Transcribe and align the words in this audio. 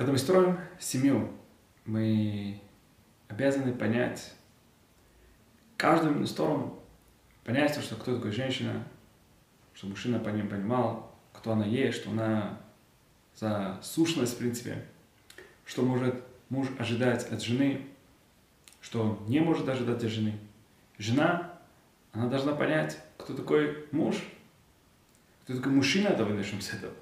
Когда 0.00 0.12
мы 0.12 0.18
строим 0.18 0.58
семью, 0.78 1.30
мы 1.84 2.58
обязаны 3.28 3.74
понять 3.74 4.32
каждую 5.76 6.26
сторону, 6.26 6.82
понять, 7.44 7.78
что 7.82 7.96
кто 7.96 8.16
такая 8.16 8.32
женщина, 8.32 8.82
что 9.74 9.88
мужчина 9.88 10.18
по 10.18 10.30
ним 10.30 10.48
понимал, 10.48 11.14
кто 11.34 11.52
она 11.52 11.66
есть, 11.66 11.98
что 11.98 12.12
она 12.12 12.62
за 13.36 13.78
сущность, 13.82 14.36
в 14.36 14.38
принципе, 14.38 14.86
что 15.66 15.82
может 15.82 16.14
муж 16.48 16.68
ожидать 16.78 17.30
от 17.30 17.42
жены, 17.42 17.86
что 18.80 19.22
не 19.28 19.40
может 19.40 19.68
ожидать 19.68 20.02
от 20.02 20.10
жены. 20.10 20.38
Жена, 20.96 21.58
она 22.12 22.26
должна 22.30 22.54
понять, 22.54 22.98
кто 23.18 23.34
такой 23.34 23.86
муж, 23.92 24.16
кто 25.44 25.56
такой 25.56 25.72
мужчина, 25.72 26.16
давай 26.16 26.32
начнем 26.32 26.62
с 26.62 26.72
этого. 26.72 26.94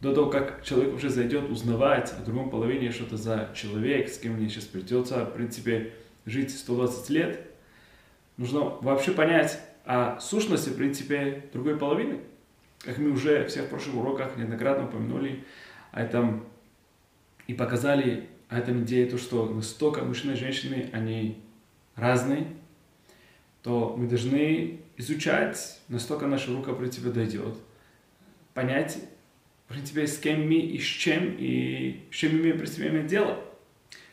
До 0.00 0.14
того, 0.14 0.30
как 0.30 0.62
человек 0.62 0.94
уже 0.94 1.08
зайдет 1.08 1.48
узнавать 1.50 2.12
о 2.12 2.22
другом 2.22 2.50
половине, 2.50 2.90
что 2.90 3.04
это 3.04 3.16
за 3.16 3.50
человек, 3.54 4.08
с 4.08 4.18
кем 4.18 4.34
мне 4.34 4.48
сейчас 4.48 4.64
придется, 4.64 5.24
в 5.24 5.32
принципе, 5.32 5.92
жить 6.26 6.56
120 6.56 7.10
лет, 7.10 7.40
нужно 8.36 8.60
вообще 8.60 9.12
понять 9.12 9.58
о 9.86 10.20
сущности, 10.20 10.68
в 10.68 10.76
принципе, 10.76 11.44
другой 11.52 11.76
половины. 11.78 12.20
Как 12.80 12.98
мы 12.98 13.10
уже 13.10 13.46
всех 13.46 13.70
прошлых 13.70 13.96
уроках 13.96 14.36
неоднократно 14.36 14.86
упомянули 14.86 15.44
о 15.92 16.02
этом 16.02 16.44
и 17.46 17.54
показали 17.54 18.28
о 18.48 18.58
этом 18.58 18.84
идее, 18.84 19.06
то, 19.06 19.18
что 19.18 19.48
настолько 19.48 20.02
мужчины 20.02 20.32
и 20.32 20.36
женщины, 20.36 20.90
они 20.92 21.42
разные, 21.94 22.46
то 23.62 23.94
мы 23.96 24.06
должны 24.06 24.80
изучать, 24.96 25.80
настолько 25.88 26.26
наша 26.26 26.52
рука, 26.52 26.72
в 26.72 26.78
принципе, 26.78 27.10
дойдет, 27.10 27.56
понять, 28.54 28.98
в 29.66 29.72
принципе, 29.72 30.06
с 30.06 30.18
кем 30.18 30.46
мы 30.46 30.54
и 30.54 30.78
с 30.78 30.84
чем, 30.84 31.36
и 31.38 32.04
с 32.10 32.14
чем 32.14 32.40
мы 32.40 32.50
иметь 32.50 33.06
дело. 33.06 33.42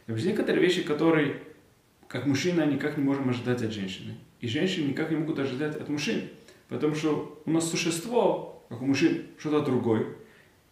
Есть 0.08 0.26
некоторые 0.26 0.62
вещи, 0.62 0.82
которые, 0.82 1.42
как 2.08 2.26
мужчина, 2.26 2.66
никак 2.66 2.98
не 2.98 3.04
можем 3.04 3.30
ожидать 3.30 3.62
от 3.62 3.72
женщины. 3.72 4.16
И 4.42 4.48
женщины 4.48 4.90
никак 4.90 5.12
не 5.12 5.18
могут 5.18 5.40
ожидать 5.40 5.76
от 5.76 5.90
мужчин. 5.90 6.24
Потому 6.70 6.96
что 6.96 7.42
у 7.46 7.52
нас 7.52 7.70
существо, 7.70 8.66
как 8.70 8.82
у 8.82 8.86
мужчин, 8.86 9.28
что-то 9.38 9.64
другое. 9.64 10.08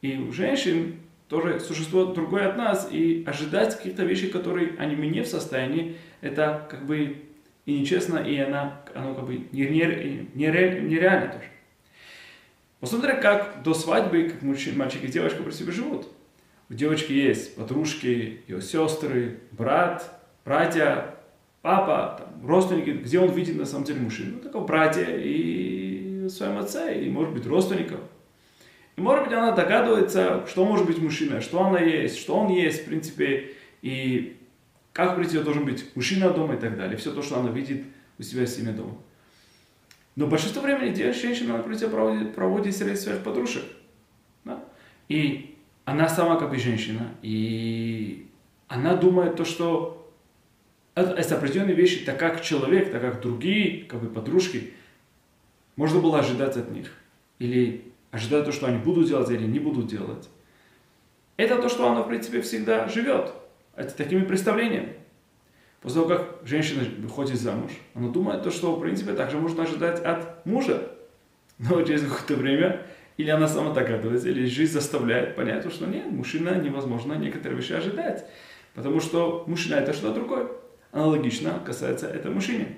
И 0.02 0.18
у 0.18 0.32
женщин 0.34 0.96
тоже 1.30 1.60
существо 1.60 2.06
другое 2.06 2.50
от 2.50 2.58
нас. 2.58 2.90
И 2.92 3.24
ожидать 3.28 3.78
каких-то 3.78 4.04
вещей, 4.04 4.30
которые 4.30 4.74
они 4.80 4.96
не 4.96 5.22
в 5.22 5.28
состоянии, 5.28 5.96
это 6.22 6.68
как 6.70 6.88
бы 6.88 7.18
и 7.68 7.80
нечестно, 7.80 8.18
и 8.18 8.36
она, 8.38 8.82
оно 8.96 9.14
как 9.14 9.28
бы 9.28 9.42
нереально, 9.52 10.28
нереально 10.34 11.28
тоже. 11.28 11.46
Посмотрим, 12.82 13.22
как 13.22 13.62
до 13.64 13.76
свадьбы, 13.76 14.24
как 14.24 14.42
мальчик 14.42 15.04
и 15.04 15.08
девочка 15.08 15.44
при 15.44 15.52
себе 15.52 15.72
живут. 15.72 16.08
У 16.68 16.74
девочки 16.74 17.14
есть 17.14 17.56
подружки, 17.56 18.42
ее 18.48 18.60
сестры, 18.60 19.38
брат, 19.52 20.20
братья, 20.44 21.14
папа, 21.62 22.18
там, 22.18 22.48
родственники, 22.48 22.90
где 22.90 23.20
он 23.20 23.30
видит 23.30 23.56
на 23.56 23.66
самом 23.66 23.86
деле 23.86 24.00
мужчину. 24.00 24.38
Ну, 24.38 24.40
такого 24.40 24.66
братья 24.66 25.06
и 25.08 26.28
своем 26.28 26.58
отце, 26.58 27.04
и 27.04 27.10
может 27.10 27.34
быть 27.34 27.46
родственников. 27.46 28.00
И 28.96 29.02
может 29.02 29.26
быть 29.26 29.34
она 29.34 29.52
догадывается, 29.52 30.44
что 30.48 30.66
может 30.66 30.88
быть 30.88 30.98
мужчина, 30.98 31.40
что 31.40 31.64
она 31.64 31.80
есть, 31.80 32.18
что 32.18 32.36
он 32.36 32.50
есть, 32.50 32.82
в 32.82 32.86
принципе, 32.86 33.52
и 33.84 34.38
как, 34.92 35.14
в 35.14 35.16
принципе, 35.18 35.44
должен 35.44 35.66
быть 35.66 35.96
мужчина 35.96 36.32
дома 36.32 36.56
и 36.56 36.58
так 36.58 36.76
далее. 36.78 36.98
Все 36.98 37.12
то, 37.12 37.22
что 37.22 37.40
она 37.40 37.52
видит 37.52 37.84
у 38.18 38.24
себя 38.24 38.46
в 38.46 38.50
семье 38.50 38.74
дома. 38.74 38.98
Но 40.16 40.28
большинство 40.28 40.62
времени 40.62 40.94
женщина, 41.12 41.60
проводит, 41.60 42.36
проводит 42.36 42.76
среди 42.76 42.96
своих 42.96 43.24
подружек. 43.24 43.64
Да? 44.44 44.64
И 45.08 45.58
она 45.86 46.10
сама 46.10 46.38
как 46.38 46.50
бы 46.50 46.58
женщина. 46.58 47.16
И 47.22 48.28
она 48.68 48.96
думает 48.96 49.36
то, 49.36 49.46
что 49.46 50.12
это, 50.96 51.12
это 51.12 51.38
определенные 51.38 51.76
вещи, 51.76 52.04
так 52.06 52.20
как 52.20 52.42
человек, 52.42 52.92
так 52.92 53.02
как 53.02 53.22
другие 53.22 53.86
как 53.86 54.02
бы 54.02 54.10
подружки, 54.10 54.74
можно 55.76 56.00
было 56.00 56.20
ожидать 56.20 56.58
от 56.58 56.72
них. 56.72 56.92
Или 57.40 57.92
ожидать 58.12 58.46
то, 58.46 58.52
что 58.52 58.68
они 58.68 58.78
будут 58.78 59.08
делать 59.08 59.30
или 59.30 59.46
не 59.46 59.60
будут 59.60 59.88
делать. 59.88 60.30
Это 61.38 61.62
то, 61.62 61.70
что 61.70 61.90
она, 61.90 62.04
в 62.04 62.08
принципе, 62.08 62.42
всегда 62.42 62.88
живет. 62.88 63.34
Это 63.76 63.96
такими 63.96 64.24
представлениями. 64.24 64.98
После 65.82 66.02
того, 66.02 66.16
как 66.16 66.40
женщина 66.46 66.84
выходит 67.00 67.40
замуж, 67.40 67.72
она 67.96 68.10
думает, 68.10 68.44
то, 68.44 68.52
что, 68.52 68.76
в 68.76 68.82
принципе, 68.82 69.14
также 69.14 69.38
можно 69.38 69.64
ожидать 69.64 70.00
от 70.00 70.46
мужа. 70.46 70.92
Но 71.58 71.82
через 71.82 72.04
какое-то 72.04 72.36
время 72.36 72.86
или 73.18 73.30
она 73.30 73.48
сама 73.48 73.74
догадывается, 73.74 74.30
или 74.30 74.46
жизнь 74.46 74.74
заставляет 74.74 75.36
понять, 75.36 75.72
что 75.72 75.86
нет, 75.86 76.12
мужчина 76.12 76.56
невозможно 76.60 77.14
некоторые 77.14 77.58
вещи 77.58 77.74
ожидать. 77.74 78.26
Потому 78.74 79.00
что 79.00 79.44
мужчина 79.48 79.76
это 79.76 79.94
что-то 79.94 80.16
другое. 80.16 80.48
Аналогично 80.92 81.62
касается 81.66 82.08
это 82.08 82.30
мужчине. 82.30 82.78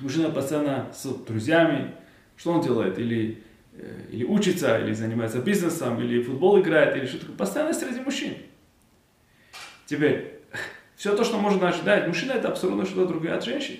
Мужчина 0.00 0.30
постоянно 0.30 0.92
с 0.92 1.06
друзьями, 1.06 1.94
что 2.36 2.52
он 2.52 2.60
делает? 2.60 2.98
Или, 2.98 3.42
э, 3.72 4.06
или 4.10 4.24
учится, 4.24 4.78
или 4.78 4.92
занимается 4.92 5.38
бизнесом, 5.38 6.00
или 6.02 6.22
футбол 6.22 6.60
играет, 6.60 6.96
или 6.96 7.06
что-то. 7.06 7.32
Постоянно 7.32 7.72
среди 7.72 8.00
мужчин. 8.00 8.34
Теперь, 9.86 10.33
все 11.04 11.14
то, 11.14 11.22
что 11.22 11.36
можно 11.36 11.68
ожидать, 11.68 12.08
мужчина 12.08 12.32
это 12.32 12.48
абсолютно 12.48 12.86
что-то 12.86 13.08
другое 13.08 13.36
от 13.36 13.44
женщин. 13.44 13.76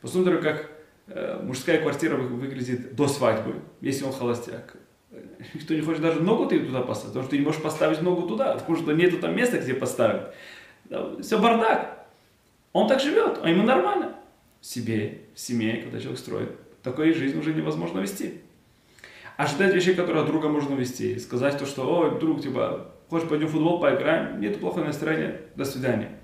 Посмотрим, 0.00 0.40
как 0.40 0.70
э, 1.08 1.38
мужская 1.42 1.78
квартира 1.78 2.16
выглядит 2.16 2.94
до 2.94 3.06
свадьбы, 3.06 3.56
если 3.82 4.06
он 4.06 4.14
холостяк. 4.14 4.74
Никто 5.52 5.74
не 5.74 5.82
хочет 5.82 6.00
даже 6.00 6.20
ногу 6.20 6.46
ты 6.46 6.58
туда 6.60 6.80
поставить, 6.80 7.08
потому 7.08 7.24
что 7.24 7.30
ты 7.32 7.38
не 7.38 7.44
можешь 7.44 7.60
поставить 7.60 8.00
ногу 8.00 8.26
туда, 8.26 8.54
потому 8.54 8.78
что 8.78 8.92
нету 8.94 9.18
там 9.18 9.36
места, 9.36 9.58
где 9.58 9.74
поставить. 9.74 10.22
Все 11.20 11.38
бардак. 11.38 12.06
Он 12.72 12.88
так 12.88 12.98
живет, 12.98 13.40
а 13.42 13.50
ему 13.50 13.62
нормально. 13.62 14.14
В 14.62 14.64
себе, 14.64 15.20
в 15.34 15.40
семье, 15.40 15.82
когда 15.82 16.00
человек 16.00 16.18
строит. 16.18 16.50
Такой 16.82 17.12
жизнь 17.12 17.38
уже 17.38 17.52
невозможно 17.52 17.98
вести. 17.98 18.40
Ожидать 19.36 19.74
вещей, 19.74 19.94
которые 19.94 20.22
от 20.22 20.28
друга 20.28 20.48
можно 20.48 20.72
вести. 20.72 21.18
Сказать 21.18 21.58
то, 21.58 21.66
что, 21.66 21.82
ой, 21.82 22.18
друг, 22.18 22.40
типа, 22.40 22.90
хочешь 23.10 23.28
пойдем 23.28 23.48
в 23.48 23.50
футбол 23.50 23.80
поиграем, 23.80 24.40
нет 24.40 24.58
плохого 24.60 24.86
настроения, 24.86 25.42
до 25.56 25.66
свидания. 25.66 26.23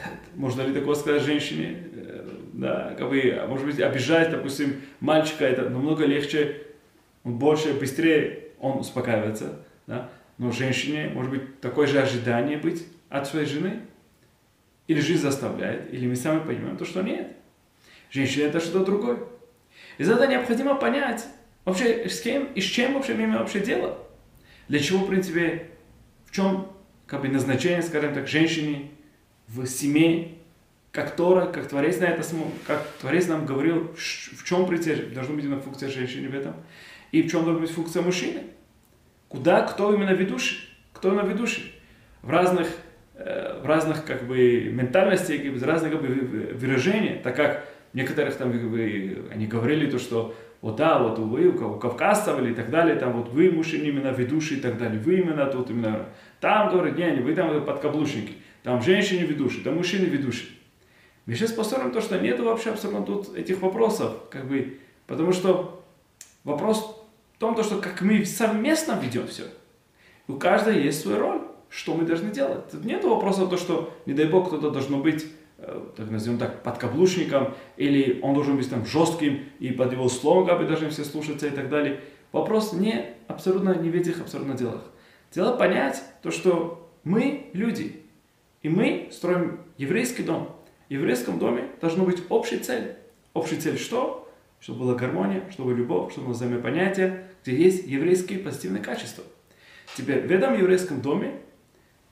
Можно 0.34 0.62
ли 0.62 0.74
такое 0.74 0.94
сказать 0.94 1.22
женщине? 1.22 1.84
Э, 1.94 2.28
да, 2.52 2.94
как 2.98 3.08
бы, 3.08 3.20
а 3.40 3.46
может 3.46 3.66
быть, 3.66 3.80
обижать, 3.80 4.30
допустим, 4.30 4.80
мальчика, 5.00 5.44
это 5.44 5.68
намного 5.68 6.04
легче, 6.04 6.62
он 7.24 7.38
больше, 7.38 7.74
быстрее 7.74 8.52
он 8.58 8.78
успокаивается, 8.78 9.60
да? 9.86 10.10
но 10.38 10.52
женщине, 10.52 11.10
может 11.12 11.30
быть, 11.30 11.60
такое 11.60 11.86
же 11.86 12.00
ожидание 12.00 12.56
быть 12.56 12.86
от 13.08 13.26
своей 13.26 13.46
жены, 13.46 13.80
или 14.86 15.00
жизнь 15.00 15.22
заставляет, 15.22 15.92
или 15.92 16.06
мы 16.06 16.16
сами 16.16 16.40
понимаем 16.40 16.76
то, 16.76 16.84
что 16.84 17.02
нет. 17.02 17.32
Женщина 18.10 18.44
это 18.44 18.60
что-то 18.60 18.84
другое. 18.84 19.18
И 19.98 20.04
за 20.04 20.14
это 20.14 20.26
необходимо 20.26 20.76
понять, 20.76 21.26
вообще 21.64 22.08
с 22.08 22.20
кем 22.20 22.52
и 22.54 22.60
с 22.60 22.64
чем 22.64 22.94
вообще 22.94 23.14
мы 23.14 23.24
имеем 23.24 23.38
вообще 23.38 23.60
дело. 23.60 23.98
Для 24.68 24.78
чего, 24.78 25.00
в 25.00 25.08
принципе, 25.08 25.70
в 26.26 26.32
чем 26.32 26.70
как 27.06 27.22
бы 27.22 27.28
назначение, 27.28 27.82
скажем 27.82 28.14
так, 28.14 28.28
женщине 28.28 28.90
в 29.48 29.66
семье, 29.66 30.32
как 30.92 31.14
Тора, 31.14 31.46
как 31.46 31.68
Творец 31.68 31.98
на 32.00 32.06
это, 32.06 32.22
как 32.66 32.86
Творец 33.00 33.28
нам 33.28 33.46
говорил, 33.46 33.92
в 33.94 34.44
чем 34.44 34.66
должна 34.66 35.34
быть 35.34 35.44
именно 35.44 35.60
функция 35.60 35.88
женщины 35.88 36.28
в 36.28 36.34
этом, 36.34 36.54
и 37.12 37.22
в 37.22 37.30
чем 37.30 37.44
должна 37.44 37.60
быть 37.60 37.70
функция 37.70 38.02
мужчины. 38.02 38.42
Куда, 39.28 39.62
кто 39.62 39.92
именно 39.92 40.10
ведущий, 40.10 40.58
кто 40.92 41.12
именно 41.12 41.26
ведущий. 41.26 41.72
В 42.22 42.30
разных, 42.30 42.68
э, 43.14 43.60
в 43.62 43.66
разных 43.66 44.04
как 44.04 44.26
бы 44.26 44.70
ментальностях, 44.72 45.40
в 45.40 45.64
разных 45.64 45.92
как 45.92 46.00
бы 46.00 46.08
выражениях, 46.54 47.22
так 47.22 47.36
как 47.36 47.68
некоторых 47.92 48.34
там 48.36 48.52
как 48.52 48.70
бы, 48.70 49.28
они 49.32 49.46
говорили 49.46 49.90
то, 49.90 49.98
что 49.98 50.34
вот 50.62 50.76
да, 50.76 50.98
вот 50.98 51.18
вы, 51.18 51.48
у 51.48 51.78
кавказцев 51.78 52.38
или 52.40 52.54
так 52.54 52.70
далее, 52.70 52.96
там 52.96 53.12
вот 53.12 53.28
вы 53.28 53.50
мужчины 53.50 53.84
именно 53.84 54.08
ведущие 54.08 54.58
и 54.58 54.62
так 54.62 54.78
далее, 54.78 54.98
вы 54.98 55.20
именно 55.20 55.46
тут 55.46 55.70
именно, 55.70 56.06
там 56.40 56.70
говорят, 56.70 56.96
не, 56.96 57.10
не, 57.10 57.20
вы 57.20 57.34
там 57.34 57.64
подкаблучники, 57.64 58.34
там 58.66 58.82
женщины 58.82 59.20
ведущие, 59.20 59.62
там 59.62 59.76
мужчины 59.76 60.04
ведущие. 60.04 60.50
Мы 61.24 61.34
сейчас 61.34 61.52
посмотрим 61.52 61.92
то, 61.92 62.02
что 62.02 62.18
нет 62.18 62.38
вообще 62.40 62.70
абсолютно 62.70 63.06
тут 63.06 63.34
этих 63.34 63.62
вопросов, 63.62 64.12
как 64.28 64.46
бы, 64.46 64.78
потому 65.06 65.32
что 65.32 65.82
вопрос 66.44 67.02
в 67.36 67.38
том, 67.38 67.54
то, 67.54 67.62
что 67.62 67.78
как 67.78 68.02
мы 68.02 68.26
совместно 68.26 69.00
ведем 69.02 69.26
все. 69.26 69.44
У 70.28 70.34
каждого 70.34 70.74
есть 70.74 71.00
своя 71.00 71.18
роль, 71.18 71.40
что 71.70 71.94
мы 71.94 72.04
должны 72.04 72.30
делать. 72.30 72.68
Тут 72.70 72.84
нет 72.84 73.02
вопроса 73.04 73.46
то, 73.46 73.56
что, 73.56 73.96
не 74.04 74.12
дай 74.12 74.26
бог, 74.26 74.48
кто-то 74.48 74.70
должно 74.70 74.98
быть 74.98 75.24
Э, 75.58 75.80
так 75.96 76.10
назовем 76.10 76.38
так, 76.38 76.62
подкаблучником, 76.62 77.54
или 77.78 78.20
он 78.22 78.34
должен 78.34 78.58
быть 78.58 78.68
там 78.68 78.84
жестким, 78.84 79.46
и 79.58 79.70
под 79.70 79.90
его 79.92 80.06
словом 80.10 80.46
как 80.46 80.58
бы 80.58 80.66
должны 80.66 80.90
все 80.90 81.02
слушаться 81.02 81.46
и 81.46 81.50
так 81.50 81.70
далее. 81.70 82.00
Вопрос 82.30 82.74
не 82.74 83.14
абсолютно 83.26 83.74
не 83.74 83.88
в 83.88 83.94
этих 83.94 84.20
абсолютно 84.20 84.54
делах. 84.54 84.82
Дело 85.32 85.56
понять 85.56 86.02
то, 86.22 86.30
что 86.30 86.90
мы 87.04 87.48
люди, 87.54 88.02
и 88.66 88.68
мы 88.68 89.10
строим 89.12 89.60
еврейский 89.78 90.24
дом. 90.24 90.50
В 90.88 90.92
еврейском 90.92 91.38
доме 91.38 91.68
должна 91.80 92.02
быть 92.02 92.20
общая 92.28 92.58
цель. 92.58 92.96
Общая 93.32 93.60
цель 93.60 93.78
что? 93.78 94.28
Чтобы 94.58 94.80
была 94.80 94.96
гармония, 94.96 95.44
чтобы 95.52 95.72
любовь, 95.72 96.10
чтобы 96.10 96.26
было 96.26 96.34
взаимопонятие, 96.34 97.28
где 97.44 97.54
есть 97.54 97.86
еврейские 97.86 98.40
позитивные 98.40 98.82
качества. 98.82 99.22
Теперь 99.96 100.26
в 100.26 100.32
этом 100.32 100.58
еврейском 100.58 101.00
доме 101.00 101.34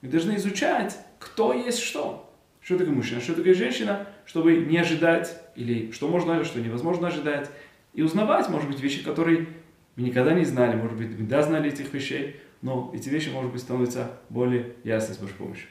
Мы 0.00 0.10
должны 0.10 0.36
изучать, 0.36 0.96
кто 1.18 1.52
есть 1.52 1.80
что. 1.80 2.32
Что 2.60 2.78
такое 2.78 2.94
мужчина, 2.94 3.20
что 3.20 3.34
такое 3.34 3.54
женщина, 3.54 4.06
чтобы 4.24 4.54
не 4.54 4.78
ожидать, 4.78 5.36
или 5.56 5.90
что 5.90 6.06
можно 6.06 6.44
что 6.44 6.60
невозможно 6.60 7.08
ожидать. 7.08 7.50
И 7.94 8.02
узнавать, 8.02 8.48
может 8.48 8.70
быть, 8.70 8.78
вещи, 8.78 9.02
которые 9.02 9.48
мы 9.96 10.04
никогда 10.04 10.32
не 10.34 10.44
знали, 10.44 10.76
может 10.76 10.96
быть, 10.96 11.18
мы 11.18 11.26
да 11.26 11.42
знали 11.42 11.72
этих 11.72 11.92
вещей, 11.92 12.36
но 12.62 12.92
эти 12.94 13.08
вещи, 13.08 13.30
может 13.30 13.50
быть, 13.50 13.60
становятся 13.60 14.20
более 14.28 14.76
ясны 14.84 15.16
с 15.16 15.18
Божьей 15.18 15.36
помощью. 15.36 15.66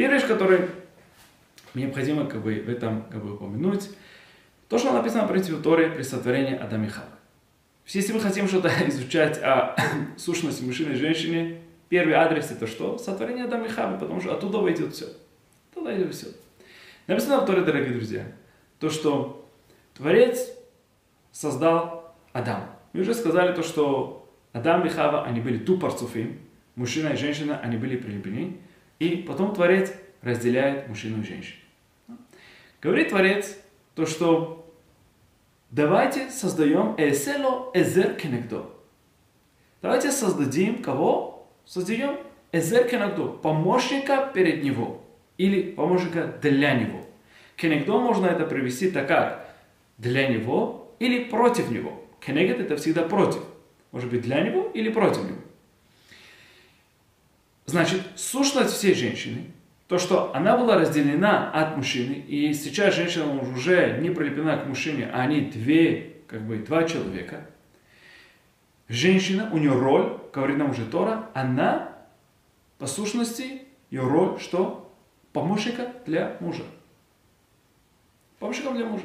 Первая 0.00 0.18
вещь, 0.18 0.26
которую 0.26 0.70
необходимо 1.74 2.24
как 2.24 2.40
бы, 2.40 2.54
в 2.54 2.70
этом 2.70 3.02
как 3.10 3.22
бы, 3.22 3.34
упомянуть, 3.34 3.90
то, 4.70 4.78
что 4.78 4.94
написано 4.94 5.28
про 5.28 5.38
в 5.38 5.62
Торе 5.62 5.90
при 5.90 6.02
сотворении 6.02 6.56
Адама 6.56 6.86
и 6.86 6.88
Хавы. 6.88 7.10
Если 7.86 8.14
мы 8.14 8.20
хотим 8.20 8.48
что-то 8.48 8.70
изучать 8.88 9.38
о 9.42 9.76
сущности 10.16 10.64
мужчины 10.64 10.92
и 10.92 10.94
женщины, 10.94 11.58
первый 11.90 12.14
адрес 12.14 12.50
это 12.50 12.66
что? 12.66 12.96
Сотворение 12.96 13.44
Адама 13.44 13.66
и 13.66 13.68
Хавы, 13.68 13.98
потому 13.98 14.22
что 14.22 14.34
оттуда 14.34 14.72
идет 14.72 14.94
все. 14.94 15.04
Оттуда 15.70 15.94
идет 15.94 16.14
все. 16.14 16.28
Написано 17.06 17.42
в 17.42 17.44
Торе, 17.44 17.60
дорогие 17.60 17.92
друзья, 17.92 18.24
то, 18.78 18.88
что 18.88 19.46
Творец 19.92 20.48
создал 21.30 22.14
Адам. 22.32 22.74
Мы 22.94 23.02
уже 23.02 23.12
сказали 23.12 23.54
то, 23.54 23.62
что 23.62 24.32
Адам 24.54 24.86
и 24.86 24.88
Хава, 24.88 25.24
они 25.24 25.40
были 25.40 25.58
тупорцуфим, 25.58 26.40
мужчина 26.74 27.08
и 27.08 27.16
женщина, 27.16 27.60
они 27.62 27.76
были 27.76 27.98
прилеплены, 27.98 28.60
и 29.00 29.16
потом 29.16 29.52
Творец 29.52 29.92
разделяет 30.22 30.88
мужчину 30.88 31.22
и 31.22 31.26
женщину. 31.26 31.58
Говорит 32.80 33.08
Творец 33.08 33.58
то, 33.94 34.06
что 34.06 34.60
Давайте 35.70 36.30
создаем 36.30 36.96
эсело 36.98 37.70
эзер 37.74 38.14
кенегдо. 38.14 38.70
Давайте 39.82 40.10
создадим 40.10 40.82
кого? 40.82 41.48
Создадем 41.64 42.16
эзер 42.50 42.88
кенегдо, 42.88 43.28
помощника 43.28 44.32
перед 44.34 44.64
него. 44.64 45.00
Или 45.38 45.70
помощника 45.70 46.26
для 46.42 46.74
него. 46.74 47.06
Кенегдо 47.54 48.00
можно 48.00 48.26
это 48.26 48.46
привести 48.46 48.90
так 48.90 49.06
как 49.06 49.48
для 49.96 50.26
него 50.26 50.92
или 50.98 51.22
против 51.22 51.70
него. 51.70 52.02
Кенегет 52.20 52.58
это 52.58 52.76
всегда 52.76 53.04
против. 53.04 53.42
Может 53.92 54.10
быть 54.10 54.22
для 54.22 54.40
него 54.40 54.72
или 54.74 54.90
против 54.90 55.22
него. 55.22 55.39
Значит, 57.70 58.02
сущность 58.16 58.74
всей 58.74 58.94
женщины 58.94 59.44
то, 59.86 59.96
что 59.96 60.34
она 60.34 60.56
была 60.56 60.74
разделена 60.74 61.52
от 61.52 61.76
мужчины, 61.76 62.14
и 62.14 62.52
сейчас 62.52 62.96
женщина 62.96 63.40
уже 63.40 63.98
не 64.00 64.10
прилеплена 64.10 64.56
к 64.56 64.66
мужчине, 64.66 65.08
а 65.12 65.20
они 65.20 65.42
две, 65.42 66.16
как 66.26 66.42
бы 66.42 66.56
два 66.58 66.82
человека. 66.82 67.46
Женщина, 68.88 69.50
у 69.52 69.58
нее 69.58 69.72
роль, 69.72 70.18
говорит 70.32 70.56
нам 70.56 70.70
уже 70.70 70.84
Тора, 70.84 71.30
она, 71.32 71.96
по 72.78 72.88
сущности, 72.88 73.62
ее 73.90 74.02
роль, 74.02 74.40
что? 74.40 74.92
Помощника 75.32 75.92
для 76.06 76.36
мужа. 76.40 76.64
Помощником 78.40 78.74
для 78.74 78.86
мужа. 78.86 79.04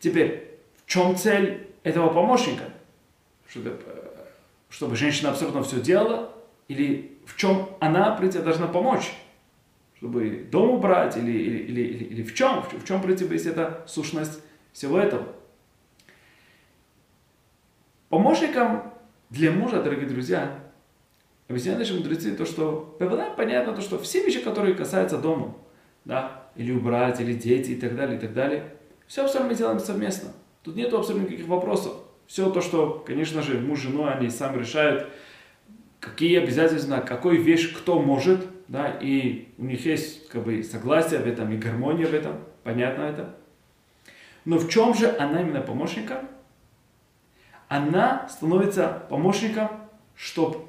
Теперь, 0.00 0.58
в 0.86 0.90
чем 0.90 1.16
цель 1.16 1.66
этого 1.82 2.10
помощника? 2.14 2.64
Чтобы, 3.46 3.78
э, 3.84 4.24
чтобы 4.70 4.96
женщина 4.96 5.28
абсолютно 5.28 5.62
все 5.62 5.78
делала, 5.78 6.31
или 6.68 7.18
в 7.26 7.36
чем 7.36 7.68
она, 7.80 8.16
в 8.16 8.42
должна 8.42 8.66
помочь, 8.66 9.12
чтобы 9.96 10.48
дом 10.50 10.70
убрать, 10.70 11.16
или, 11.16 11.30
или, 11.30 11.58
или, 11.58 11.80
или, 11.80 12.04
или 12.04 12.22
в 12.22 12.34
чем, 12.34 12.62
в 12.62 12.84
чем, 12.84 12.98
в 12.98 13.02
принципе, 13.04 13.34
есть 13.34 13.46
эта 13.46 13.84
сущность 13.86 14.42
всего 14.72 14.98
этого. 14.98 15.28
Помощником 18.08 18.92
для 19.30 19.52
мужа, 19.52 19.82
дорогие 19.82 20.08
друзья, 20.08 20.58
объясняют 21.48 21.78
наши 21.78 21.94
мудрецы 21.94 22.34
то, 22.34 22.44
что 22.44 22.96
понятно, 22.98 23.72
то, 23.72 23.80
что 23.80 23.98
все 23.98 24.24
вещи, 24.24 24.40
которые 24.40 24.74
касаются 24.74 25.18
дома, 25.18 25.54
да, 26.04 26.42
или 26.56 26.72
убрать, 26.72 27.20
или 27.20 27.32
дети, 27.32 27.70
и 27.70 27.76
так 27.76 27.94
далее, 27.94 28.18
и 28.18 28.20
так 28.20 28.34
далее, 28.34 28.74
все 29.06 29.22
абсолютно 29.22 29.52
мы 29.52 29.58
делаем 29.58 29.78
совместно. 29.78 30.30
Тут 30.62 30.76
нет 30.76 30.92
абсолютно 30.92 31.26
никаких 31.26 31.46
вопросов. 31.46 31.94
Все 32.26 32.50
то, 32.50 32.60
что, 32.60 33.02
конечно 33.06 33.42
же, 33.42 33.58
муж 33.58 33.80
с 33.80 33.82
женой, 33.82 34.12
они 34.12 34.30
сами 34.30 34.58
решают, 34.58 35.08
какие 36.02 36.42
обязательства, 36.42 36.98
какой 36.98 37.36
вещь 37.36 37.72
кто 37.72 38.00
может, 38.00 38.44
да, 38.66 38.90
и 39.00 39.48
у 39.56 39.64
них 39.64 39.86
есть 39.86 40.28
как 40.28 40.42
бы 40.42 40.62
согласие 40.64 41.20
в 41.20 41.28
этом 41.28 41.52
и 41.52 41.56
гармония 41.56 42.06
в 42.06 42.12
этом, 42.12 42.40
понятно 42.64 43.02
это. 43.02 43.36
Но 44.44 44.58
в 44.58 44.68
чем 44.68 44.94
же 44.94 45.08
она 45.16 45.40
именно 45.40 45.60
помощником? 45.60 46.28
Она 47.68 48.28
становится 48.28 49.04
помощником, 49.08 49.68
чтобы 50.16 50.66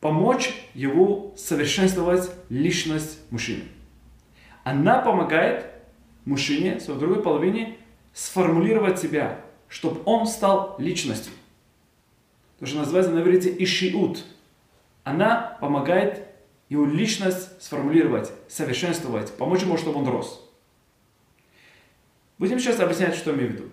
помочь 0.00 0.54
его 0.72 1.34
совершенствовать 1.36 2.30
личность 2.48 3.20
мужчины. 3.30 3.64
Она 4.64 5.00
помогает 5.00 5.66
мужчине, 6.24 6.80
своей 6.80 6.98
другой 6.98 7.22
половине, 7.22 7.76
сформулировать 8.14 8.98
себя, 8.98 9.40
чтобы 9.68 10.00
он 10.06 10.26
стал 10.26 10.76
личностью 10.78 11.32
то, 12.58 12.66
что 12.66 12.78
называется 12.78 13.12
на 13.12 13.20
иврите 13.20 13.54
ишиут. 13.58 14.24
Она 15.02 15.56
помогает 15.60 16.26
его 16.68 16.86
личность 16.86 17.62
сформулировать, 17.62 18.32
совершенствовать, 18.48 19.32
помочь 19.36 19.62
ему, 19.62 19.76
чтобы 19.76 19.98
он 19.98 20.08
рос. 20.08 20.40
Будем 22.38 22.58
сейчас 22.58 22.80
объяснять, 22.80 23.14
что 23.14 23.32
имею 23.32 23.50
в 23.50 23.52
виду. 23.52 23.64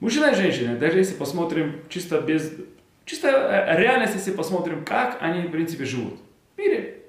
Мужчина 0.00 0.30
и 0.30 0.34
женщина, 0.34 0.76
даже 0.76 0.98
если 0.98 1.14
посмотрим 1.14 1.82
чисто 1.88 2.20
без... 2.20 2.52
Чисто 3.04 3.28
э, 3.28 3.80
реальность, 3.80 4.14
если 4.14 4.32
посмотрим, 4.32 4.84
как 4.84 5.18
они, 5.22 5.48
в 5.48 5.50
принципе, 5.50 5.84
живут 5.84 6.20
в 6.54 6.58
мире. 6.58 7.02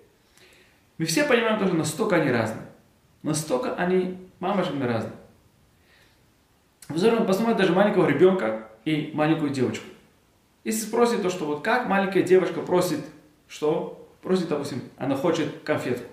Мы 0.97 1.05
все 1.05 1.25
понимаем, 1.25 1.57
что 1.57 1.75
настолько 1.75 2.15
они 2.15 2.31
разные. 2.31 2.65
Настолько 3.21 3.75
они 3.75 4.17
мамашами 4.39 4.83
разные. 4.83 5.13
Взорвем 6.87 7.25
посмотрим 7.25 7.57
даже 7.57 7.73
маленького 7.73 8.07
ребенка 8.07 8.69
и 8.85 9.11
маленькую 9.13 9.51
девочку. 9.51 9.85
Если 10.69 10.85
спросит 10.85 11.23
то, 11.23 11.31
что 11.31 11.45
вот 11.45 11.63
как 11.63 11.87
маленькая 11.87 12.21
девушка 12.21 12.61
просит, 12.61 13.03
что? 13.47 14.07
Просит, 14.21 14.49
допустим, 14.49 14.83
она 14.97 15.15
хочет 15.15 15.63
конфетку. 15.63 16.05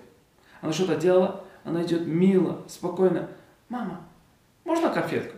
Она 0.61 0.73
что-то 0.73 0.95
делала, 0.95 1.43
она 1.63 1.83
идет 1.83 2.07
мило, 2.07 2.63
спокойно. 2.67 3.29
Мама, 3.69 4.01
можно 4.63 4.89
конфетку? 4.89 5.37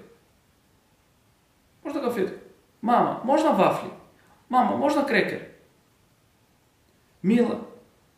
Можно 1.83 1.99
конфетку? 1.99 2.39
Мама, 2.79 3.19
можно 3.25 3.51
вафли? 3.51 3.89
Мама, 4.47 4.77
можно 4.77 5.03
крекер? 5.03 5.49
Мило. 7.21 7.67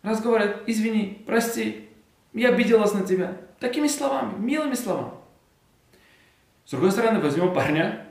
Разговаривает, 0.03 0.61
извини, 0.67 1.23
прости, 1.25 1.89
я 2.33 2.49
обиделась 2.49 2.93
на 2.93 3.03
тебя. 3.03 3.37
Такими 3.59 3.87
словами, 3.87 4.37
милыми 4.37 4.75
словами. 4.75 5.13
С 6.65 6.69
другой 6.69 6.91
стороны, 6.91 7.19
возьмем 7.19 7.55
парня, 7.55 8.10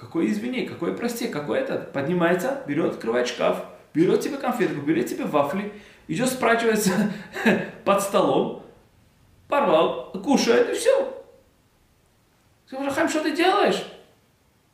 какой 0.00 0.30
извини, 0.30 0.66
какой 0.66 0.96
прости, 0.96 1.28
какой 1.28 1.58
этот. 1.58 1.92
Поднимается, 1.92 2.62
берет, 2.66 2.94
открывает 2.94 3.28
шкаф, 3.28 3.66
берет 3.92 4.22
тебе 4.22 4.38
конфетку, 4.38 4.80
берет 4.80 5.10
тебе 5.10 5.26
вафли, 5.26 5.74
идет 6.08 6.30
спрачивается 6.30 7.12
под 7.84 8.00
столом, 8.00 8.64
порвал, 9.46 10.10
кушает 10.24 10.70
и 10.70 10.72
все. 10.72 11.22
Хайм, 12.70 13.10
что 13.10 13.22
ты 13.22 13.36
делаешь? 13.36 13.84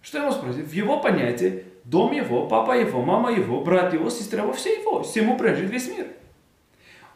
Что 0.01 0.19
ему 0.19 0.31
спросить? 0.31 0.67
В 0.67 0.73
его 0.73 1.01
понятии 1.01 1.65
дом 1.83 2.13
его, 2.13 2.47
папа 2.47 2.79
его, 2.79 3.03
мама 3.03 3.33
его, 3.33 3.63
брат 3.63 3.93
его, 3.95 4.11
сестра 4.11 4.43
его, 4.43 4.53
все 4.53 4.79
его. 4.79 5.03
Всему 5.03 5.37
принадлежит 5.37 5.73
весь 5.73 5.89
мир. 5.89 6.07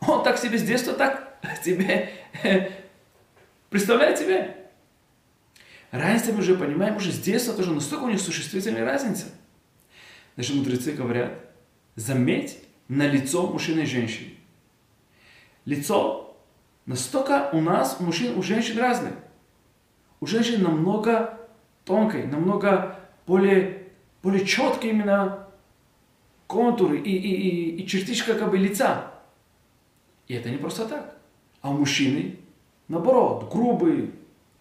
Он 0.01 0.25
так 0.25 0.37
себе 0.39 0.59
с 0.59 0.63
детства 0.63 0.95
так 0.95 1.39
тебе 1.65 2.11
представляет 3.69 4.19
себе. 4.19 4.57
Разница 5.91 6.33
мы 6.33 6.39
уже 6.39 6.55
понимаем, 6.55 6.97
уже 6.97 7.11
с 7.11 7.19
детства 7.19 7.55
тоже 7.55 7.73
настолько 7.73 8.05
у 8.05 8.11
них 8.11 8.21
существительная 8.21 8.85
разница. 8.85 9.27
Наши 10.37 10.55
мудрецы 10.55 10.93
говорят, 10.93 11.33
заметь 11.97 12.59
на 12.89 13.07
лицо 13.09 13.47
мужчины 13.47 13.81
и 13.81 13.87
женщины. 13.87 14.35
Лицо 15.65 16.37
настолько 16.87 17.51
у 17.53 17.61
нас, 17.61 17.97
у 17.99 18.05
мужчин, 18.05 18.39
у 18.39 18.43
женщин 18.43 18.79
разное. 18.79 19.15
У 20.21 20.27
женщин 20.27 20.63
намного 20.63 21.39
тонкой, 21.85 22.27
намного 22.27 22.99
более, 23.27 23.89
более 24.23 24.45
четкие 24.45 24.93
именно 24.93 25.49
контуры 26.47 26.99
и, 26.99 27.17
и, 27.17 27.35
и, 27.35 27.83
и 27.83 27.87
чертичка 27.87 28.35
как 28.35 28.51
бы 28.51 28.59
лица. 28.59 29.13
И 30.29 30.35
это 30.35 30.51
не 30.51 30.57
просто 30.57 30.87
так. 30.87 31.17
А 31.63 31.71
у 31.71 31.75
мужчины, 31.75 32.37
наоборот, 32.89 33.51
грубый, 33.51 34.13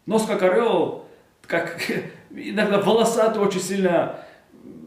нос 0.06 0.26
как 0.26 0.42
орел, 0.42 0.99
как 1.50 1.82
иногда 2.29 2.79
волосатый 2.79 3.41
очень 3.41 3.60
сильно, 3.60 4.20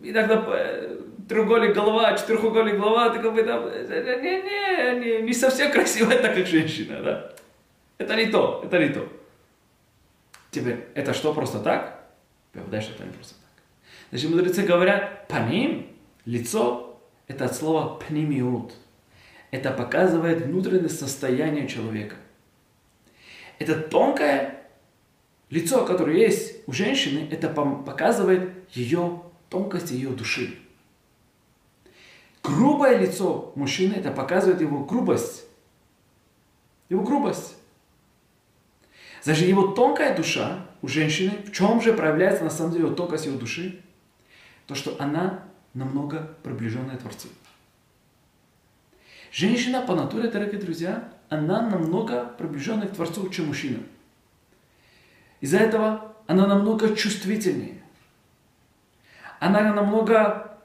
иногда 0.03 0.43
э, 0.47 1.01
треугольник 1.29 1.75
голова, 1.75 2.17
четырехугольник 2.17 2.77
голова, 2.77 3.11
ты 3.11 3.19
как 3.19 3.35
бы 3.35 3.43
там, 3.43 3.65
не, 3.69 4.43
не, 4.43 5.01
не, 5.01 5.23
не 5.23 5.35
совсем 5.35 5.73
красивая 5.73 6.23
так, 6.23 6.37
как 6.37 6.47
женщина, 6.47 7.03
да. 7.03 7.33
Это 7.99 8.15
не 8.15 8.27
то, 8.27 8.63
это 8.65 8.79
не 8.79 8.91
то. 8.91 9.09
Теперь, 10.53 10.87
это 10.95 11.13
что, 11.13 11.35
просто 11.35 11.59
так? 11.59 12.05
Попадаешь, 12.53 12.85
что 12.85 12.95
это 12.95 13.05
не 13.05 13.13
просто 13.13 13.35
так. 13.35 13.63
Значит, 14.11 14.31
мудрецы 14.31 14.63
говорят, 14.63 15.27
по 15.27 15.37
ним 15.39 15.89
лицо, 16.27 17.01
это 17.27 17.47
от 17.47 17.57
слова 17.57 17.99
пнимиут. 17.99 18.75
Это 19.51 19.73
показывает 19.73 20.43
внутреннее 20.43 20.89
состояние 20.89 21.67
человека. 21.67 22.15
Это 23.59 23.75
тонкое 23.81 24.62
лицо, 25.53 25.85
которое 25.85 26.17
есть 26.17 26.67
у 26.67 26.73
женщины, 26.73 27.29
это 27.31 27.51
показывает 27.51 28.51
ее 28.75 29.23
тонкость 29.51 29.91
ее 29.91 30.09
души. 30.09 30.59
Грубое 32.43 32.97
лицо 32.97 33.53
мужчины, 33.55 33.93
это 33.93 34.11
показывает 34.11 34.63
его 34.63 34.83
грубость. 34.83 35.45
Его 36.89 37.03
грубость. 37.03 37.55
Даже 39.27 39.45
его 39.45 39.69
тонкая 39.69 40.17
душа 40.17 40.67
у 40.81 40.89
женщины, 40.89 41.33
в 41.47 41.53
чем 41.53 41.83
же 41.83 41.93
проявляется 41.93 42.45
на 42.45 42.51
самом 42.51 42.73
деле 42.73 42.91
тонкость 42.91 43.27
его 43.27 43.39
души? 43.39 43.83
То, 44.67 44.75
что 44.75 44.97
она 44.99 45.45
намного 45.75 46.35
приближенная 46.43 46.97
Творцу. 46.97 47.29
Женщина 49.31 49.83
по 49.83 49.95
натуре, 49.95 50.31
дорогие 50.31 50.61
друзья, 50.61 51.13
она 51.29 51.69
намного 51.69 52.25
приближенная 52.39 52.89
к 52.89 52.95
Творцу, 52.95 53.29
чем 53.29 53.49
мужчина. 53.49 53.81
Из-за 55.43 55.59
этого 55.59 56.15
она 56.29 56.47
намного 56.47 56.95
чувствительнее. 56.95 57.83
Она 59.41 59.75
намного 59.75 60.57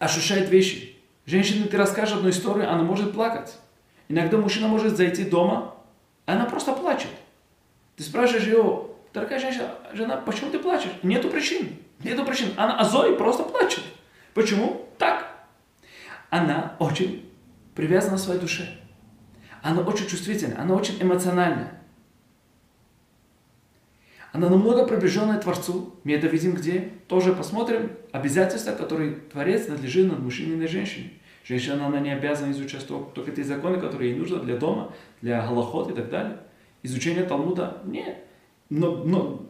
ощущает 0.00 0.50
вещи. 0.50 0.96
Женщина, 1.26 1.68
ты 1.68 1.76
расскажешь 1.76 2.16
одну 2.16 2.28
историю, 2.28 2.68
она 2.68 2.82
может 2.82 3.12
плакать. 3.12 3.56
Иногда 4.08 4.36
мужчина 4.36 4.66
может 4.66 4.96
зайти 4.96 5.24
дома, 5.24 5.76
она 6.26 6.44
просто 6.44 6.72
плачет. 6.72 7.10
Ты 7.96 8.02
спрашиваешь 8.02 8.46
ее, 8.46 8.88
дорогая 9.14 9.38
женщина, 9.38 9.76
жена, 9.92 10.16
почему 10.16 10.50
ты 10.50 10.58
плачешь? 10.58 10.90
Нету 11.04 11.30
причин. 11.30 11.78
Нету 12.02 12.24
причин. 12.24 12.48
Она, 12.56 12.80
а 12.80 12.84
Зои 12.84 13.14
просто 13.14 13.44
плачет. 13.44 13.84
Почему? 14.34 14.88
Так. 14.98 15.46
Она 16.30 16.74
очень 16.80 17.30
привязана 17.76 18.16
к 18.16 18.20
своей 18.20 18.40
душе. 18.40 18.76
Она 19.62 19.82
очень 19.82 20.08
чувствительна, 20.08 20.60
она 20.60 20.74
очень 20.74 21.00
эмоциональная. 21.00 21.79
Она 24.32 24.48
намного 24.48 24.86
приближенная 24.86 25.40
Творцу. 25.40 25.94
Мы 26.04 26.12
это 26.12 26.28
видим 26.28 26.54
где? 26.54 26.90
Тоже 27.08 27.32
посмотрим 27.32 27.90
обязательства, 28.12 28.72
которые 28.72 29.16
Творец 29.32 29.66
надлежит 29.66 30.08
над 30.08 30.20
мужчиной 30.20 30.54
и 30.54 30.60
на 30.60 30.68
женщине. 30.68 31.10
Женщина, 31.44 31.86
она 31.86 31.98
не 31.98 32.12
обязана 32.12 32.52
изучать 32.52 32.86
только 32.86 33.32
те 33.32 33.42
законы, 33.42 33.80
которые 33.80 34.12
ей 34.12 34.18
нужны 34.18 34.38
для 34.40 34.56
дома, 34.56 34.92
для 35.20 35.44
голоход 35.44 35.90
и 35.90 35.94
так 35.94 36.10
далее. 36.10 36.38
Изучение 36.82 37.24
Талмуда 37.24 37.82
нет. 37.84 38.18
Но, 38.68 38.98
но 39.04 39.42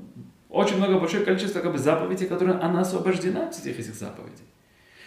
очень 0.48 0.78
много, 0.78 0.98
большое 0.98 1.24
количество 1.24 1.60
как 1.60 1.72
бы, 1.72 1.78
заповедей, 1.78 2.26
которые 2.26 2.58
она 2.58 2.80
освобождена 2.80 3.48
от 3.48 3.54
всех 3.54 3.78
этих 3.78 3.94
заповедей. 3.94 4.44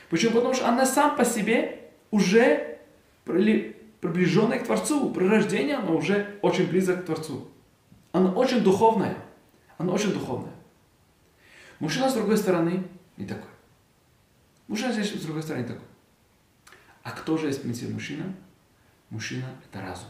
Почему? 0.09 0.35
Потому 0.35 0.53
что 0.53 0.69
она 0.69 0.85
сам 0.85 1.15
по 1.15 1.25
себе 1.25 1.79
уже 2.11 2.77
приближенная 3.25 4.59
к 4.59 4.65
Творцу. 4.65 5.09
При 5.09 5.25
рождении 5.25 5.73
она 5.73 5.89
уже 5.91 6.27
очень 6.43 6.67
близок 6.67 7.01
к 7.01 7.05
Творцу. 7.05 7.47
Она 8.11 8.31
очень 8.31 8.61
духовная. 8.61 9.15
Она 9.77 9.93
очень 9.93 10.13
духовная. 10.13 10.53
Мужчина, 11.79 12.09
с 12.09 12.13
другой 12.13 12.37
стороны, 12.37 12.83
не 13.17 13.25
такой. 13.25 13.49
Мужчина 14.67 14.93
здесь, 14.93 15.11
с 15.13 15.25
другой 15.25 15.43
стороны, 15.43 15.63
не 15.63 15.67
такой. 15.67 15.87
А 17.03 17.11
кто 17.11 17.37
же 17.37 17.47
есть, 17.47 17.59
в 17.59 17.61
принципе, 17.63 17.91
мужчина? 17.91 18.33
Мужчина– 19.09 19.45
это 19.69 19.81
разум. 19.81 20.09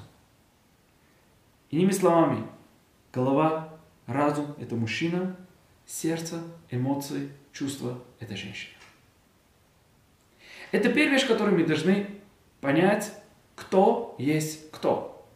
Иными 1.71 1.91
словами, 1.91 2.47
голова, 3.11 3.77
разум– 4.05 4.55
это 4.59 4.75
мужчина, 4.75 5.35
сердце, 5.85 6.43
эмоции, 6.69 7.31
чувства– 7.51 8.01
это 8.19 8.35
женщина. 8.35 8.73
Это 10.71 10.89
первая 10.89 11.13
вещь, 11.13 11.27
которую 11.27 11.57
мы 11.57 11.65
должны 11.65 12.09
понять, 12.61 13.11
кто 13.55 14.15
есть 14.17 14.71
кто. 14.71 15.27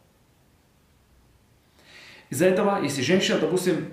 Из-за 2.30 2.46
этого, 2.46 2.82
если 2.82 3.02
женщина, 3.02 3.38
допустим, 3.38 3.92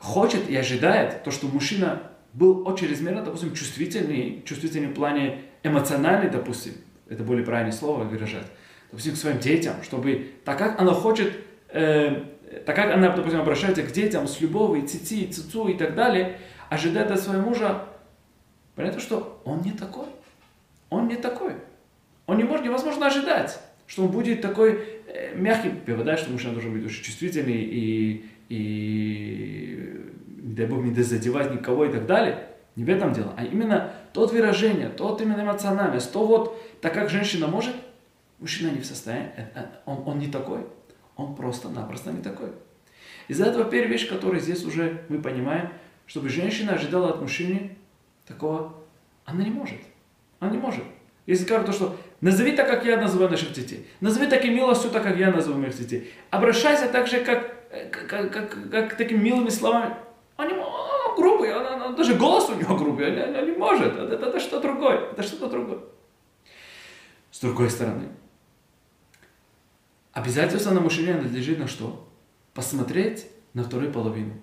хочет 0.00 0.48
и 0.48 0.56
ожидает 0.56 1.22
то, 1.22 1.30
что 1.30 1.46
мужчина 1.46 2.02
был 2.32 2.66
очень 2.66 2.88
чрезмерно, 2.88 3.22
допустим, 3.22 3.54
чувствительный, 3.54 4.42
чувствительный 4.44 4.88
в 4.88 4.94
плане 4.94 5.42
эмоциональный, 5.62 6.30
допустим, 6.30 6.74
это 7.08 7.22
более 7.22 7.44
правильное 7.44 7.72
слово 7.72 8.04
выражать, 8.04 8.46
допустим, 8.90 9.14
к 9.14 9.16
своим 9.16 9.38
детям, 9.38 9.74
чтобы, 9.82 10.32
так 10.44 10.58
как 10.58 10.80
она 10.80 10.92
хочет, 10.92 11.32
э, 11.68 12.24
так 12.64 12.74
как 12.76 12.94
она, 12.94 13.10
допустим, 13.10 13.40
обращается 13.40 13.82
к 13.82 13.92
детям 13.92 14.26
с 14.26 14.40
любовью, 14.40 14.86
цити, 14.86 15.26
цицу 15.26 15.68
и 15.68 15.74
так 15.76 15.94
далее, 15.94 16.38
ожидает 16.68 17.10
от 17.10 17.20
своего 17.20 17.42
мужа, 17.42 17.84
понятно, 18.76 19.00
что 19.00 19.40
он 19.44 19.60
не 19.62 19.72
такой. 19.72 20.06
Он 20.88 21.08
не 21.08 21.16
такой. 21.16 21.54
Он 22.26 22.38
не 22.38 22.44
может, 22.44 22.64
невозможно 22.64 23.06
ожидать, 23.06 23.60
что 23.86 24.04
он 24.04 24.10
будет 24.10 24.40
такой 24.40 24.80
э, 25.08 25.34
мягкий, 25.34 25.72
да, 25.86 26.16
что 26.16 26.30
мужчина 26.30 26.52
должен 26.52 26.72
быть 26.72 26.86
очень 26.86 27.02
чувствительный 27.02 27.60
и, 27.62 28.24
и 28.50 30.12
не 30.42 30.54
дай 30.54 30.66
Бог, 30.66 30.84
не 30.84 30.92
задевать 31.02 31.52
никого 31.52 31.86
и 31.86 31.92
так 31.92 32.06
далее. 32.06 32.46
Не 32.76 32.84
в 32.84 32.88
этом 32.88 33.12
дело, 33.12 33.32
а 33.36 33.44
именно 33.44 33.92
тот 34.12 34.32
выражение, 34.32 34.88
тот 34.90 35.20
именно 35.20 35.42
эмоциональность, 35.42 36.12
то 36.12 36.24
вот, 36.24 36.60
так 36.80 36.94
как 36.94 37.10
женщина 37.10 37.46
может, 37.46 37.74
мужчина 38.38 38.70
не 38.70 38.80
в 38.80 38.86
состоянии, 38.86 39.30
э, 39.36 39.42
э, 39.54 39.66
он, 39.86 40.02
он 40.06 40.18
не 40.18 40.28
такой, 40.28 40.60
он 41.16 41.34
просто-напросто 41.34 42.12
не 42.12 42.22
такой. 42.22 42.50
Из-за 43.28 43.46
этого 43.46 43.64
первая 43.64 43.90
вещь, 43.90 44.08
которую 44.08 44.40
здесь 44.40 44.64
уже 44.64 45.02
мы 45.08 45.20
понимаем, 45.20 45.70
чтобы 46.06 46.28
женщина 46.28 46.72
ожидала 46.72 47.10
от 47.10 47.20
мужчины 47.20 47.76
такого, 48.26 48.74
она 49.24 49.44
не 49.44 49.50
может. 49.50 49.78
Она 50.38 50.52
не 50.52 50.58
может. 50.58 50.84
Если 51.26 51.44
скажут 51.44 51.66
то, 51.66 51.72
что 51.72 51.96
назови 52.20 52.52
так, 52.52 52.68
как 52.68 52.84
я 52.84 52.96
называю 52.96 53.30
наших 53.30 53.52
детей, 53.52 53.86
назови 54.00 54.26
таким 54.26 54.54
милостью, 54.54 54.90
так, 54.90 55.02
как 55.02 55.16
я 55.16 55.30
называю 55.30 55.60
моих 55.60 55.76
детей, 55.76 56.12
обращайся 56.30 56.88
так 56.88 57.06
же, 57.06 57.22
как, 57.22 57.54
как, 57.70 58.32
как, 58.32 58.70
как 58.70 58.96
такими 58.96 59.18
милыми 59.18 59.48
словами, 59.48 59.94
он, 60.36 60.48
не, 60.48 60.54
он 60.54 61.16
грубый, 61.16 61.54
он, 61.54 61.82
он, 61.82 61.94
даже 61.94 62.14
голос 62.14 62.48
у 62.48 62.54
него 62.54 62.76
грубый, 62.76 63.24
он, 63.24 63.36
он 63.36 63.44
не 63.44 63.56
может. 63.56 63.94
Это, 63.94 64.14
это, 64.14 64.26
это 64.26 64.40
что-то 64.40 64.62
другое. 64.62 65.10
Это 65.12 65.22
что-то 65.22 65.48
другое. 65.48 65.80
С 67.30 67.40
другой 67.40 67.70
стороны, 67.70 68.08
обязательство 70.12 70.72
на 70.72 70.80
мужчине 70.80 71.14
надлежит 71.14 71.58
на 71.58 71.68
что? 71.68 72.08
Посмотреть 72.54 73.26
на 73.54 73.62
вторую 73.62 73.92
половину. 73.92 74.34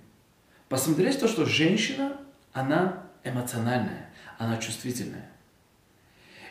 Посмотреть 0.69 1.19
то, 1.19 1.27
что 1.27 1.46
женщина, 1.46 2.17
она 2.53 3.03
эмоциональная, 3.24 4.10
она 4.38 4.57
чувствительная. 4.57 5.29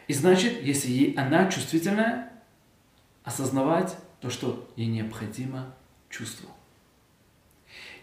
И 0.08 0.12
значит, 0.12 0.62
если 0.62 0.88
ей, 0.88 1.14
она 1.14 1.50
чувствительная, 1.50 2.32
осознавать 3.24 3.96
то, 4.20 4.30
что 4.30 4.68
ей 4.76 4.86
необходимо 4.86 5.74
чувство. 6.08 6.48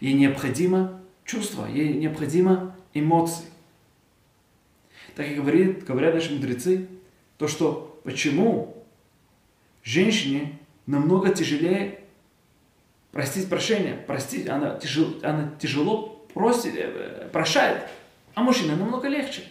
Ей 0.04 0.12
необходимо 0.12 1.00
чувства, 1.24 1.64
ей 1.64 1.94
необходимо 1.94 2.76
эмоции. 2.92 3.46
Так 5.16 5.26
и 5.26 5.34
говорит, 5.34 5.86
говорят 5.86 6.12
наши 6.12 6.34
мудрецы, 6.34 6.88
то, 7.38 7.48
что 7.48 7.98
почему 8.04 8.84
женщине 9.82 10.58
намного 10.84 11.34
тяжелее 11.34 12.00
простить 13.12 13.48
прощение, 13.48 13.94
простить, 13.94 14.46
она, 14.46 14.78
тяжело, 14.78 15.14
она 15.22 15.54
тяжело 15.58 16.26
просит, 16.34 16.74
э, 16.76 17.30
прощает, 17.32 17.88
а 18.34 18.42
мужчина 18.42 18.76
намного 18.76 19.08
легче. 19.08 19.44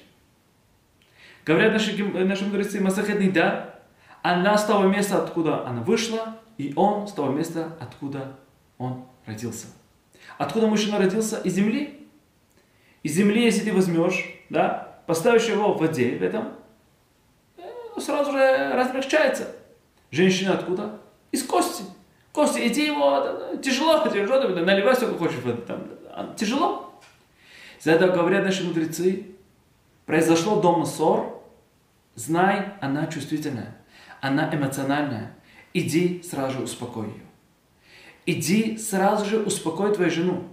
Говорят 1.48 1.74
наши, 1.74 1.98
наши 1.98 2.46
мудрецы, 2.46 2.80
Масахет 2.80 3.34
да, 3.34 3.80
она 4.22 4.56
с 4.56 4.66
того 4.66 4.88
места, 4.88 5.24
откуда 5.24 5.66
она 5.66 5.82
вышла, 5.82 6.40
и 6.60 6.74
он 6.76 7.08
с 7.08 7.12
того 7.14 7.32
места, 7.32 7.76
откуда 7.80 8.38
он 8.78 9.08
родился. 9.26 9.66
Откуда 10.38 10.68
мужчина 10.68 10.98
родился? 10.98 11.40
Из 11.42 11.54
земли. 11.54 12.08
Из 13.04 13.14
земли, 13.14 13.44
если 13.44 13.66
ты 13.66 13.74
возьмешь, 13.74 14.26
да, 14.50 15.00
поставишь 15.06 15.46
его 15.46 15.74
в 15.74 15.80
воде, 15.80 16.18
в 16.18 16.24
этом, 16.24 16.54
ну, 17.58 18.02
сразу 18.02 18.32
же 18.32 18.74
размягчается. 18.74 19.56
Женщина 20.12 20.54
откуда? 20.54 21.00
Из 21.32 21.44
кости. 21.44 21.84
Кости, 22.32 22.68
иди 22.68 22.86
его, 22.86 23.58
тяжело, 23.62 24.08
тяжело, 24.08 24.40
наливай 24.48 24.96
сколько 24.96 25.18
хочешь 25.18 25.40
там, 25.68 26.36
тяжело. 26.36 26.94
За 27.80 27.92
это 27.92 28.08
говорят 28.08 28.46
наши 28.46 28.64
мудрецы, 28.64 29.28
произошло 30.06 30.62
дома 30.62 30.86
ссор, 30.86 31.44
знай, 32.16 32.74
она 32.80 33.08
чувствительная, 33.08 33.76
она 34.22 34.50
эмоциональная, 34.54 35.36
иди 35.74 36.24
сразу 36.24 36.60
же 36.60 36.64
успокой 36.64 37.10
ее 37.10 37.33
иди 38.26 38.78
сразу 38.78 39.26
же 39.26 39.40
успокой 39.40 39.94
твою 39.94 40.12
жену. 40.12 40.44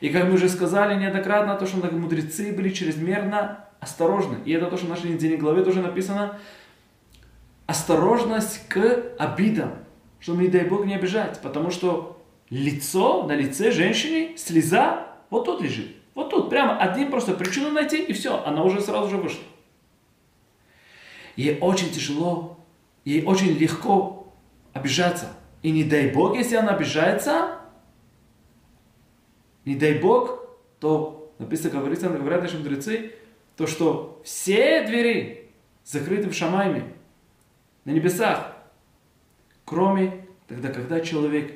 И 0.00 0.10
как 0.10 0.26
мы 0.26 0.34
уже 0.34 0.48
сказали 0.48 0.98
неоднократно, 0.98 1.56
то, 1.56 1.66
что 1.66 1.78
мудрецы 1.90 2.52
были 2.52 2.70
чрезмерно 2.70 3.64
осторожны. 3.80 4.38
И 4.44 4.52
это 4.52 4.66
то, 4.66 4.76
что 4.76 4.86
в 4.86 4.90
нашей 4.90 5.10
недельной 5.10 5.36
главе 5.36 5.64
тоже 5.64 5.80
написано. 5.80 6.38
Осторожность 7.66 8.68
к 8.68 9.14
обидам, 9.18 9.74
чтобы, 10.20 10.42
не 10.42 10.48
дай 10.48 10.64
Бог, 10.64 10.86
не 10.86 10.94
обижать. 10.94 11.40
Потому 11.42 11.70
что 11.70 12.20
лицо, 12.50 13.24
на 13.24 13.32
лице 13.32 13.70
женщины, 13.70 14.36
слеза 14.36 15.08
вот 15.30 15.44
тут 15.44 15.60
лежит. 15.60 15.94
Вот 16.14 16.30
тут, 16.30 16.50
прямо 16.50 16.78
один 16.78 17.10
просто 17.10 17.34
причину 17.34 17.70
найти, 17.70 18.02
и 18.02 18.12
все, 18.12 18.42
она 18.44 18.64
уже 18.64 18.80
сразу 18.80 19.08
же 19.08 19.16
вышла. 19.18 19.42
ей 21.36 21.58
очень 21.60 21.90
тяжело, 21.90 22.58
ей 23.04 23.24
очень 23.24 23.56
легко 23.56 24.32
обижаться. 24.72 25.32
И 25.62 25.70
не 25.70 25.84
дай 25.84 26.12
Бог, 26.12 26.36
если 26.36 26.56
она 26.56 26.74
обижается, 26.74 27.58
не 29.64 29.74
дай 29.74 29.98
Бог, 29.98 30.46
то 30.80 31.32
написано, 31.38 31.78
говорится, 31.78 32.08
говорят 32.08 32.42
наши 32.42 32.58
мудрецы, 32.58 33.12
то 33.56 33.66
что 33.66 34.20
все 34.24 34.86
двери 34.86 35.50
закрыты 35.84 36.28
в 36.28 36.34
Шамайме, 36.34 36.92
на 37.84 37.90
небесах, 37.90 38.56
кроме 39.64 40.26
тогда, 40.46 40.68
когда 40.70 41.00
человек 41.00 41.54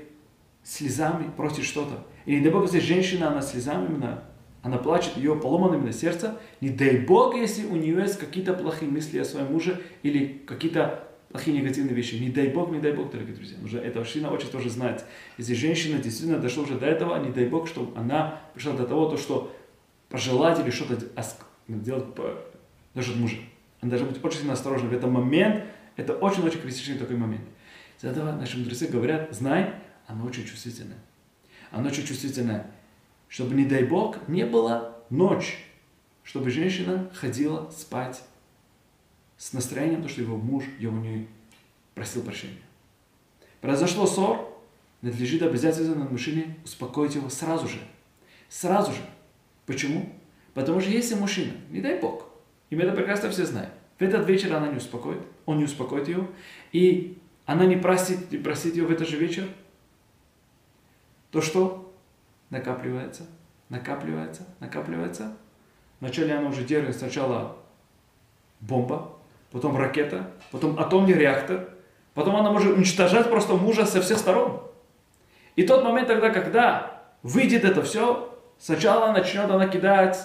слезами 0.63 1.31
просит 1.37 1.65
что-то. 1.65 2.07
И 2.25 2.37
не 2.37 2.41
дай 2.41 2.53
Бог, 2.53 2.65
если 2.65 2.81
женщина, 2.81 3.29
она 3.29 3.43
слезами 3.43 3.87
именно, 3.87 4.25
она 4.63 4.79
плачет, 4.79 5.17
ее 5.17 5.37
поломано 5.37 5.77
именно 5.77 5.93
сердце, 5.93 6.39
не 6.61 6.71
дай 6.71 6.99
Бог, 6.99 7.35
если 7.35 7.67
у 7.67 7.77
нее 7.77 8.01
есть 8.01 8.19
какие-то 8.19 8.55
плохие 8.55 8.91
мысли 8.91 9.19
о 9.19 9.25
своем 9.25 9.53
муже 9.53 9.81
или 10.03 10.43
какие-то 10.47 11.09
плохие 11.33 11.59
негативные 11.59 11.95
вещи. 11.95 12.17
Не 12.17 12.29
дай 12.29 12.49
Бог, 12.49 12.71
не 12.71 12.79
дай 12.79 12.93
Бог, 12.93 13.11
дорогие 13.11 13.35
друзья. 13.35 13.57
Уже 13.65 13.79
это 13.79 14.01
мужчина 14.01 14.31
очень 14.31 14.49
тоже 14.49 14.71
знает. 14.71 15.05
Если 15.39 15.55
женщина 15.55 15.99
действительно 15.99 16.39
дошла 16.39 16.65
уже 16.65 16.79
до 16.79 16.87
этого, 16.87 17.17
не 17.25 17.33
дай 17.33 17.47
Бог, 17.47 17.67
чтобы 17.67 17.99
она 17.99 18.41
пришла 18.55 18.75
до 18.75 18.87
того, 18.87 19.09
то, 19.09 19.17
что 19.17 19.55
пожелать 20.11 20.61
или 20.61 20.71
что-то 20.71 21.07
делать 21.67 22.05
насчет 22.95 23.17
мужа. 23.17 23.39
Она 23.81 23.91
должна 23.91 24.09
быть 24.09 24.23
очень 24.23 24.41
сильно 24.41 24.53
осторожна 24.53 24.89
в 24.89 24.93
этот 24.93 25.11
момент. 25.11 25.65
Это 25.97 26.15
очень-очень 26.15 26.61
критичный 26.61 26.99
такой 26.99 27.17
момент. 27.17 27.45
Из 27.99 28.05
этого 28.05 28.33
наши 28.33 28.59
мудрецы 28.59 28.87
говорят, 28.87 29.35
знай, 29.35 29.75
она 30.07 30.25
очень 30.25 30.45
чувствительная. 30.45 30.99
Она 31.71 31.89
очень 31.89 32.05
чувствительная. 32.05 32.71
Чтобы, 33.29 33.55
не 33.55 33.65
дай 33.65 33.85
Бог, 33.85 34.29
не 34.29 34.45
было 34.45 35.03
ночь, 35.09 35.65
чтобы 36.23 36.51
женщина 36.51 37.11
ходила 37.15 37.71
спать 37.71 38.23
с 39.43 39.53
настроением, 39.53 40.03
то, 40.03 40.09
что 40.09 40.21
его 40.21 40.37
муж 40.37 40.63
его 40.79 40.97
не 40.99 41.27
просил 41.97 42.23
прощения. 42.23 42.63
Произошло 43.61 44.07
ссор, 44.07 44.57
надлежит 45.01 45.43
обязательно 45.43 46.05
мужчине 46.05 46.57
успокоить 46.65 47.17
его 47.17 47.29
сразу 47.29 47.67
же. 47.67 47.79
Сразу 48.49 48.93
же. 48.93 49.01
Почему? 49.67 50.09
Потому 50.55 50.81
что 50.81 50.91
если 50.91 51.17
мужчина, 51.17 51.55
не 51.71 51.81
дай 51.81 51.99
Бог, 51.99 52.29
и 52.71 52.77
мы 52.77 52.83
это 52.83 52.93
прекрасно 52.93 53.31
все 53.31 53.45
знаем, 53.45 53.71
в 53.99 54.03
этот 54.03 54.29
вечер 54.29 54.55
она 54.55 54.69
не 54.69 54.77
успокоит, 54.77 55.19
он 55.45 55.59
не 55.59 55.65
успокоит 55.65 56.07
ее, 56.07 56.29
и 56.71 57.19
она 57.45 57.67
не 57.67 57.77
простит, 57.77 58.31
не 58.31 58.39
простит 58.39 58.77
ее 58.77 58.87
в 58.87 58.93
этот 58.93 59.09
же 59.09 59.17
вечер, 59.17 59.49
то 61.33 61.41
что? 61.41 61.93
Накапливается, 62.51 63.27
накапливается, 63.71 64.47
накапливается. 64.61 65.37
Вначале 65.99 66.33
она 66.33 66.49
уже 66.49 66.63
держит 66.63 66.97
сначала 66.97 67.57
бомба, 68.61 69.19
потом 69.53 69.77
ракета, 69.77 70.31
потом 70.51 70.79
атомный 70.81 71.13
реактор, 71.13 71.69
потом 72.15 72.37
она 72.37 72.51
может 72.51 72.75
уничтожать 72.77 73.29
просто 73.29 73.55
мужа 73.55 73.87
со 73.87 74.01
всех 74.01 74.19
сторон. 74.19 74.63
И 75.55 75.65
тот 75.65 75.85
момент 75.85 76.09
тогда, 76.09 76.31
когда 76.31 77.03
выйдет 77.23 77.65
это 77.65 77.83
все, 77.83 78.35
сначала 78.59 79.13
начнет 79.13 79.51
она 79.51 79.69
кидать 79.69 80.19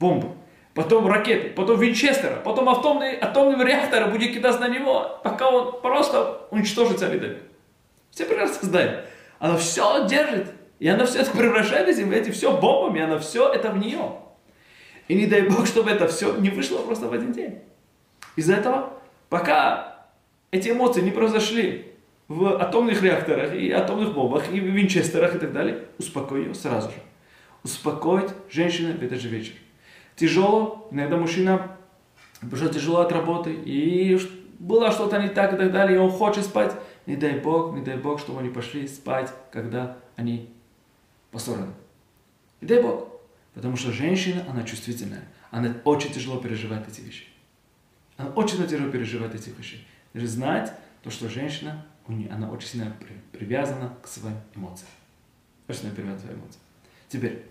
бомбы, 0.00 0.28
потом 0.74 1.06
ракеты, 1.06 1.50
потом 1.50 1.78
Винчестера, 1.80 2.36
потом 2.44 2.68
атомный, 2.68 3.16
атомный 3.16 3.64
реактор 3.64 4.10
будет 4.10 4.34
кидать 4.34 4.58
на 4.58 4.68
него, 4.68 5.20
пока 5.22 5.48
он 5.48 5.80
просто 5.80 6.48
уничтожит 6.50 6.98
целый 6.98 7.20
дом. 7.20 7.30
Все 8.10 8.26
прекрасно 8.26 8.68
знают. 8.68 9.04
Она 9.38 9.56
все 9.56 10.06
держит, 10.06 10.52
и 10.80 10.88
она 10.88 11.06
все 11.06 11.20
это 11.20 11.30
превращает 11.30 11.96
в 11.96 12.10
эти 12.12 12.30
все 12.30 12.56
бомбами, 12.56 13.00
она 13.00 13.18
все 13.18 13.52
это 13.52 13.70
в 13.70 13.78
нее. 13.78 14.18
И 15.08 15.14
не 15.14 15.26
дай 15.26 15.42
Бог, 15.42 15.66
чтобы 15.66 15.90
это 15.90 16.08
все 16.08 16.36
не 16.36 16.50
вышло 16.50 16.78
просто 16.78 17.06
в 17.06 17.12
один 17.12 17.32
день. 17.32 17.60
Из-за 18.36 18.54
этого, 18.54 18.92
пока 19.28 20.06
эти 20.50 20.70
эмоции 20.70 21.00
не 21.00 21.10
произошли 21.10 21.92
в 22.28 22.60
атомных 22.60 23.02
реакторах 23.02 23.54
и 23.54 23.70
атомных 23.70 24.14
бомбах, 24.14 24.50
и 24.50 24.60
в 24.60 24.64
винчестерах 24.64 25.34
и 25.34 25.38
так 25.38 25.52
далее, 25.52 25.84
успокой 25.98 26.44
ее 26.44 26.54
сразу 26.54 26.90
же. 26.90 26.96
Успокоить 27.62 28.30
женщину 28.50 28.96
в 28.96 29.02
этот 29.02 29.20
же 29.20 29.28
вечер. 29.28 29.54
Тяжело, 30.16 30.88
иногда 30.90 31.16
мужчина 31.16 31.76
пришел 32.50 32.68
тяжело 32.68 33.00
от 33.00 33.12
работы, 33.12 33.52
и 33.52 34.18
было 34.58 34.90
что-то 34.92 35.20
не 35.20 35.28
так 35.28 35.52
и 35.54 35.56
так 35.56 35.72
далее, 35.72 35.96
и 35.96 36.00
он 36.00 36.10
хочет 36.10 36.44
спать. 36.44 36.72
Не 37.06 37.16
дай 37.16 37.38
Бог, 37.38 37.74
не 37.74 37.82
дай 37.82 37.96
Бог, 37.96 38.20
чтобы 38.20 38.40
они 38.40 38.48
пошли 38.48 38.86
спать, 38.86 39.32
когда 39.50 39.96
они 40.16 40.48
поссорены. 41.30 41.72
Не 42.60 42.68
дай 42.68 42.82
Бог. 42.82 43.08
Потому 43.54 43.76
что 43.76 43.92
женщина, 43.92 44.44
она 44.48 44.62
чувствительная. 44.62 45.24
Она 45.50 45.74
очень 45.84 46.12
тяжело 46.12 46.38
переживает 46.38 46.88
эти 46.88 47.00
вещи. 47.00 47.24
Она 48.16 48.30
очень 48.30 48.64
тяжело 48.66 48.90
переживает 48.90 49.34
эти 49.34 49.50
вещи. 49.50 49.84
Даже 50.14 50.26
знать 50.26 50.72
то, 51.02 51.10
что 51.10 51.28
женщина, 51.28 51.84
у 52.06 52.12
нее, 52.12 52.30
она 52.30 52.50
очень 52.50 52.68
сильно 52.68 52.96
привязана 53.32 53.94
к 54.02 54.06
своим 54.06 54.36
эмоциям. 54.54 54.90
Очень 55.68 55.80
сильно 55.80 55.94
привязана 55.94 56.18
к 56.18 56.22
своим 56.22 56.38
эмоциям. 56.38 56.62
Теперь, 57.08 57.44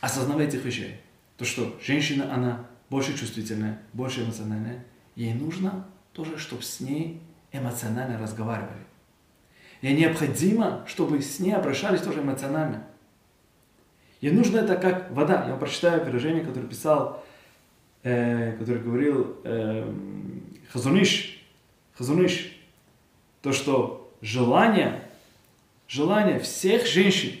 осознавая 0.00 0.46
этих 0.46 0.64
вещей, 0.64 1.00
то, 1.36 1.44
что 1.44 1.78
женщина, 1.82 2.32
она 2.34 2.66
больше 2.90 3.16
чувствительная, 3.16 3.80
больше 3.92 4.24
эмоциональная, 4.24 4.84
ей 5.16 5.32
нужно 5.34 5.86
тоже, 6.12 6.38
чтобы 6.38 6.62
с 6.62 6.80
ней 6.80 7.22
эмоционально 7.52 8.18
разговаривали. 8.18 8.84
Ей 9.82 9.96
необходимо, 9.96 10.84
чтобы 10.86 11.22
с 11.22 11.38
ней 11.40 11.52
обращались 11.52 12.02
тоже 12.02 12.20
эмоционально. 12.20 12.84
Ей 14.20 14.32
нужно 14.32 14.58
это 14.58 14.76
как 14.76 15.10
вода. 15.12 15.46
Я 15.48 15.56
прочитаю 15.56 16.04
выражение, 16.04 16.44
которое 16.44 16.66
писал, 16.66 17.24
э, 18.02 18.56
который 18.58 18.82
говорил 18.82 19.36
э, 19.44 19.92
Хазуниш. 20.72 21.42
Хазуниш. 21.94 22.56
То, 23.42 23.52
что 23.52 24.12
желание, 24.20 25.02
желание 25.88 26.38
всех 26.38 26.86
женщин, 26.86 27.32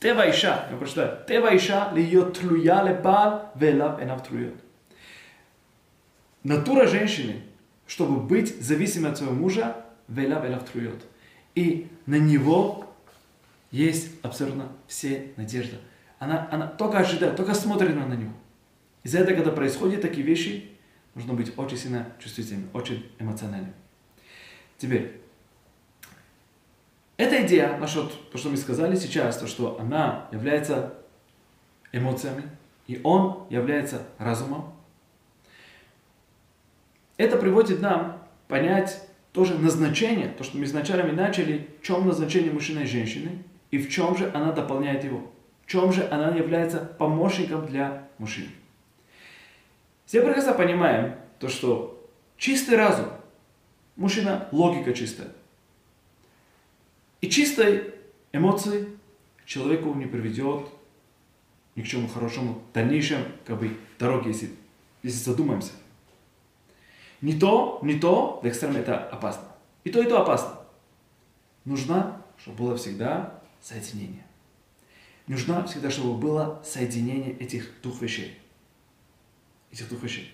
Тева 0.00 0.30
Иша, 0.30 0.68
я 0.70 0.76
прочитаю, 0.76 1.18
Тева 1.26 1.56
Иша 1.56 1.90
льет 1.92 2.38
тлуя 2.38 2.82
лебал 2.82 3.50
велав 3.54 4.02
энав 4.02 4.26
тлует. 4.26 4.54
Натура 6.42 6.86
женщины, 6.86 7.42
чтобы 7.86 8.20
быть 8.20 8.60
зависимой 8.62 9.10
от 9.10 9.18
своего 9.18 9.34
мужа, 9.34 9.76
велав 10.08 10.44
элав 10.44 10.70
тлует. 10.70 11.02
И 11.54 11.88
на 12.06 12.16
него 12.16 12.86
есть 13.70 14.10
абсолютно 14.22 14.68
все 14.86 15.32
надежды. 15.36 15.78
Она, 16.18 16.48
она 16.50 16.66
только 16.66 16.98
ожидает, 16.98 17.36
только 17.36 17.54
смотрит 17.54 17.94
на 17.96 18.14
него. 18.14 18.32
Из-за 19.04 19.20
этого, 19.20 19.36
когда 19.36 19.52
происходят 19.52 20.00
такие 20.00 20.26
вещи, 20.26 20.70
нужно 21.14 21.34
быть 21.34 21.56
очень 21.58 21.76
сильно 21.76 22.12
чувствительным, 22.18 22.68
очень 22.72 23.06
эмоциональным. 23.18 23.72
Теперь, 24.78 25.20
эта 27.16 27.46
идея 27.46 27.76
насчет 27.76 28.10
то, 28.30 28.38
что 28.38 28.48
мы 28.48 28.56
сказали 28.56 28.96
сейчас, 28.96 29.36
то, 29.36 29.46
что 29.46 29.78
она 29.78 30.26
является 30.32 30.94
эмоциями, 31.92 32.44
и 32.86 33.00
он 33.04 33.46
является 33.50 34.06
разумом, 34.18 34.74
это 37.16 37.36
приводит 37.36 37.80
нам 37.80 38.20
понять 38.48 39.06
тоже 39.32 39.54
назначение, 39.58 40.28
то, 40.28 40.44
что 40.44 40.56
мы 40.56 40.64
изначально 40.64 41.12
начали, 41.12 41.68
в 41.80 41.86
чем 41.86 42.06
назначение 42.06 42.52
мужчины 42.52 42.80
и 42.80 42.86
женщины, 42.86 43.42
и 43.70 43.78
в 43.78 43.90
чем 43.90 44.16
же 44.16 44.30
она 44.34 44.52
дополняет 44.52 45.04
его, 45.04 45.30
в 45.64 45.70
чем 45.70 45.92
же 45.92 46.08
она 46.08 46.34
является 46.34 46.78
помощником 46.78 47.66
для 47.66 48.08
мужчин. 48.18 48.48
Все 50.06 50.22
прекрасно 50.22 50.52
понимаем 50.52 51.16
то, 51.38 51.48
что 51.48 52.08
чистый 52.36 52.76
разум, 52.76 53.08
мужчина, 53.96 54.48
логика 54.52 54.92
чистая. 54.92 55.28
И 57.20 57.28
чистой 57.28 57.94
эмоции 58.32 58.88
человеку 59.46 59.94
не 59.94 60.06
приведет 60.06 60.68
ни 61.76 61.82
к 61.82 61.86
чему 61.86 62.08
хорошему 62.08 62.62
в 62.70 62.72
дальнейшем 62.72 63.24
как 63.44 63.58
бы, 63.58 63.76
дороге, 63.98 64.30
если, 64.30 64.50
если 65.02 65.18
задумаемся. 65.18 65.72
Не 67.20 67.38
то, 67.38 67.80
не 67.82 67.98
то, 67.98 68.40
в 68.42 68.46
экстреме 68.46 68.80
это 68.80 68.98
опасно. 68.98 69.48
И 69.82 69.90
то, 69.90 70.02
и 70.02 70.06
то 70.06 70.20
опасно. 70.20 70.60
Нужно, 71.64 72.22
чтобы 72.36 72.58
было 72.58 72.76
всегда 72.76 73.40
соединение. 73.60 74.24
Нужно 75.26 75.64
всегда, 75.66 75.90
чтобы 75.90 76.18
было 76.18 76.62
соединение 76.64 77.32
этих 77.38 77.70
двух 77.82 78.02
вещей. 78.02 78.38
Этих 79.74 79.88
двух 79.88 80.04
вещей. 80.04 80.32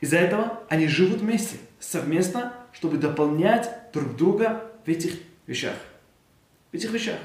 Из-за 0.00 0.16
этого 0.16 0.64
они 0.68 0.88
живут 0.88 1.20
вместе, 1.20 1.56
совместно, 1.78 2.52
чтобы 2.72 2.98
дополнять 2.98 3.70
друг 3.92 4.16
друга 4.16 4.72
в 4.84 4.88
этих 4.88 5.20
вещах. 5.46 5.76
В 6.72 6.74
этих 6.74 6.90
вещах. 6.90 7.20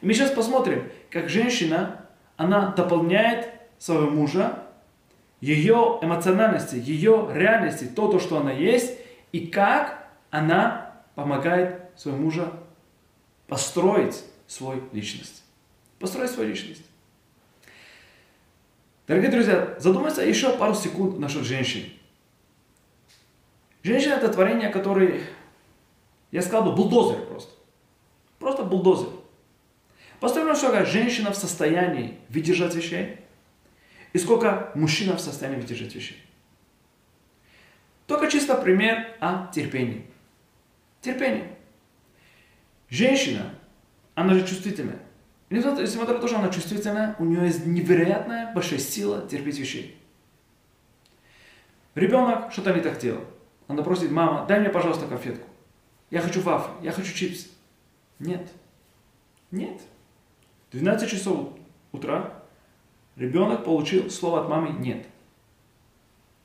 И 0.00 0.06
мы 0.06 0.14
сейчас 0.14 0.30
посмотрим, 0.30 0.90
как 1.10 1.28
женщина, 1.28 2.06
она 2.38 2.72
дополняет 2.72 3.50
своего 3.76 4.08
мужа 4.08 4.62
ее 5.42 5.98
эмоциональности, 6.00 6.76
ее 6.76 7.28
реальности, 7.34 7.84
то, 7.84 8.10
то, 8.10 8.18
что 8.20 8.38
она 8.38 8.52
есть, 8.52 8.96
и 9.32 9.48
как 9.48 10.08
она 10.30 10.94
помогает 11.14 11.90
своему 11.96 12.22
мужу 12.22 12.50
построить 13.46 14.24
свою 14.46 14.82
личность. 14.92 15.44
Построить 15.98 16.30
свою 16.30 16.48
личность. 16.48 16.86
Дорогие 19.10 19.32
друзья, 19.32 19.74
задумайся 19.80 20.22
еще 20.22 20.56
пару 20.56 20.72
секунд 20.72 21.18
насчет 21.18 21.42
женщин. 21.42 21.82
Женщина 23.82 24.12
это 24.12 24.28
творение, 24.28 24.68
которое, 24.68 25.22
я 26.30 26.42
сказал 26.42 26.62
бы, 26.62 26.76
бульдозер 26.76 27.26
просто. 27.26 27.52
Просто 28.38 28.62
бульдозер. 28.62 29.08
Посмотрим, 30.20 30.54
сколько 30.54 30.84
женщина 30.86 31.32
в 31.32 31.34
состоянии 31.34 32.20
выдержать 32.28 32.76
вещей, 32.76 33.16
и 34.12 34.18
сколько 34.18 34.70
мужчина 34.76 35.16
в 35.16 35.20
состоянии 35.20 35.60
выдержать 35.60 35.92
вещей. 35.92 36.24
Только 38.06 38.30
чисто 38.30 38.54
пример 38.54 39.08
о 39.18 39.50
терпении. 39.52 40.06
Терпение. 41.00 41.58
Женщина, 42.88 43.56
она 44.14 44.34
же 44.34 44.46
чувствительная. 44.46 45.00
Несмотря 45.50 46.14
на 46.14 46.20
то, 46.20 46.28
что 46.28 46.38
она 46.38 46.48
чувствительная, 46.48 47.16
у 47.18 47.24
нее 47.24 47.44
есть 47.46 47.66
невероятная 47.66 48.54
большая 48.54 48.78
сила 48.78 49.26
терпеть 49.26 49.58
вещей. 49.58 50.00
Ребенок 51.96 52.52
что-то 52.52 52.72
не 52.72 52.80
так 52.80 52.98
делал. 53.00 53.24
Она 53.66 53.82
просит, 53.82 54.12
мама, 54.12 54.46
дай 54.46 54.60
мне, 54.60 54.70
пожалуйста, 54.70 55.06
конфетку. 55.06 55.46
Я 56.10 56.20
хочу 56.20 56.40
вафли, 56.40 56.72
я 56.82 56.92
хочу 56.92 57.12
чипсы. 57.12 57.48
Нет. 58.20 58.48
Нет. 59.50 59.80
12 60.70 61.10
часов 61.10 61.50
утра 61.90 62.32
ребенок 63.16 63.64
получил 63.64 64.08
слово 64.08 64.42
от 64.42 64.48
мамы 64.48 64.70
«нет». 64.70 65.06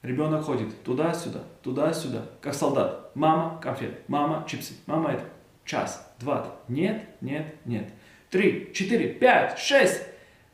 Ребенок 0.02 0.44
ходит 0.44 0.84
туда-сюда, 0.84 1.44
туда-сюда, 1.64 2.26
как 2.42 2.54
солдат. 2.54 3.16
Мама, 3.16 3.60
конфет, 3.62 4.08
мама, 4.08 4.46
чипсы, 4.48 4.74
мама 4.86 5.12
это. 5.12 5.26
Час, 5.64 6.14
два, 6.20 6.56
нет, 6.68 7.08
нет, 7.22 7.56
нет. 7.66 7.92
Три, 8.36 8.74
четыре, 8.74 9.14
пять, 9.14 9.58
шесть. 9.58 10.04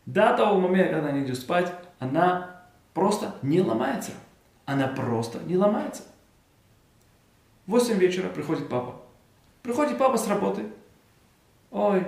До 0.05 0.37
того 0.37 0.59
момента, 0.59 0.93
когда 0.93 1.09
она 1.09 1.23
идет 1.23 1.35
спать, 1.35 1.73
она 1.97 2.61
просто 2.93 3.33
не 3.41 3.59
ломается. 3.59 4.11
Она 4.67 4.87
просто 4.87 5.39
не 5.39 5.57
ломается. 5.57 6.03
В 7.65 7.71
8 7.71 7.97
вечера 7.97 8.29
приходит 8.29 8.69
папа. 8.69 9.01
Приходит 9.63 9.97
папа 9.97 10.15
с 10.19 10.27
работы. 10.27 10.71
Ой, 11.71 12.05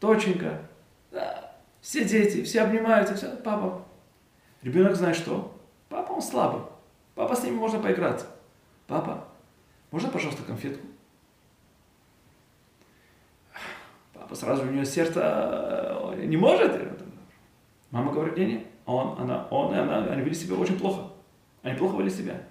доченька, 0.00 0.62
да, 1.10 1.56
все 1.80 2.04
дети, 2.04 2.44
все 2.44 2.60
обнимаются, 2.60 3.16
все, 3.16 3.34
папа. 3.34 3.84
Ребенок 4.62 4.94
знает 4.94 5.16
что? 5.16 5.58
Папа, 5.88 6.12
он 6.12 6.22
слабый. 6.22 6.62
Папа, 7.16 7.34
с 7.34 7.42
ними 7.42 7.56
можно 7.56 7.80
поиграться. 7.80 8.28
Папа, 8.86 9.26
можно, 9.90 10.08
пожалуйста, 10.08 10.44
конфетку? 10.44 10.86
Папа 14.12 14.19
сразу 14.34 14.62
у 14.62 14.70
нее 14.70 14.84
сердце 14.84 16.14
не 16.24 16.36
может. 16.36 16.72
Мама 17.90 18.12
говорит, 18.12 18.36
не, 18.36 18.46
не, 18.46 18.66
он, 18.86 19.16
она, 19.18 19.46
он 19.50 19.74
и 19.74 19.78
она, 19.78 20.04
они 20.04 20.22
вели 20.22 20.34
себя 20.34 20.56
очень 20.56 20.78
плохо. 20.78 21.10
Они 21.62 21.76
плохо 21.76 21.98
вели 21.98 22.10
себя. 22.10 22.42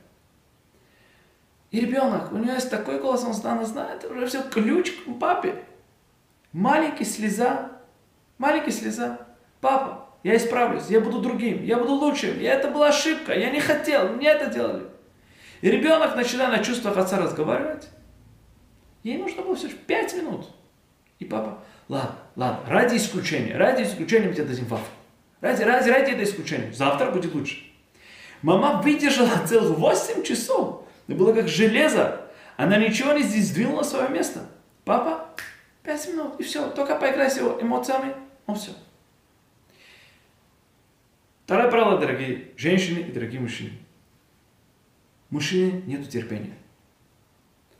И 1.72 1.82
ребенок, 1.82 2.32
у 2.32 2.38
него 2.38 2.54
есть 2.54 2.70
такой 2.70 3.00
голос, 3.00 3.24
он 3.24 3.34
она 3.52 3.64
знает 3.64 4.04
уже 4.06 4.26
все, 4.26 4.42
ключ 4.44 4.92
к 4.92 5.20
папе. 5.20 5.64
Маленький 6.52 7.06
слеза, 7.06 7.72
маленький 8.38 8.72
слеза. 8.72 9.28
Папа, 9.62 10.10
я 10.24 10.36
исправлюсь, 10.36 10.88
я 10.90 11.00
буду 11.00 11.22
другим, 11.22 11.64
я 11.64 11.78
буду 11.78 11.94
лучшим, 11.94 12.40
я, 12.40 12.56
это 12.56 12.70
была 12.70 12.88
ошибка, 12.88 13.38
я 13.38 13.52
не 13.52 13.60
хотел, 13.60 14.10
мне 14.10 14.30
это 14.30 14.52
делали. 14.52 14.88
И 15.62 15.70
ребенок, 15.70 16.16
начинает 16.16 16.58
на 16.58 16.64
чувствах 16.64 16.98
отца 16.98 17.20
разговаривать, 17.20 17.90
ей 19.04 19.18
нужно 19.18 19.44
было 19.44 19.56
всего 19.56 19.74
5 19.86 20.16
минут. 20.16 20.48
И 21.20 21.26
папа, 21.26 21.60
ладно, 21.90 22.16
ладно, 22.36 22.64
ради 22.68 22.96
исключения, 22.96 23.56
ради 23.58 23.84
исключения 23.84 24.30
мы 24.30 24.34
тебе 24.34 24.46
дадим 24.46 24.66
вафлю. 24.66 24.88
Ради, 25.42 25.64
ради, 25.64 25.90
ради 25.90 26.12
это 26.12 26.24
исключения. 26.24 26.72
Завтра 26.74 27.12
будет 27.12 27.34
лучше. 27.34 27.64
Мама 28.42 28.82
выдержала 28.82 29.30
целых 29.48 29.78
8 29.78 30.24
часов. 30.24 30.86
Это 31.08 31.18
было 31.18 31.34
как 31.34 31.48
железо. 31.48 32.22
Она 32.58 32.78
ничего 32.78 33.14
не 33.14 33.24
сдвинула 33.24 33.84
свое 33.84 34.10
место. 34.10 34.42
Папа, 34.86 35.30
пять 35.84 36.08
минут, 36.10 36.40
и 36.40 36.44
все. 36.44 36.70
Только 36.72 36.96
поиграй 36.96 37.30
с 37.30 37.38
его 37.38 37.58
эмоциями, 37.62 38.14
он 38.48 38.56
все. 38.56 38.72
Второе 41.46 41.70
правило, 41.72 41.98
дорогие 41.98 42.50
женщины 42.58 43.00
и 43.00 43.12
дорогие 43.12 43.40
мужчины. 43.42 43.72
Мужчине 45.30 45.82
нет 45.86 46.08
терпения. 46.10 46.56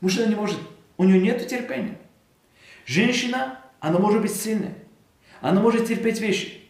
Мужчина 0.00 0.26
не 0.26 0.34
может, 0.34 0.58
у 0.96 1.04
него 1.04 1.20
нет 1.20 1.46
терпения. 1.46 1.98
Женщина, 2.86 3.60
она 3.80 3.98
может 3.98 4.22
быть 4.22 4.34
сильной. 4.34 4.74
Она 5.40 5.60
может 5.60 5.88
терпеть 5.88 6.20
вещи. 6.20 6.60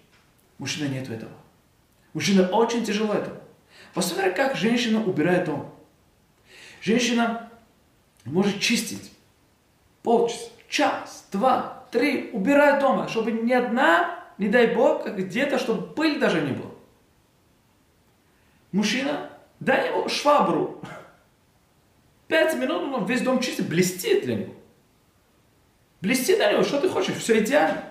Мужчина 0.58 0.88
нет 0.88 1.08
этого. 1.08 1.32
Мужчина 2.12 2.48
очень 2.48 2.84
тяжело 2.84 3.14
это. 3.14 3.40
Посмотри, 3.94 4.32
как 4.32 4.56
женщина 4.56 5.04
убирает 5.04 5.46
дом. 5.46 5.74
Женщина 6.80 7.50
может 8.24 8.60
чистить 8.60 9.12
полчаса, 10.02 10.50
час, 10.68 11.26
два, 11.32 11.84
три, 11.90 12.30
убирать 12.32 12.80
дома, 12.80 13.08
чтобы 13.08 13.32
ни 13.32 13.52
одна, 13.52 14.24
не 14.38 14.48
дай 14.48 14.74
бог, 14.74 15.06
где-то, 15.06 15.58
чтобы 15.58 15.94
пыль 15.94 16.18
даже 16.18 16.40
не 16.40 16.52
было. 16.52 16.70
Мужчина, 18.72 19.30
дай 19.58 19.88
ему 19.88 20.08
швабру. 20.08 20.80
Пять 22.28 22.54
минут, 22.54 22.94
он 22.94 23.04
весь 23.06 23.22
дом 23.22 23.40
чистит, 23.40 23.68
блестит 23.68 24.24
для 24.24 24.36
него. 24.36 24.54
Блестит 26.00 26.36
для 26.36 26.52
него, 26.52 26.62
что 26.62 26.80
ты 26.80 26.88
хочешь, 26.88 27.16
все 27.16 27.42
идеально. 27.42 27.84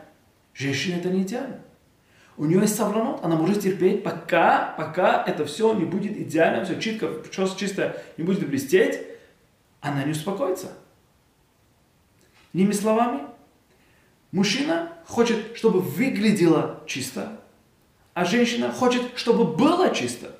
Женщина 0.53 0.95
это 0.95 1.09
не 1.09 1.23
идеально. 1.23 1.61
У 2.37 2.45
нее 2.45 2.61
есть 2.61 2.75
савранот, 2.75 3.23
она 3.23 3.35
может 3.35 3.61
терпеть, 3.61 4.01
пока, 4.01 4.73
пока 4.77 5.23
это 5.25 5.45
все 5.45 5.73
не 5.73 5.83
будет 5.83 6.17
идеально, 6.17 6.63
все 6.63 6.79
чисто, 6.79 7.21
все 7.29 7.47
чисто 7.55 8.01
не 8.17 8.23
будет 8.23 8.47
блестеть, 8.47 9.01
она 9.81 10.03
не 10.03 10.11
успокоится. 10.11 10.71
Иными 12.53 12.71
словами, 12.71 13.23
мужчина 14.31 14.93
хочет, 15.05 15.57
чтобы 15.57 15.81
выглядело 15.81 16.81
чисто, 16.87 17.41
а 18.13 18.25
женщина 18.25 18.71
хочет, 18.71 19.17
чтобы 19.17 19.43
было 19.45 19.93
чисто. 19.93 20.35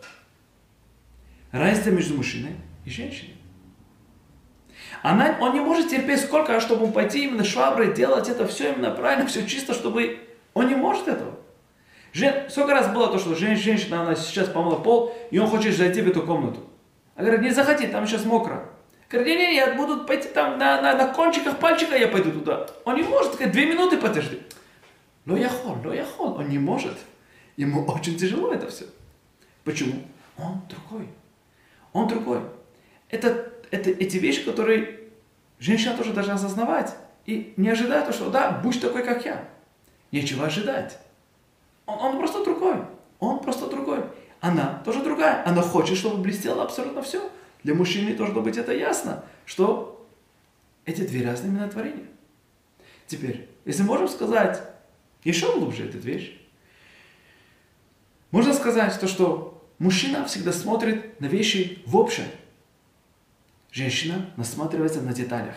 Разница 1.52 1.92
между 1.92 2.16
мужчиной 2.16 2.56
и 2.86 2.90
женщиной. 2.90 3.39
Она, 5.02 5.38
он 5.40 5.54
не 5.54 5.60
может 5.60 5.90
терпеть 5.90 6.22
сколько, 6.22 6.60
чтобы 6.60 6.92
пойти 6.92 7.26
именно 7.26 7.44
шваброй 7.44 7.94
делать 7.94 8.30
это 8.30 8.48
все 8.48 8.74
именно 8.74 8.92
правильно, 8.92 9.28
все 9.28 9.46
чисто, 9.46 9.74
чтобы... 9.74 10.20
Он 10.54 10.68
не 10.68 10.76
может 10.76 11.08
этого. 11.08 11.36
Жен... 12.12 12.50
Сколько 12.50 12.74
раз 12.74 12.92
было 12.92 13.08
то, 13.12 13.20
что 13.20 13.36
женщина, 13.36 14.02
она 14.02 14.16
сейчас 14.16 14.50
помыла 14.50 14.76
пол, 14.76 15.16
и 15.32 15.38
он 15.38 15.48
хочет 15.48 15.76
зайти 15.76 16.02
в 16.02 16.08
эту 16.08 16.24
комнату. 16.24 16.62
А 17.16 17.22
говорит, 17.22 17.42
не 17.42 17.52
заходи, 17.52 17.88
там 17.88 18.08
сейчас 18.08 18.26
мокро. 18.26 18.66
Говорит, 19.10 19.38
не, 19.38 19.48
не, 19.48 19.56
я 19.56 19.74
буду 19.76 20.06
пойти 20.06 20.28
там 20.30 20.58
на, 20.58 20.82
на, 20.82 20.96
на 20.96 21.08
кончиках 21.14 21.58
пальчика, 21.58 21.96
я 21.96 22.08
пойду 22.08 22.32
туда. 22.32 22.68
Он 22.86 22.96
не 22.96 23.04
может, 23.04 23.34
говорит, 23.34 23.52
две 23.52 23.66
минуты 23.66 23.98
подожди. 23.98 24.42
Но 25.26 25.38
я 25.38 25.50
хол, 25.50 25.78
но 25.84 25.94
я 25.94 26.06
хол, 26.06 26.36
он 26.38 26.50
не 26.50 26.60
может. 26.60 26.98
Ему 27.58 27.86
очень 27.86 28.18
тяжело 28.18 28.54
это 28.54 28.70
все. 28.70 28.86
Почему? 29.64 30.02
Он 30.38 30.62
другой. 30.70 31.10
Он 31.94 32.08
другой. 32.08 32.40
Это, 33.10 33.49
это 33.72 33.90
эти 33.90 34.18
вещи, 34.18 34.44
которые 34.44 35.00
женщина 35.60 35.96
тоже 35.96 36.14
должна 36.14 36.36
осознавать. 36.36 36.96
И 37.26 37.54
не 37.58 37.70
ожидать, 37.70 38.14
что 38.14 38.30
да, 38.30 38.52
будь 38.52 38.82
такой, 38.82 39.04
как 39.04 39.26
я. 39.26 39.48
Нечего 40.12 40.46
ожидать. 40.46 41.00
Он, 41.86 42.00
он 42.00 42.18
просто 42.18 42.44
другой. 42.44 42.78
Он 43.20 43.40
просто 43.40 43.68
другой. 43.68 44.04
Она 44.40 44.82
тоже 44.86 45.04
другая. 45.04 45.44
Она 45.46 45.62
хочет, 45.62 45.98
чтобы 45.98 46.22
блестело 46.22 46.64
абсолютно 46.64 47.02
все. 47.02 47.30
Для 47.64 47.76
мужчины 47.76 48.16
должно 48.16 48.42
быть 48.42 48.58
это 48.58 48.74
ясно, 48.74 49.24
что 49.46 50.08
эти 50.86 51.02
две 51.02 51.26
разные 51.26 51.52
именно 51.52 51.68
творения. 51.68 52.08
Теперь, 53.06 53.50
если 53.66 53.84
можем 53.84 54.08
сказать 54.08 54.62
еще 55.24 55.52
глубже 55.54 55.88
эту 55.90 55.98
вещь, 55.98 56.40
можно 58.32 58.54
сказать 58.54 58.98
то, 59.00 59.08
что 59.08 59.68
мужчина 59.80 60.26
всегда 60.26 60.54
смотрит 60.54 61.20
на 61.20 61.26
вещи 61.26 61.82
в 61.86 61.98
общем. 61.98 62.26
Женщина 63.72 64.26
насматривается 64.36 65.02
на 65.02 65.14
деталях. 65.14 65.56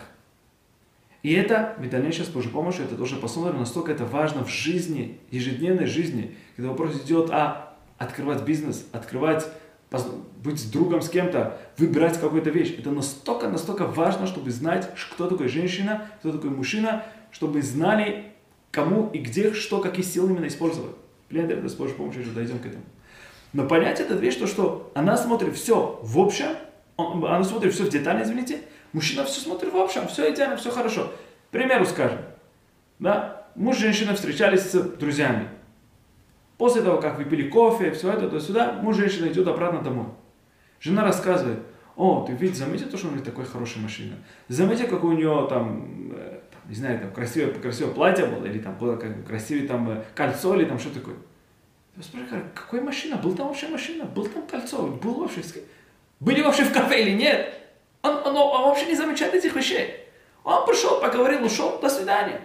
И 1.23 1.33
это, 1.33 1.75
в 1.79 1.89
дальнейшем 1.89 2.25
с 2.25 2.29
Божьей 2.29 2.51
помощью, 2.51 2.83
это 2.83 2.95
тоже 2.95 3.15
посмотрим, 3.15 3.59
настолько 3.59 3.91
это 3.93 4.05
важно 4.05 4.43
в 4.43 4.49
жизни, 4.49 5.19
ежедневной 5.31 5.85
жизни, 5.85 6.35
когда 6.55 6.71
вопрос 6.71 7.01
идет 7.03 7.29
о 7.31 7.73
открывать 7.97 8.43
бизнес, 8.43 8.85
открывать, 8.91 9.47
быть 10.43 10.71
другом 10.71 11.01
с 11.01 11.09
кем-то, 11.09 11.59
выбирать 11.77 12.19
какую-то 12.19 12.49
вещь. 12.49 12.75
Это 12.77 12.91
настолько, 12.91 13.47
настолько 13.47 13.85
важно, 13.85 14.27
чтобы 14.27 14.51
знать, 14.51 14.89
кто 15.13 15.27
такой 15.27 15.47
женщина, 15.47 16.09
кто 16.19 16.31
такой 16.31 16.49
мужчина, 16.49 17.05
чтобы 17.31 17.61
знали, 17.61 18.33
кому 18.71 19.09
и 19.11 19.19
где, 19.19 19.53
что, 19.53 19.79
какие 19.79 20.03
силы 20.03 20.31
именно 20.31 20.47
использовать. 20.47 20.95
Блин, 21.29 21.69
с 21.69 21.73
Божьей 21.75 21.95
помощью 21.95 22.23
уже 22.23 22.31
дойдем 22.31 22.59
к 22.59 22.65
этому. 22.65 22.83
Но 23.53 23.67
понять 23.67 23.99
эту 23.99 24.17
вещь, 24.17 24.35
то, 24.35 24.47
что 24.47 24.91
она 24.95 25.15
смотрит 25.15 25.55
все 25.55 25.99
в 26.01 26.19
общем, 26.19 26.55
она 26.97 27.43
смотрит 27.43 27.73
все 27.73 27.83
в 27.83 27.89
детали, 27.89 28.23
извините, 28.23 28.61
Мужчина 28.93 29.25
все 29.25 29.41
смотрит 29.41 29.73
в 29.73 29.77
общем, 29.77 30.07
все 30.07 30.31
идеально, 30.31 30.55
все 30.55 30.69
хорошо. 30.69 31.11
К 31.49 31.51
примеру 31.51 31.85
скажем, 31.85 32.19
да, 32.99 33.47
муж 33.55 33.77
и 33.77 33.79
женщина 33.81 34.13
встречались 34.13 34.61
с 34.61 34.81
друзьями. 34.81 35.49
После 36.57 36.83
того, 36.83 37.01
как 37.01 37.17
выпили 37.17 37.49
кофе, 37.49 37.91
все 37.91 38.11
это, 38.11 38.29
то 38.29 38.39
сюда, 38.39 38.73
муж 38.73 38.95
женщина 38.95 39.27
идет 39.27 39.47
обратно 39.47 39.81
домой. 39.81 40.05
Жена 40.79 41.03
рассказывает, 41.03 41.59
о, 41.95 42.23
ты 42.25 42.33
видишь, 42.33 42.57
заметил 42.57 42.87
то, 42.87 42.97
что 42.97 43.07
у 43.07 43.11
нее 43.11 43.23
такая 43.23 43.45
хорошая 43.45 43.81
машина? 43.81 44.15
Заметил, 44.47 44.87
как 44.87 45.03
у 45.03 45.11
нее 45.11 45.47
там, 45.49 46.11
э, 46.15 46.39
там 46.51 46.61
не 46.69 46.75
знаю, 46.75 46.99
там 46.99 47.11
красивое, 47.11 47.53
красивое 47.53 47.93
платье 47.93 48.25
было, 48.25 48.45
или 48.45 48.59
там 48.59 48.77
было 48.77 48.95
как 48.95 49.17
бы 49.17 49.23
красивое 49.23 49.67
там 49.67 49.89
э, 49.89 50.03
кольцо, 50.13 50.55
или 50.55 50.65
там 50.65 50.77
что 50.77 50.93
такое. 50.93 51.15
Я 51.95 52.03
спрашиваю, 52.03 52.45
какая 52.53 52.81
машина? 52.81 53.17
Был 53.17 53.35
там 53.35 53.47
вообще 53.47 53.67
машина? 53.69 54.05
Был 54.05 54.27
там 54.27 54.45
кольцо? 54.45 54.87
Был 54.87 55.15
вообще... 55.15 55.41
Были 56.23 56.41
вообще 56.41 56.63
в 56.63 56.71
кафе 56.71 57.01
или 57.01 57.11
нет? 57.11 57.53
Он, 58.01 58.15
он, 58.25 58.37
он 58.37 58.63
вообще 58.63 58.85
не 58.85 58.95
замечает 58.95 59.33
этих 59.33 59.53
вещей. 59.55 60.07
Он 60.45 60.65
пришел, 60.65 61.01
поговорил, 61.01 61.43
ушел, 61.43 61.79
до 61.81 61.89
свидания. 61.89 62.39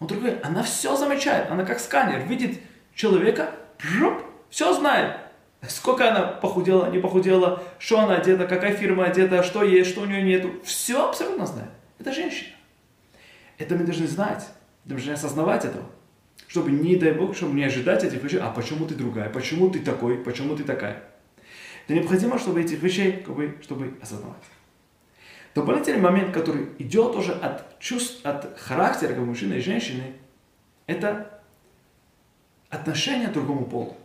Он 0.00 0.06
другой, 0.06 0.38
она 0.40 0.62
все 0.62 0.96
замечает, 0.96 1.50
она 1.50 1.64
как 1.64 1.80
сканер, 1.80 2.26
видит 2.26 2.60
человека, 2.94 3.50
жуп, 3.78 4.22
все 4.50 4.72
знает. 4.74 5.16
Сколько 5.66 6.10
она 6.10 6.26
похудела, 6.26 6.90
не 6.90 6.98
похудела, 6.98 7.62
что 7.78 8.00
она 8.00 8.16
одета, 8.16 8.46
какая 8.46 8.74
фирма 8.74 9.06
одета, 9.06 9.42
что 9.42 9.62
есть, 9.62 9.90
что 9.90 10.02
у 10.02 10.06
нее 10.06 10.22
нету. 10.22 10.52
Все 10.64 11.06
абсолютно 11.06 11.46
знает. 11.46 11.70
Это 11.98 12.12
женщина. 12.12 12.54
Это 13.56 13.74
мы 13.76 13.84
должны 13.84 14.06
знать, 14.06 14.46
мы 14.84 14.90
должны 14.90 15.12
осознавать 15.12 15.64
этого. 15.64 15.86
Чтобы, 16.48 16.70
не 16.70 16.96
дай 16.96 17.12
Бог, 17.12 17.34
чтобы 17.36 17.54
не 17.54 17.64
ожидать 17.64 18.04
этих 18.04 18.22
вещей. 18.22 18.40
А 18.40 18.50
почему 18.50 18.86
ты 18.86 18.94
другая? 18.94 19.30
Почему 19.30 19.70
ты 19.70 19.78
такой? 19.80 20.18
Почему 20.18 20.56
ты 20.56 20.64
такая? 20.64 21.09
Это 21.90 21.98
необходимо, 21.98 22.38
чтобы 22.38 22.62
этих 22.62 22.80
вещей, 22.84 23.14
как 23.14 23.34
бы, 23.34 23.58
чтобы 23.62 23.98
осознавать. 24.00 24.44
Дополнительный 25.56 25.98
момент, 25.98 26.32
который 26.32 26.68
идет 26.78 27.16
уже 27.16 27.32
от 27.32 27.80
чувств, 27.80 28.24
от 28.24 28.56
характера 28.60 29.08
как 29.08 29.24
мужчины 29.24 29.54
и 29.54 29.60
женщины, 29.60 30.12
это 30.86 31.42
отношение 32.68 33.26
к 33.26 33.32
другому 33.32 33.64
полу. 33.64 33.96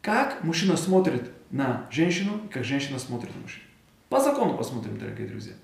Как 0.00 0.44
мужчина 0.44 0.76
смотрит 0.76 1.28
на 1.50 1.88
женщину, 1.90 2.40
как 2.52 2.62
женщина 2.62 3.00
смотрит 3.00 3.34
на 3.34 3.42
мужчину. 3.42 3.64
По 4.10 4.20
закону 4.20 4.56
посмотрим, 4.56 4.96
дорогие 4.96 5.26
друзья. 5.26 5.54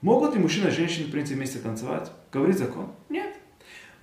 Могут 0.00 0.34
ли 0.34 0.40
мужчина 0.40 0.66
и 0.66 0.72
женщина, 0.72 1.06
в 1.06 1.12
принципе, 1.12 1.36
вместе 1.36 1.60
танцевать? 1.60 2.10
Говорит 2.32 2.58
закон? 2.58 2.90
Нет. 3.08 3.36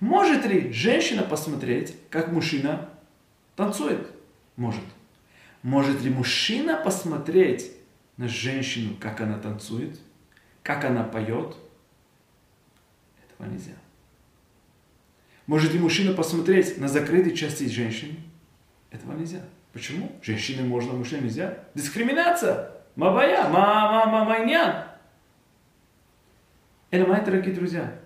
Может 0.00 0.46
ли 0.46 0.72
женщина 0.72 1.24
посмотреть, 1.24 1.94
как 2.08 2.32
мужчина 2.32 2.88
танцует? 3.54 4.10
Может. 4.56 4.80
Может 5.66 6.02
ли 6.02 6.10
мужчина 6.10 6.76
посмотреть 6.76 7.72
на 8.18 8.28
женщину, 8.28 8.94
как 9.00 9.20
она 9.20 9.36
танцует, 9.36 9.98
как 10.62 10.84
она 10.84 11.02
поет? 11.02 11.56
Этого 13.24 13.48
нельзя. 13.48 13.72
Может 15.48 15.72
ли 15.72 15.80
мужчина 15.80 16.14
посмотреть 16.14 16.78
на 16.78 16.86
закрытые 16.86 17.34
части 17.34 17.64
женщины? 17.64 18.14
Этого 18.92 19.14
нельзя. 19.14 19.40
Почему? 19.72 20.12
Женщины 20.22 20.62
можно, 20.62 20.92
мужчине 20.92 21.22
нельзя. 21.22 21.58
Дискриминация. 21.74 22.70
Мабая, 22.94 23.48
мама, 23.48 24.06
мама, 24.06 24.24
майнян. 24.24 24.84
Это, 26.92 27.10
мои 27.10 27.24
дорогие 27.24 27.56
друзья, 27.56 27.98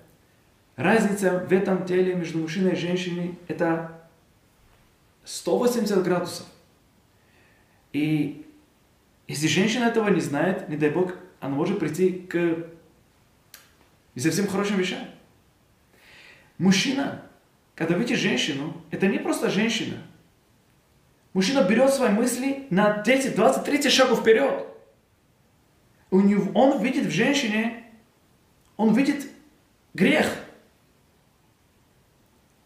разница 0.76 1.40
в 1.40 1.52
этом 1.52 1.84
теле 1.84 2.14
между 2.14 2.38
мужчиной 2.38 2.72
и 2.72 2.76
женщиной 2.76 3.38
это 3.48 4.00
180 5.24 6.02
градусов. 6.02 6.46
И 7.92 8.46
если 9.28 9.46
женщина 9.46 9.84
этого 9.84 10.08
не 10.08 10.20
знает, 10.20 10.68
не 10.68 10.76
дай 10.76 10.90
Бог, 10.90 11.14
она 11.40 11.54
может 11.54 11.78
прийти 11.78 12.12
к 12.12 12.66
совсем 14.16 14.46
хорошим 14.46 14.76
вещам. 14.76 15.06
Мужчина, 16.58 17.22
когда 17.74 17.94
видит 17.94 18.18
женщину, 18.18 18.82
это 18.90 19.06
не 19.06 19.18
просто 19.18 19.50
женщина– 19.50 19.96
Мужчина 21.32 21.62
берет 21.62 21.92
свои 21.92 22.10
мысли 22.10 22.66
на 22.70 23.02
10, 23.02 23.36
20, 23.36 23.64
30 23.64 23.92
шагов 23.92 24.20
вперед. 24.20 24.66
Он 26.10 26.82
видит 26.82 27.06
в 27.06 27.10
женщине, 27.10 27.84
он 28.76 28.94
видит 28.94 29.28
грех. 29.94 30.26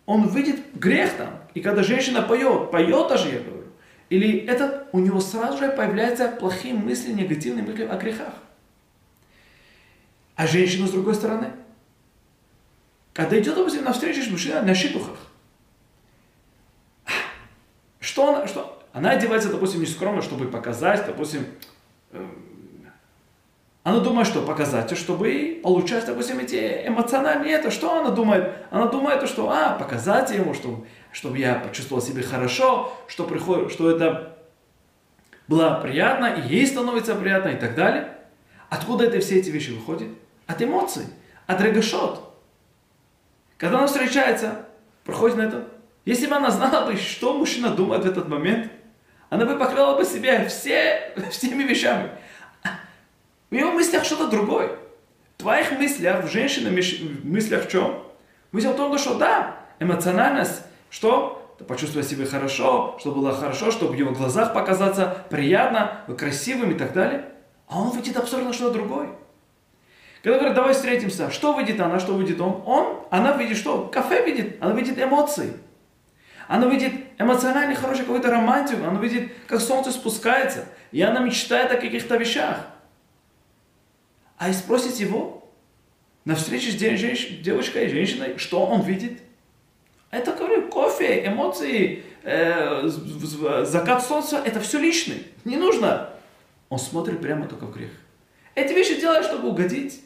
Он 0.06 0.28
видит 0.28 0.60
грех 0.74 1.12
там. 1.16 1.40
И 1.52 1.60
когда 1.60 1.82
женщина 1.82 2.22
поет, 2.22 2.70
поет 2.70 3.08
даже, 3.08 3.30
говорю, 3.30 3.53
или 4.10 4.38
это 4.38 4.88
у 4.92 4.98
него 4.98 5.20
сразу 5.20 5.58
же 5.58 5.68
появляются 5.70 6.28
плохие 6.28 6.74
мысли, 6.74 7.12
негативные 7.12 7.64
мысли 7.64 7.84
о 7.84 7.96
грехах. 7.96 8.34
А 10.36 10.46
женщина 10.46 10.86
с 10.86 10.90
другой 10.90 11.14
стороны, 11.14 11.52
когда 13.12 13.38
идет, 13.38 13.54
допустим, 13.54 13.84
на 13.84 13.92
встречу 13.92 14.22
с 14.22 14.30
мужчиной 14.30 14.62
на 14.62 14.74
щитухах, 14.74 15.18
что 18.00 18.34
она, 18.34 18.46
что? 18.46 18.82
Она 18.92 19.10
одевается, 19.10 19.50
допустим, 19.50 19.80
не 19.80 19.86
скромно, 19.86 20.22
чтобы 20.22 20.46
показать, 20.48 21.06
допустим, 21.06 21.46
э, 22.12 22.24
она 23.84 24.00
думает, 24.00 24.26
что 24.26 24.40
показать, 24.40 24.96
чтобы 24.96 25.60
получать, 25.62 26.06
допустим, 26.06 26.38
эти 26.38 26.86
эмоциональные 26.86 27.52
это. 27.52 27.70
Что 27.70 28.00
она 28.00 28.10
думает? 28.10 28.54
Она 28.70 28.86
думает, 28.86 29.28
что, 29.28 29.50
а, 29.50 29.76
показать 29.78 30.30
ему, 30.30 30.54
чтобы, 30.54 30.86
чтобы 31.14 31.38
я 31.38 31.54
почувствовал 31.54 32.02
себя 32.02 32.24
хорошо, 32.24 32.92
что, 33.06 33.22
приходит, 33.24 33.70
что 33.70 33.88
это 33.88 34.36
было 35.46 35.78
приятно, 35.80 36.26
и 36.26 36.48
ей 36.48 36.66
становится 36.66 37.14
приятно, 37.14 37.50
и 37.50 37.56
так 37.56 37.76
далее. 37.76 38.18
Откуда 38.68 39.04
это 39.04 39.20
все 39.20 39.38
эти 39.38 39.48
вещи 39.48 39.70
выходят? 39.70 40.08
От 40.46 40.60
эмоций, 40.60 41.04
от 41.46 41.60
регашот. 41.60 42.36
Когда 43.58 43.78
она 43.78 43.86
встречается, 43.86 44.66
проходит 45.04 45.36
на 45.36 45.42
это, 45.42 45.68
если 46.04 46.26
бы 46.26 46.34
она 46.34 46.50
знала 46.50 46.84
бы, 46.90 46.96
что 46.96 47.32
мужчина 47.38 47.70
думает 47.70 48.02
в 48.02 48.08
этот 48.08 48.28
момент, 48.28 48.72
она 49.30 49.44
бы 49.46 49.56
покрыла 49.56 49.96
бы 49.96 50.04
себя 50.04 50.44
все, 50.46 51.12
всеми 51.30 51.62
вещами. 51.62 52.10
В 53.50 53.54
его 53.54 53.70
мыслях 53.70 54.04
что-то 54.04 54.26
другое. 54.26 54.76
В 55.36 55.42
твоих 55.42 55.70
мыслях, 55.78 56.24
в 56.24 56.32
женщине 56.32 56.70
мыслях 57.22 57.66
в 57.66 57.70
чем? 57.70 58.02
Мысль 58.50 58.68
в 58.68 58.76
том, 58.76 58.98
что 58.98 59.14
да, 59.14 59.56
эмоциональность, 59.78 60.62
что? 60.94 61.56
Почувствовать 61.66 62.08
себя 62.08 62.24
хорошо, 62.24 62.96
чтобы 63.00 63.16
было 63.16 63.32
хорошо, 63.32 63.72
чтобы 63.72 63.94
в 63.94 63.96
его 63.96 64.12
глазах 64.12 64.54
показаться 64.54 65.24
приятно, 65.28 66.02
красивым 66.16 66.70
и 66.70 66.74
так 66.74 66.92
далее. 66.92 67.30
А 67.66 67.80
он 67.80 67.96
видит 67.96 68.16
абсолютно 68.16 68.52
что-то 68.52 68.74
другое. 68.74 69.08
Когда 70.22 70.38
говорят, 70.38 70.54
давай 70.54 70.72
встретимся, 70.72 71.32
что 71.32 71.58
видит 71.58 71.80
она, 71.80 71.98
что 71.98 72.16
видит 72.16 72.40
он? 72.40 72.62
Он, 72.64 73.00
она 73.10 73.36
видит 73.36 73.56
что? 73.56 73.88
Кафе 73.92 74.24
видит, 74.24 74.62
она 74.62 74.72
видит 74.72 74.96
эмоции. 74.96 75.54
Она 76.46 76.68
видит 76.68 76.92
эмоционально 77.18 77.74
хорошую 77.74 78.06
какую-то 78.06 78.30
романтику, 78.30 78.84
она 78.84 79.00
видит, 79.00 79.32
как 79.48 79.60
солнце 79.60 79.90
спускается, 79.90 80.66
и 80.92 81.02
она 81.02 81.18
мечтает 81.18 81.72
о 81.72 81.76
каких-то 81.76 82.16
вещах. 82.16 82.68
А 84.38 84.48
и 84.48 84.52
спросит 84.52 84.94
его 84.94 85.50
на 86.24 86.36
встрече 86.36 86.70
с 86.70 86.74
девочкой 86.76 87.86
и 87.86 87.88
женщиной, 87.88 88.38
что 88.38 88.64
он 88.64 88.82
видит. 88.82 89.23
Это, 90.14 90.32
говорю, 90.32 90.68
кофе, 90.68 91.26
эмоции, 91.26 92.04
э, 92.22 92.86
закат 93.64 94.04
солнца, 94.06 94.40
это 94.44 94.60
все 94.60 94.78
личное. 94.78 95.18
Не 95.44 95.56
нужно. 95.56 96.10
Он 96.68 96.78
смотрит 96.78 97.20
прямо 97.20 97.48
только 97.48 97.64
в 97.64 97.72
грех. 97.72 97.90
Эти 98.54 98.72
вещи 98.72 99.00
делает, 99.00 99.24
чтобы 99.24 99.48
угодить. 99.48 100.04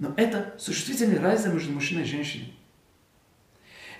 Но 0.00 0.12
это 0.16 0.56
существительная 0.58 1.20
разница 1.20 1.50
между 1.50 1.72
мужчиной 1.72 2.02
и 2.02 2.06
женщиной. 2.06 2.52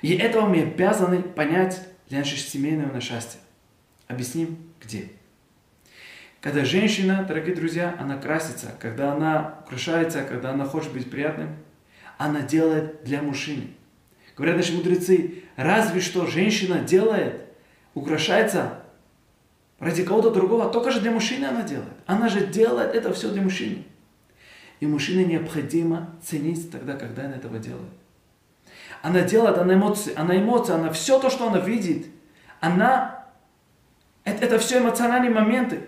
И 0.03 0.17
этого 0.17 0.47
мы 0.49 0.63
обязаны 0.63 1.23
понять 1.23 1.81
для 2.09 2.19
нашего 2.19 2.39
семейного 2.39 3.01
счастья. 3.01 3.39
Объясним, 4.09 4.59
где. 4.81 5.09
Когда 6.41 6.65
женщина, 6.65 7.25
дорогие 7.29 7.55
друзья, 7.55 7.97
она 8.01 8.17
красится, 8.17 8.75
когда 8.81 9.13
она 9.13 9.61
украшается, 9.65 10.25
когда 10.25 10.51
она 10.51 10.65
хочет 10.65 10.93
быть 10.93 11.09
приятным, 11.09 11.55
она 12.19 12.41
делает 12.41 13.05
для 13.05 13.23
мужчины. 13.23 13.69
Говорят 14.41 14.57
наши 14.57 14.73
мудрецы, 14.73 15.43
разве 15.57 16.01
что 16.01 16.25
женщина 16.25 16.79
делает, 16.79 17.45
украшается 17.93 18.83
ради 19.79 20.03
кого-то 20.03 20.31
другого, 20.31 20.71
только 20.71 20.93
же 20.93 21.03
для 21.03 21.11
мужчины 21.11 21.45
она 21.45 21.61
делает. 21.61 21.93
Она 22.07 22.31
же 22.31 22.47
делает 22.47 22.95
это 22.95 23.13
все 23.13 23.31
для 23.31 23.43
мужчины. 23.43 23.85
И 24.81 24.87
мужчине 24.87 25.27
необходимо 25.27 26.17
ценить 26.25 26.73
тогда, 26.73 26.95
когда 26.95 27.27
она 27.27 27.37
этого 27.37 27.59
делает. 27.59 27.93
Она 29.03 29.21
делает, 29.21 29.59
она 29.59 29.75
эмоции, 29.75 30.15
она 30.17 30.35
эмоции, 30.39 30.73
она 30.73 30.91
все 30.91 31.19
то, 31.19 31.29
что 31.29 31.47
она 31.47 31.59
видит, 31.59 32.07
она, 32.61 33.27
это, 34.25 34.47
это 34.47 34.59
все 34.59 34.79
эмоциональные 34.79 35.33
моменты. 35.33 35.83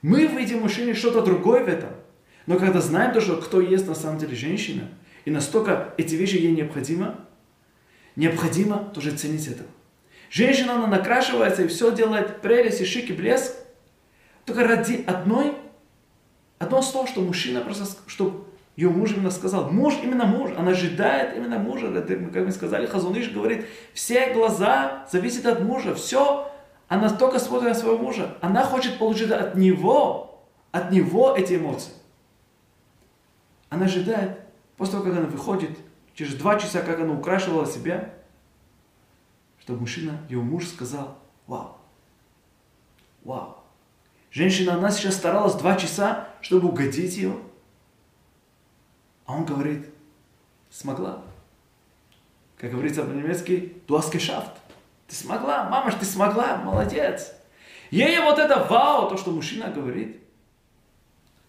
Мы 0.00 0.24
видим 0.24 0.60
мужчине 0.60 0.94
что-то 0.94 1.20
другое 1.20 1.62
в 1.62 1.68
этом. 1.68 1.90
Но 2.46 2.58
когда 2.58 2.80
знаем 2.80 3.12
то, 3.12 3.20
что 3.20 3.36
кто 3.36 3.60
есть 3.60 3.86
на 3.86 3.94
самом 3.94 4.16
деле 4.16 4.34
женщина, 4.34 4.88
и 5.26 5.30
настолько 5.30 5.92
эти 5.98 6.14
вещи 6.14 6.36
ей 6.36 6.52
необходимо, 6.52 7.16
необходимо 8.14 8.78
тоже 8.94 9.10
ценить 9.10 9.48
это. 9.48 9.64
Женщина, 10.30 10.76
она 10.76 10.86
накрашивается 10.86 11.64
и 11.64 11.68
все 11.68 11.90
делает 11.90 12.40
прелесть 12.40 12.80
и 12.80 12.84
шик 12.84 13.10
и 13.10 13.12
блеск, 13.12 13.52
только 14.44 14.66
ради 14.66 15.04
одной, 15.06 15.54
одно 16.58 16.80
слово, 16.80 17.08
что 17.08 17.20
мужчина 17.20 17.60
просто, 17.60 17.84
чтобы 18.06 18.44
ее 18.76 18.88
муж 18.88 19.12
именно 19.12 19.32
сказал. 19.32 19.70
Муж, 19.70 19.94
именно 20.02 20.26
муж, 20.26 20.50
она 20.56 20.70
ожидает 20.70 21.36
именно 21.36 21.58
мужа. 21.58 21.90
Как 21.90 22.44
мы 22.44 22.52
сказали, 22.52 22.86
Хазуныш 22.86 23.30
говорит, 23.30 23.66
все 23.94 24.32
глаза 24.32 25.06
зависят 25.10 25.46
от 25.46 25.60
мужа, 25.60 25.94
все, 25.96 26.52
она 26.86 27.10
только 27.10 27.40
смотрит 27.40 27.70
на 27.70 27.74
своего 27.74 27.98
мужа. 27.98 28.36
Она 28.40 28.62
хочет 28.62 28.98
получить 28.98 29.32
от 29.32 29.56
него, 29.56 30.44
от 30.70 30.92
него 30.92 31.34
эти 31.36 31.54
эмоции. 31.54 31.90
Она 33.70 33.86
ожидает, 33.86 34.45
после 34.76 34.92
того, 34.92 35.04
как 35.04 35.18
она 35.18 35.26
выходит, 35.26 35.78
через 36.14 36.34
два 36.34 36.58
часа, 36.58 36.80
как 36.82 37.00
она 37.00 37.12
украшивала 37.12 37.66
себя, 37.66 38.14
чтобы 39.60 39.80
мужчина, 39.80 40.20
его 40.28 40.42
муж 40.42 40.66
сказал, 40.66 41.18
вау, 41.46 41.76
вау. 43.24 43.58
Женщина, 44.30 44.74
она 44.74 44.90
сейчас 44.90 45.16
старалась 45.16 45.54
два 45.54 45.76
часа, 45.76 46.28
чтобы 46.40 46.68
угодить 46.68 47.16
ее. 47.16 47.38
А 49.24 49.34
он 49.34 49.44
говорит, 49.44 49.88
смогла. 50.70 51.22
Как 52.58 52.70
говорится 52.70 53.02
по-немецки, 53.02 53.82
geschafft. 53.88 54.52
Ты 55.08 55.14
смогла, 55.14 55.68
мама, 55.68 55.92
ты 55.92 56.04
смогла, 56.04 56.56
молодец. 56.58 57.32
Ей 57.90 58.18
вот 58.20 58.38
это 58.38 58.64
вау, 58.64 59.08
то, 59.08 59.16
что 59.16 59.30
мужчина 59.30 59.68
говорит, 59.70 60.20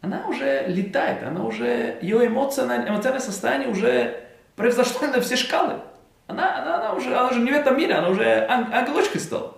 она 0.02 0.28
уже 0.28 0.66
летает, 0.68 1.24
она 1.24 1.44
уже, 1.44 1.98
ее 2.02 2.28
эмоциональное, 2.28 2.90
эмоциональное 2.90 3.26
состояние 3.26 3.70
уже 3.70 4.24
превзошло 4.56 5.08
на 5.08 5.22
все 5.22 5.36
шкалы. 5.36 5.82
Она, 6.28 6.62
она, 6.62 6.76
она, 6.78 6.94
уже, 6.94 7.14
она 7.16 7.30
уже 7.30 7.40
не 7.40 7.52
в 7.52 7.56
этом 7.56 7.78
мире, 7.78 7.96
она 7.96 8.10
уже 8.10 8.46
ан- 8.48 8.72
ангелочкой 8.74 9.22
стала. 9.22 9.58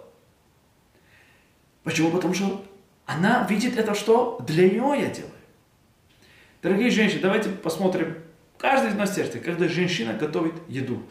Почему? 1.84 2.12
Потому 2.12 2.34
что 2.34 2.64
она 3.06 3.46
видит 3.50 3.78
это, 3.78 3.96
что 3.96 4.40
для 4.46 4.70
нее 4.70 5.02
я 5.02 5.10
делаю. 5.10 5.34
Дорогие 6.62 6.90
женщины, 6.90 7.22
давайте 7.22 7.50
посмотрим, 7.50 8.18
каждый 8.58 8.92
из 8.92 8.96
нас 8.96 9.16
сердце, 9.16 9.40
когда 9.40 9.68
женщина 9.68 10.14
готовит 10.14 10.54
еду, 10.68 11.04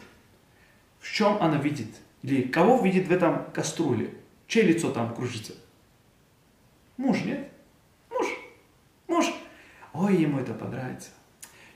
в 0.99 1.11
чем 1.11 1.37
она 1.41 1.57
видит? 1.57 1.89
Или 2.21 2.43
кого 2.43 2.81
видит 2.81 3.07
в 3.07 3.11
этом 3.11 3.51
кастрюле? 3.51 4.13
Чье 4.47 4.63
лицо 4.63 4.91
там 4.91 5.13
кружится? 5.13 5.53
Муж, 6.97 7.21
нет? 7.23 7.49
Муж. 9.09 9.25
Ой, 9.93 10.15
ему 10.15 10.39
это 10.39 10.53
понравится. 10.53 11.09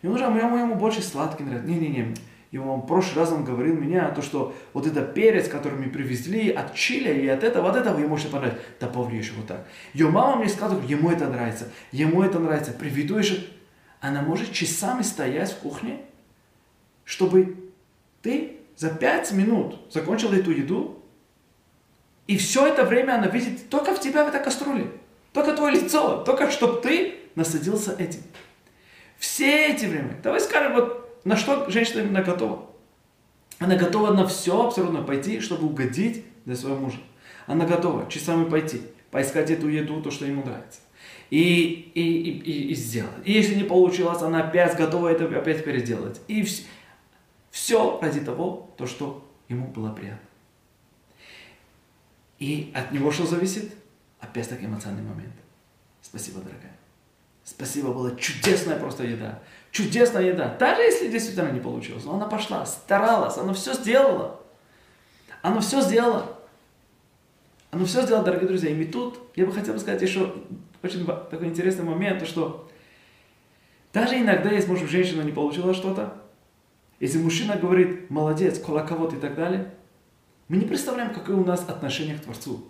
Ему 0.01 0.13
нужно, 0.13 0.37
ему, 0.37 0.57
ему 0.57 0.75
больше 0.75 1.01
сладкий 1.01 1.43
нравится. 1.43 1.67
Не-не-не. 1.67 2.13
Ему 2.51 2.75
в 2.75 2.85
прошлый 2.85 3.15
раз 3.15 3.31
он 3.31 3.43
говорил 3.43 3.75
меня, 3.75 4.11
то, 4.11 4.21
что 4.21 4.53
вот 4.73 4.85
это 4.85 5.01
перец, 5.01 5.49
который 5.49 5.79
мы 5.79 5.89
привезли 5.89 6.51
от 6.51 6.75
Чили 6.75 7.11
и 7.21 7.27
от 7.27 7.43
этого, 7.43 7.67
от 7.67 7.75
этого 7.75 7.97
ему 7.97 8.09
может 8.09 8.29
понравиться. 8.29 8.61
Да 8.79 8.87
поврешь 8.87 9.31
его 9.31 9.41
так. 9.41 9.65
Ее 9.93 10.09
мама 10.09 10.35
мне 10.35 10.49
сказала, 10.49 10.79
ему 10.83 11.09
это 11.09 11.27
нравится, 11.27 11.69
ему 11.91 12.21
это 12.21 12.37
нравится. 12.37 12.71
Приведу 12.71 13.17
еще. 13.17 13.43
Она 14.01 14.21
может 14.21 14.51
часами 14.51 15.01
стоять 15.01 15.51
в 15.51 15.57
кухне, 15.57 16.01
чтобы 17.05 17.71
ты 18.21 18.57
за 18.75 18.91
пять 18.91 19.31
минут 19.31 19.79
закончил 19.91 20.31
эту 20.31 20.51
еду, 20.51 21.03
и 22.27 22.37
все 22.37 22.67
это 22.67 22.85
время 22.85 23.15
она 23.15 23.27
видит 23.27 23.69
только 23.69 23.95
в 23.95 23.99
тебя 23.99 24.25
в 24.25 24.27
этой 24.27 24.43
кастрюле. 24.43 24.91
Только 25.31 25.53
твое 25.53 25.81
лицо, 25.81 26.23
только 26.23 26.51
чтобы 26.51 26.81
ты 26.81 27.15
насадился 27.35 27.95
этим. 27.97 28.21
Все 29.17 29.67
эти 29.67 29.85
время. 29.85 30.19
Давай 30.21 30.41
скажем, 30.41 30.73
вот 30.73 31.21
на 31.25 31.37
что 31.37 31.69
женщина 31.69 32.01
именно 32.01 32.21
готова. 32.21 32.69
Она 33.59 33.75
готова 33.75 34.11
на 34.11 34.27
все 34.27 34.65
абсолютно 34.65 35.01
пойти, 35.03 35.39
чтобы 35.39 35.67
угодить 35.67 36.25
для 36.45 36.55
своего 36.55 36.79
мужа. 36.79 36.99
Она 37.47 37.65
готова 37.65 38.09
часами 38.09 38.49
пойти, 38.49 38.81
поискать 39.11 39.51
эту 39.51 39.67
еду, 39.67 40.01
то, 40.01 40.11
что 40.11 40.25
ему 40.25 40.43
нравится. 40.43 40.79
И, 41.29 41.91
и, 41.95 42.01
и, 42.01 42.71
и, 42.71 42.75
сделать. 42.75 43.11
И 43.25 43.31
если 43.31 43.55
не 43.55 43.63
получилось, 43.63 44.21
она 44.21 44.43
опять 44.43 44.77
готова 44.77 45.07
это 45.07 45.25
опять 45.25 45.63
переделать. 45.63 46.19
И 46.27 46.43
все, 46.43 46.63
все 47.49 47.99
ради 48.01 48.19
того, 48.19 48.73
то, 48.77 48.85
что 48.85 49.27
ему 49.47 49.67
было 49.67 49.91
приятно. 49.91 50.27
И 52.39 52.71
от 52.75 52.91
него 52.91 53.11
что 53.11 53.25
зависит? 53.25 53.73
Опять 54.19 54.49
таки 54.49 54.65
эмоциональный 54.65 55.09
момент. 55.09 55.33
Спасибо, 56.01 56.41
дорогая. 56.41 56.72
Спасибо, 57.43 57.91
была 57.93 58.11
чудесная 58.15 58.77
просто 58.77 59.03
еда. 59.03 59.39
Чудесная 59.71 60.23
еда. 60.23 60.55
Даже 60.59 60.81
если 60.81 61.09
действительно 61.09 61.51
не 61.51 61.59
получилось. 61.59 62.05
Но 62.05 62.15
она 62.15 62.25
пошла, 62.25 62.65
старалась, 62.65 63.37
она 63.37 63.53
все 63.53 63.73
сделала. 63.73 64.39
Она 65.41 65.59
все 65.59 65.81
сделала. 65.81 66.37
Она 67.71 67.85
все 67.85 68.03
сделала, 68.03 68.23
дорогие 68.23 68.47
друзья. 68.47 68.69
И 68.69 68.85
тут 68.85 69.19
я 69.35 69.45
бы 69.45 69.51
хотел 69.51 69.77
сказать 69.79 70.01
еще 70.01 70.33
очень 70.83 71.05
такой 71.05 71.47
интересный 71.47 71.83
момент, 71.85 72.19
то 72.19 72.25
что 72.25 72.69
даже 73.93 74.19
иногда, 74.19 74.51
если, 74.51 74.69
может, 74.69 74.89
женщина 74.89 75.21
не 75.21 75.31
получила 75.31 75.73
что-то, 75.73 76.15
если 76.99 77.19
мужчина 77.19 77.55
говорит, 77.55 78.09
молодец, 78.09 78.59
колоковод 78.59 79.13
и 79.13 79.17
так 79.17 79.35
далее, 79.35 79.73
мы 80.47 80.57
не 80.57 80.65
представляем, 80.65 81.13
какое 81.13 81.35
у 81.35 81.45
нас 81.45 81.67
отношение 81.67 82.17
к 82.17 82.21
Творцу. 82.21 82.67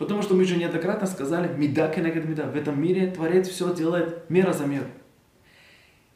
Потому 0.00 0.22
что 0.22 0.34
мы 0.34 0.46
же 0.46 0.56
неоднократно 0.56 1.06
сказали, 1.06 1.54
меда 1.54 1.86
кенегет 1.88 2.24
меда. 2.24 2.44
В 2.46 2.56
этом 2.56 2.80
мире 2.80 3.10
Творец 3.10 3.46
все 3.48 3.74
делает 3.74 4.30
мера 4.30 4.54
за 4.54 4.64
меру. 4.64 4.86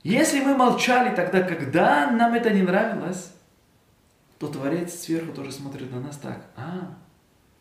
Если 0.03 0.40
мы 0.40 0.57
молчали 0.57 1.14
тогда, 1.14 1.42
когда 1.42 2.11
нам 2.11 2.33
это 2.33 2.49
не 2.49 2.62
нравилось, 2.62 3.35
то 4.38 4.49
Творец 4.49 4.94
сверху 4.94 5.35
тоже 5.35 5.53
смотрит 5.53 5.92
на 5.92 6.01
нас 6.01 6.16
так. 6.16 6.47
А, 6.57 6.97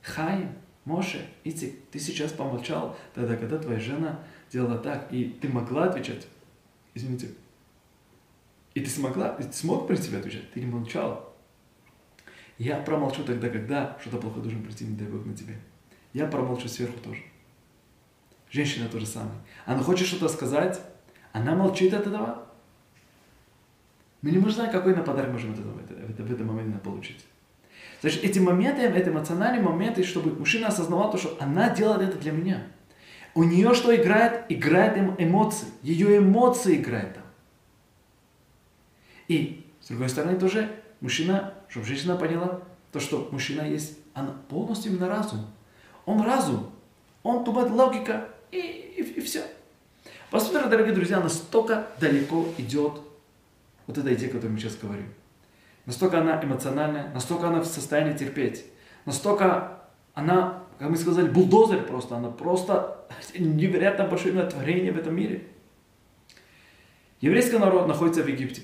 Хаим, 0.02 0.54
Моше, 0.86 1.26
Ицик, 1.44 1.76
ты 1.92 2.00
сейчас 2.00 2.32
помолчал, 2.32 2.98
тогда, 3.14 3.36
когда 3.36 3.58
твоя 3.58 3.82
жена 3.82 4.22
делала 4.50 4.78
так, 4.78 5.12
и 5.12 5.26
ты 5.26 5.50
могла 5.50 5.90
отвечать, 5.90 6.26
извините, 6.94 7.32
и 8.76 8.80
ты 8.80 8.90
смогла, 8.90 9.36
и 9.42 9.44
ты 9.44 9.52
смог 9.52 9.88
при 9.88 9.98
себе 9.98 10.20
отвечать, 10.20 10.50
ты 10.54 10.62
не 10.62 10.68
молчал. 10.68 11.36
Я 12.58 12.78
промолчу 12.78 13.26
тогда, 13.26 13.50
когда 13.50 13.98
что-то 14.00 14.20
плохое 14.20 14.44
должен 14.44 14.64
прийти, 14.64 14.86
не 14.86 14.96
дай 14.96 15.08
Бог, 15.08 15.26
на 15.26 15.36
тебе 15.36 15.58
я 16.14 16.28
промолчу 16.28 16.68
сверху 16.68 17.00
тоже. 17.00 17.22
Женщина 18.52 18.88
то 18.88 19.00
же 19.00 19.06
самое. 19.06 19.36
Она 19.66 19.82
хочет 19.82 20.08
что-то 20.08 20.30
сказать, 20.30 20.80
она 21.32 21.56
молчит 21.56 21.94
от 21.94 22.06
этого. 22.06 22.48
Мы 24.22 24.32
не 24.32 24.38
можем 24.38 24.54
знать, 24.54 24.72
какой 24.72 24.96
на 24.96 25.02
подарок 25.02 25.32
можем 25.32 25.54
в, 25.54 26.10
это, 26.10 26.24
в 26.24 26.32
этом 26.32 26.48
моменте 26.48 26.78
получить. 26.80 27.26
Значит, 28.02 28.24
эти 28.24 28.40
моменты, 28.40 28.82
это 28.82 29.10
эмоциональные 29.10 29.62
моменты, 29.62 30.04
чтобы 30.04 30.38
мужчина 30.38 30.68
осознавал 30.68 31.12
то, 31.12 31.18
что 31.18 31.36
она 31.40 31.70
делает 31.70 32.10
это 32.10 32.18
для 32.20 32.32
меня. 32.32 32.68
У 33.34 33.44
нее 33.44 33.74
что 33.74 33.96
играет? 33.96 34.46
Играет 34.50 34.98
им 34.98 35.16
эмоции. 35.18 35.68
Ее 35.82 36.18
эмоции 36.20 36.76
играют 36.76 37.16
там. 37.16 37.24
И, 39.28 39.66
с 39.82 39.88
другой 39.88 40.10
стороны, 40.10 40.38
тоже 40.38 40.70
мужчина, 41.02 41.56
чтобы 41.70 41.86
женщина 41.88 42.16
поняла, 42.16 42.62
то, 42.92 43.00
что 43.00 43.28
мужчина 43.32 43.62
есть, 43.62 43.98
она 44.14 44.36
полностью 44.50 44.92
именно 44.92 45.10
разум. 45.10 45.48
Он 46.06 46.22
разум, 46.22 46.72
он 47.24 47.44
думает 47.44 47.72
логика 47.72 48.30
и, 48.52 48.58
и, 48.58 49.02
и 49.02 49.22
все. 49.22 49.44
Посмотрите, 50.30 50.70
дорогие 50.70 50.94
друзья, 50.94 51.20
настолько 51.20 51.88
далеко 52.00 52.48
идет 52.58 53.00
вот 53.88 53.98
эта 53.98 54.14
идея, 54.14 54.30
которую 54.30 54.54
мы 54.54 54.60
сейчас 54.60 54.76
говорим. 54.76 55.14
Настолько 55.86 56.20
она 56.20 56.42
эмоциональная, 56.44 57.12
настолько 57.14 57.48
она 57.48 57.62
в 57.62 57.66
состоянии 57.66 58.18
терпеть, 58.18 58.66
настолько 59.06 59.82
она, 60.14 60.64
как 60.80 60.90
мы 60.90 60.98
сказали, 60.98 61.28
бульдозер 61.28 61.86
просто, 61.86 62.16
она 62.18 62.30
просто 62.30 63.06
невероятно 63.38 64.06
большое 64.06 64.46
творение 64.46 64.92
в 64.92 64.98
этом 64.98 65.16
мире. 65.16 65.48
Еврейский 67.22 67.58
народ 67.58 67.88
находится 67.88 68.24
в 68.24 68.28
Египте. 68.28 68.64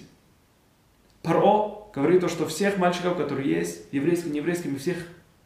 Паро 1.21 1.91
говорит 1.93 2.21
то, 2.21 2.29
что 2.29 2.47
всех 2.47 2.77
мальчиков, 2.77 3.17
которые 3.17 3.49
есть, 3.49 3.83
еврейским, 3.91 4.31
нееврейским, 4.31 4.77
всех 4.77 4.97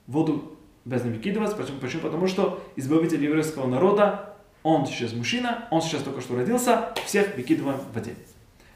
воду 0.07 0.52
без 0.85 1.01
выкидываться. 1.03 1.55
Почему? 1.55 1.79
Почему? 1.79 2.01
Потому 2.01 2.27
что 2.27 2.63
избавитель 2.75 3.23
еврейского 3.23 3.67
народа, 3.67 4.35
он 4.63 4.85
сейчас 4.85 5.13
мужчина, 5.13 5.67
он 5.71 5.81
сейчас 5.81 6.03
только 6.03 6.21
что 6.21 6.35
родился, 6.35 6.93
всех 7.05 7.35
выкидываем 7.35 7.77
в 7.77 7.93
воде. 7.93 8.15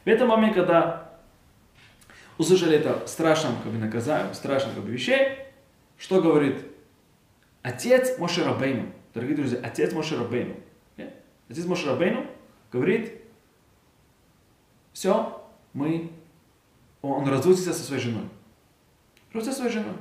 В 0.06 0.08
этом 0.08 0.30
моменте, 0.30 0.56
когда 0.56 1.12
услышали 2.38 2.78
это 2.78 3.06
страшном 3.08 3.56
как 3.64 3.72
бы, 3.72 3.78
наказанием, 3.78 4.34
страшном 4.34 4.76
как 4.76 4.84
бы, 4.84 4.90
вещей, 4.90 5.40
что 5.98 6.22
говорит 6.22 6.58
отец 7.62 8.18
Моше 8.20 8.44
Рабейну, 8.44 8.92
дорогие 9.14 9.36
друзья, 9.36 9.60
отец 9.64 9.94
Моше 9.94 10.18
Рабейну, 10.18 10.56
отец 11.50 11.66
Моше 11.66 11.88
Рабейну 11.88 12.26
говорит, 12.72 13.22
все, 14.94 15.46
мы, 15.74 16.12
он 17.02 17.28
разводится 17.28 17.74
со 17.74 17.84
своей 17.84 18.02
женой. 18.02 18.26
Разводится 19.32 19.52
со 19.52 19.70
своей 19.70 19.74
женой. 19.84 19.96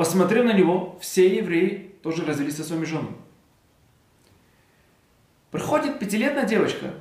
Посмотрев 0.00 0.46
на 0.46 0.54
него, 0.54 0.96
все 0.98 1.36
евреи 1.36 1.94
тоже 2.02 2.24
развелись 2.24 2.56
со 2.56 2.64
своими 2.64 2.86
женами. 2.86 3.18
Приходит 5.50 5.98
пятилетняя 5.98 6.46
девочка, 6.46 6.94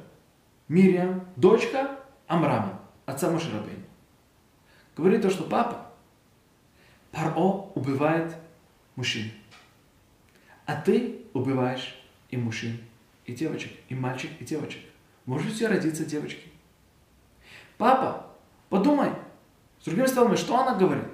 Мириам, 0.68 1.26
дочка 1.38 1.98
Амрама, 2.28 2.82
отца 3.06 3.32
Мошерабейна. 3.32 3.86
Говорит 4.98 5.22
то, 5.22 5.30
что 5.30 5.46
папа, 5.46 5.90
Паро 7.14 7.40
убивает 7.74 8.36
мужчин. 8.98 9.32
А 10.66 10.76
ты 10.76 11.22
убиваешь 11.32 11.98
и 12.32 12.36
мужчин, 12.36 12.82
и 13.26 13.34
девочек, 13.34 13.72
и 13.88 13.96
мальчик, 13.96 14.32
и 14.42 14.44
девочек. 14.44 14.82
может 15.26 15.54
у 15.54 15.56
тебя 15.56 15.70
родиться 15.70 16.04
девочки. 16.04 16.50
Папа, 17.78 18.28
подумай. 18.68 19.12
С 19.80 19.86
другими 19.86 20.06
словами, 20.06 20.36
что 20.36 20.60
она 20.60 20.76
говорит? 20.76 21.06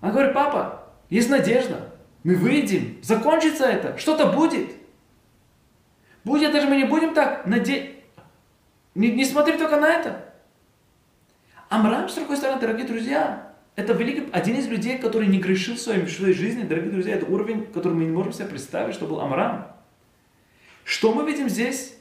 Она 0.00 0.12
говорит, 0.12 0.34
папа, 0.34 0.84
есть 1.08 1.28
надежда. 1.28 1.92
Мы 2.22 2.34
выйдем, 2.36 2.98
закончится 3.02 3.64
это, 3.64 3.96
что-то 3.98 4.32
будет. 4.32 4.70
Будет, 6.24 6.52
даже 6.52 6.68
мы 6.68 6.76
не 6.76 6.84
будем 6.84 7.14
так 7.14 7.46
надеяться. 7.46 7.96
Не, 8.94 9.10
не 9.12 9.24
смотри 9.24 9.56
только 9.56 9.78
на 9.80 9.88
это. 9.88 10.24
Амрам, 11.68 12.08
с 12.08 12.14
другой 12.14 12.36
стороны, 12.36 12.60
дорогие 12.60 12.86
друзья, 12.86 13.52
это 13.76 13.92
великий, 13.92 14.28
один 14.32 14.56
из 14.56 14.66
людей, 14.66 14.98
который 14.98 15.28
не 15.28 15.38
грешил 15.38 15.76
в 15.76 15.78
своей, 15.78 16.04
в 16.04 16.10
своей 16.12 16.34
жизни. 16.34 16.64
Дорогие 16.64 16.90
друзья, 16.90 17.14
это 17.14 17.26
уровень, 17.26 17.66
который 17.72 17.94
мы 17.94 18.04
не 18.04 18.10
можем 18.10 18.32
себе 18.32 18.46
представить, 18.46 18.94
что 18.94 19.06
был 19.06 19.20
Амрам. 19.20 19.74
Что 20.84 21.14
мы 21.14 21.24
видим 21.24 21.48
здесь? 21.48 21.96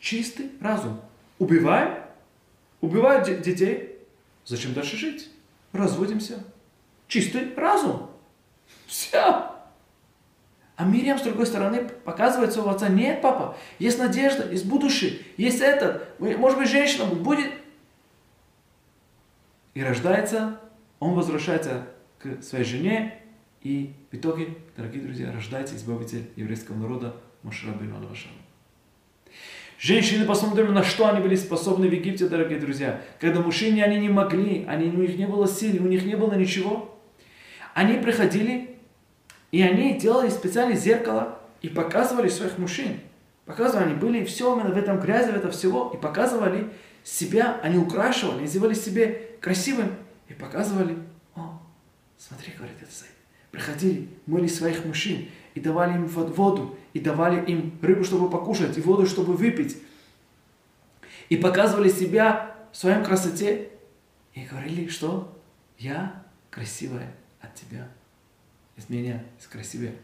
Чистый 0.00 0.50
разум. 0.60 1.00
Убиваем, 1.38 2.02
убивают 2.80 3.42
детей. 3.42 3.98
Зачем 4.44 4.72
дальше 4.72 4.96
жить? 4.96 5.30
Разводимся. 5.72 6.42
Чистый 7.08 7.54
разум. 7.54 8.10
Все. 8.86 9.56
А 10.76 10.84
Мириам, 10.84 11.18
с 11.18 11.22
другой 11.22 11.46
стороны, 11.46 11.88
показывает 12.04 12.52
своего 12.52 12.70
отца, 12.70 12.88
нет, 12.88 13.22
папа, 13.22 13.56
есть 13.78 13.98
надежда, 13.98 14.50
есть 14.50 14.66
будущее, 14.66 15.20
есть 15.38 15.60
этот, 15.60 16.20
может 16.20 16.58
быть, 16.58 16.68
женщина 16.68 17.06
будет. 17.06 17.50
И 19.72 19.82
рождается, 19.82 20.60
он 21.00 21.14
возвращается 21.14 21.86
к 22.18 22.42
своей 22.42 22.64
жене, 22.64 23.22
и 23.62 23.94
в 24.10 24.16
итоге, 24.16 24.54
дорогие 24.76 25.02
друзья, 25.02 25.32
рождается 25.32 25.76
избавитель 25.76 26.30
еврейского 26.36 26.76
народа 26.76 27.16
Машрабину 27.42 27.96
Алавашану. 27.96 28.34
Женщины, 29.78 30.24
посмотрим, 30.24 30.72
на 30.72 30.82
что 30.82 31.08
они 31.08 31.20
были 31.20 31.36
способны 31.36 31.88
в 31.88 31.92
Египте, 31.92 32.28
дорогие 32.28 32.58
друзья. 32.58 33.00
Когда 33.18 33.40
мужчины, 33.40 33.80
они 33.82 33.98
не 33.98 34.08
могли, 34.08 34.64
они, 34.66 34.88
у 34.88 35.00
них 35.00 35.16
не 35.16 35.26
было 35.26 35.46
сил, 35.46 35.82
у 35.84 35.88
них 35.88 36.04
не 36.04 36.16
было 36.16 36.34
ничего. 36.34 36.95
Они 37.76 37.98
приходили 37.98 38.76
и 39.50 39.60
они 39.60 39.98
делали 39.98 40.30
специальное 40.30 40.76
зеркало 40.76 41.38
и 41.60 41.68
показывали 41.68 42.30
своих 42.30 42.56
мужчин. 42.56 43.00
Показывали, 43.44 43.84
они 43.84 43.94
были 43.94 44.24
все 44.24 44.54
именно 44.54 44.70
в 44.70 44.78
этом 44.78 44.98
грязи, 44.98 45.30
в 45.30 45.36
этом 45.36 45.50
всего, 45.50 45.90
и 45.92 45.98
показывали 45.98 46.70
себя, 47.04 47.60
они 47.62 47.76
украшивали, 47.76 48.38
они 48.38 48.46
себе 48.74 49.28
красивым, 49.42 49.94
и 50.26 50.32
показывали, 50.32 50.96
о, 51.34 51.60
смотри, 52.16 52.54
говорит 52.56 52.76
это 52.80 52.90
Приходили, 53.50 54.08
мыли 54.24 54.46
своих 54.46 54.82
мужчин, 54.86 55.28
и 55.54 55.60
давали 55.60 55.96
им 55.96 56.06
воду, 56.06 56.78
и 56.94 57.00
давали 57.00 57.44
им 57.44 57.78
рыбу, 57.82 58.04
чтобы 58.04 58.30
покушать, 58.30 58.78
и 58.78 58.80
воду, 58.80 59.04
чтобы 59.04 59.34
выпить. 59.34 59.76
И 61.28 61.36
показывали 61.36 61.90
себя 61.90 62.56
в 62.72 62.76
своем 62.78 63.04
красоте, 63.04 63.68
и 64.32 64.44
говорили, 64.44 64.88
что 64.88 65.38
я 65.76 66.24
красивая 66.50 67.12
тебя 67.56 67.88
из 68.76 68.88
меня, 68.88 69.22
из 69.40 69.46
красивее, 69.46 69.96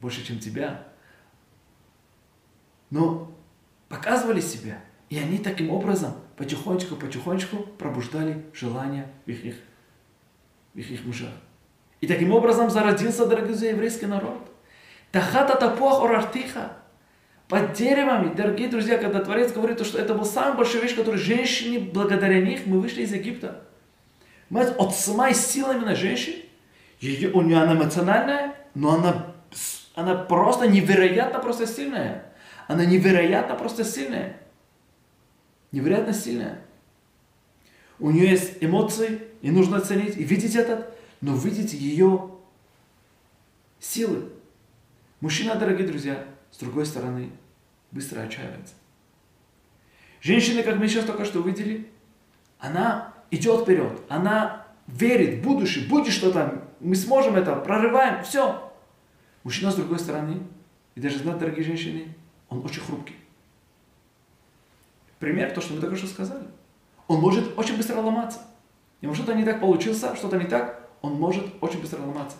больше, 0.00 0.24
чем 0.24 0.38
тебя. 0.38 0.86
Но 2.90 3.32
показывали 3.88 4.40
себя, 4.40 4.78
и 5.08 5.18
они 5.18 5.38
таким 5.38 5.70
образом 5.70 6.14
потихонечку, 6.36 6.96
потихонечку 6.96 7.56
пробуждали 7.78 8.44
желание 8.52 9.08
в 9.24 9.30
их, 9.30 9.56
в 10.74 10.78
их, 10.78 11.04
мужах. 11.04 11.32
И 12.00 12.06
таким 12.06 12.32
образом 12.32 12.70
зародился, 12.70 13.26
дорогие 13.26 13.48
друзья, 13.48 13.70
еврейский 13.70 14.06
народ. 14.06 14.50
Тахата 15.10 15.56
тапуах 15.56 16.04
орартиха. 16.04 16.76
Под 17.48 17.74
деревами, 17.74 18.34
дорогие 18.34 18.68
друзья, 18.68 18.98
когда 18.98 19.20
Творец 19.20 19.52
говорит, 19.52 19.84
что 19.86 19.98
это 19.98 20.14
был 20.14 20.24
самая 20.24 20.54
большая 20.54 20.82
вещь, 20.82 20.96
которую 20.96 21.22
женщине, 21.22 21.78
благодаря 21.78 22.40
них, 22.40 22.66
мы 22.66 22.80
вышли 22.80 23.02
из 23.02 23.12
Египта. 23.12 23.64
Понимаете, 24.48 24.74
от 24.74 24.94
самой 24.94 25.32
силы 25.32 25.74
именно 25.74 25.94
женщин, 25.94 26.34
ее, 27.00 27.30
у 27.32 27.42
нее 27.42 27.58
она 27.58 27.74
эмоциональная, 27.74 28.54
но 28.74 28.94
она, 28.94 29.34
она 29.94 30.14
просто 30.14 30.68
невероятно 30.68 31.40
просто 31.40 31.66
сильная. 31.66 32.32
Она 32.68 32.84
невероятно 32.84 33.54
просто 33.54 33.84
сильная. 33.84 34.40
Невероятно 35.72 36.12
сильная. 36.12 36.60
У 37.98 38.10
нее 38.10 38.30
есть 38.30 38.58
эмоции, 38.60 39.22
и 39.42 39.50
нужно 39.50 39.78
оценить, 39.78 40.16
и 40.16 40.24
видеть 40.24 40.54
этот, 40.54 40.94
но 41.20 41.34
видеть 41.36 41.72
ее 41.72 42.30
силы. 43.80 44.30
Мужчина, 45.20 45.54
дорогие 45.54 45.86
друзья, 45.86 46.24
с 46.50 46.58
другой 46.58 46.84
стороны, 46.84 47.30
быстро 47.90 48.20
отчаивается. 48.20 48.74
Женщина, 50.20 50.62
как 50.62 50.76
мы 50.76 50.88
сейчас 50.88 51.04
только 51.04 51.24
что 51.24 51.40
увидели, 51.40 51.90
она 52.58 53.14
идет 53.30 53.62
вперед, 53.62 54.00
она 54.08 54.66
верит 54.86 55.38
в 55.38 55.42
будущее, 55.42 55.88
будет 55.88 56.12
что-то 56.12 56.65
мы 56.86 56.94
сможем 56.94 57.34
это, 57.34 57.56
прорываем, 57.56 58.22
все. 58.22 58.72
Мужчина, 59.42 59.72
с 59.72 59.74
другой 59.74 59.98
стороны, 59.98 60.40
и 60.94 61.00
даже 61.00 61.18
знать, 61.18 61.38
дорогие 61.38 61.64
женщины, 61.64 62.14
он 62.48 62.64
очень 62.64 62.80
хрупкий. 62.80 63.16
Пример, 65.18 65.52
то, 65.52 65.60
что 65.60 65.74
мы 65.74 65.80
только 65.80 65.96
что 65.96 66.06
сказали. 66.06 66.46
Он 67.08 67.20
может 67.20 67.58
очень 67.58 67.76
быстро 67.76 68.00
ломаться. 68.00 68.40
Ему 69.00 69.14
что-то 69.14 69.34
не 69.34 69.44
так 69.44 69.60
получилось, 69.60 69.98
что-то 69.98 70.36
не 70.38 70.46
так, 70.46 70.88
он 71.02 71.14
может 71.14 71.44
очень 71.60 71.80
быстро 71.80 72.00
ломаться. 72.00 72.36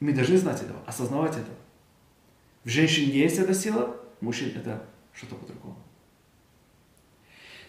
И 0.00 0.04
мы 0.04 0.12
должны 0.12 0.36
знать 0.36 0.60
этого, 0.62 0.80
осознавать 0.86 1.36
это. 1.36 1.50
В 2.64 2.68
женщине 2.68 3.12
есть 3.12 3.38
эта 3.38 3.54
сила, 3.54 3.96
в 4.20 4.24
мужчине 4.24 4.52
это 4.56 4.84
что-то 5.12 5.34
по-другому. 5.36 5.76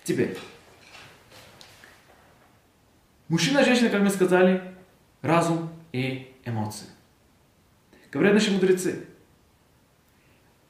Теперь, 0.04 0.38
мужчина 3.30 3.60
и 3.60 3.66
женщина, 3.66 3.90
как 3.90 4.02
мы 4.02 4.10
сказали, 4.10 4.76
разум, 5.22 5.73
и 5.94 6.36
эмоции. 6.44 6.88
Говорят 8.12 8.34
наши 8.34 8.52
мудрецы, 8.52 9.06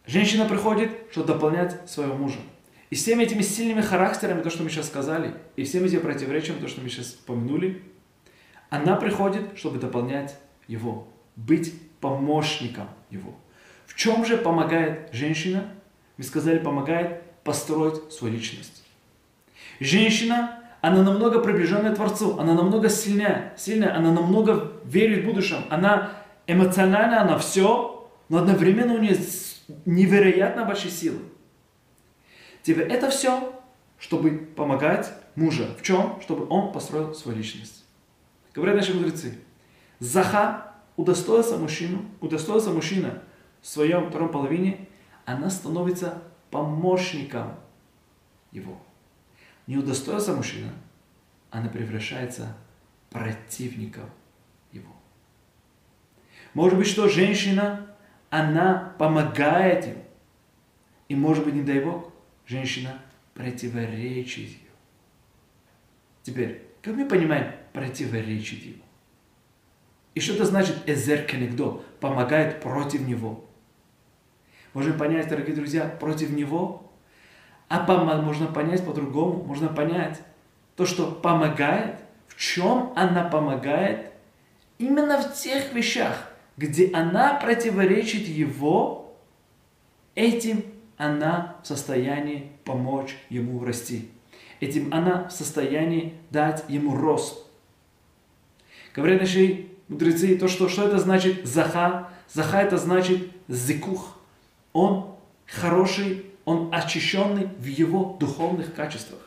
женщина 0.06 0.46
приходит, 0.46 0.92
чтобы 1.12 1.28
дополнять 1.28 1.90
своего 1.90 2.14
мужа. 2.16 2.40
И 2.90 2.96
всеми 2.96 3.24
этими 3.24 3.42
сильными 3.42 3.82
характерами, 3.82 4.44
то, 4.44 4.52
что 4.52 4.62
мы 4.62 4.70
сейчас 4.70 4.88
сказали, 4.88 5.34
и 5.56 5.64
всеми 5.64 5.88
этими 5.88 6.00
противоречиями, 6.00 6.60
то, 6.60 6.68
что 6.68 6.82
мы 6.82 6.90
сейчас 6.90 7.08
помянули, 7.08 7.82
она 8.70 8.96
приходит, 8.96 9.58
чтобы 9.58 9.80
дополнять 9.80 10.38
его, 10.68 11.08
быть 11.36 11.74
помощником 12.00 12.88
его. 13.10 13.34
В 13.88 13.96
чем 13.96 14.26
же 14.26 14.38
помогает 14.38 15.10
женщина? 15.12 15.74
Мы 16.18 16.24
сказали, 16.24 16.60
помогает 16.60 17.24
построить 17.44 18.12
свою 18.14 18.36
личность. 18.36 18.84
Женщина 19.80 20.63
она 20.84 21.02
намного 21.02 21.40
приближенная 21.40 21.96
Творцу, 21.96 22.38
она 22.40 22.54
намного 22.54 22.90
сильнее, 22.90 23.54
сильная, 23.56 23.96
она 23.96 24.12
намного 24.12 24.74
верит 24.84 25.24
в 25.24 25.28
будущем, 25.28 25.60
она 25.70 26.12
эмоциональна, 26.46 27.22
она 27.22 27.38
все, 27.38 28.12
но 28.28 28.40
одновременно 28.40 28.94
у 28.94 28.98
нее 28.98 29.18
невероятно 29.86 30.66
большие 30.66 30.92
силы. 30.92 31.20
Теперь 32.64 32.86
это 32.90 33.10
все, 33.10 33.54
чтобы 33.98 34.32
помогать 34.32 35.10
мужу. 35.36 35.68
В 35.80 35.84
чем? 35.84 36.20
Чтобы 36.22 36.48
он 36.50 36.74
построил 36.74 37.14
свою 37.14 37.38
личность. 37.38 37.86
Говорят 38.54 38.76
наши 38.76 38.94
мудрецы, 38.94 39.40
Заха 40.00 40.74
удостоился 40.98 41.56
мужчину, 41.56 42.04
удостоился 42.20 42.72
мужчина 42.72 43.24
в 43.62 43.68
своем 43.70 44.10
втором 44.10 44.28
половине, 44.28 44.90
она 45.24 45.50
становится 45.50 46.22
помощником 46.52 47.56
его 48.52 48.78
не 49.68 49.78
удостоился 49.78 50.34
мужчина, 50.34 50.72
она 51.52 51.70
превращается 51.70 52.56
противником 53.10 54.10
его. 54.72 54.94
Может 56.54 56.78
быть, 56.78 56.88
что 56.88 57.08
женщина, 57.08 57.96
она 58.30 58.96
помогает 58.98 59.86
ему. 59.86 60.04
И 61.10 61.16
может 61.16 61.46
быть, 61.46 61.54
не 61.54 61.62
дай 61.62 61.80
Бог, 61.80 62.12
женщина 62.46 63.00
противоречит 63.34 64.50
ему. 64.50 64.60
Теперь, 66.24 66.64
как 66.82 66.96
мы 66.96 67.08
понимаем, 67.08 67.54
противоречит 67.74 68.64
ему? 68.64 68.84
И 70.16 70.20
что 70.20 70.34
это 70.34 70.46
значит 70.46 70.78
эзер 70.88 71.24
кенегдо, 71.24 71.84
помогает 72.00 72.62
против 72.62 73.08
него? 73.08 73.46
Можем 74.74 74.98
понять, 74.98 75.28
дорогие 75.28 75.56
друзья, 75.56 75.88
против 75.88 76.32
него 76.32 76.83
а 77.76 78.22
можно 78.22 78.46
понять 78.46 78.86
по-другому, 78.86 79.44
можно 79.44 79.68
понять 79.68 80.22
то, 80.76 80.86
что 80.86 81.08
помогает, 81.08 81.96
в 82.28 82.40
чем 82.40 82.94
она 82.96 83.24
помогает, 83.24 84.12
именно 84.78 85.20
в 85.20 85.34
тех 85.34 85.74
вещах, 85.74 86.30
где 86.56 86.92
она 86.94 87.34
противоречит 87.34 88.28
его, 88.28 89.16
этим 90.14 90.64
она 90.98 91.56
в 91.64 91.68
состоянии 91.68 92.52
помочь 92.64 93.18
ему 93.30 93.66
расти. 93.66 94.12
Этим 94.60 94.94
она 94.94 95.28
в 95.28 95.32
состоянии 95.32 96.14
дать 96.30 96.64
ему 96.68 96.96
рост. 96.96 97.44
Говорят 98.94 99.22
наши 99.22 99.70
мудрецы, 99.88 100.38
то, 100.38 100.48
что, 100.48 100.70
что 100.70 100.88
это 100.88 101.00
значит 101.00 101.48
заха. 101.48 102.10
Заха 102.32 102.62
это 102.62 102.78
значит 102.78 103.32
зикух. 103.48 104.20
Он 104.74 105.16
хороший 105.48 106.33
он 106.46 106.70
очищенный 106.74 107.50
в 107.58 107.66
его 107.66 108.18
духовных 108.20 108.74
качествах. 108.74 109.20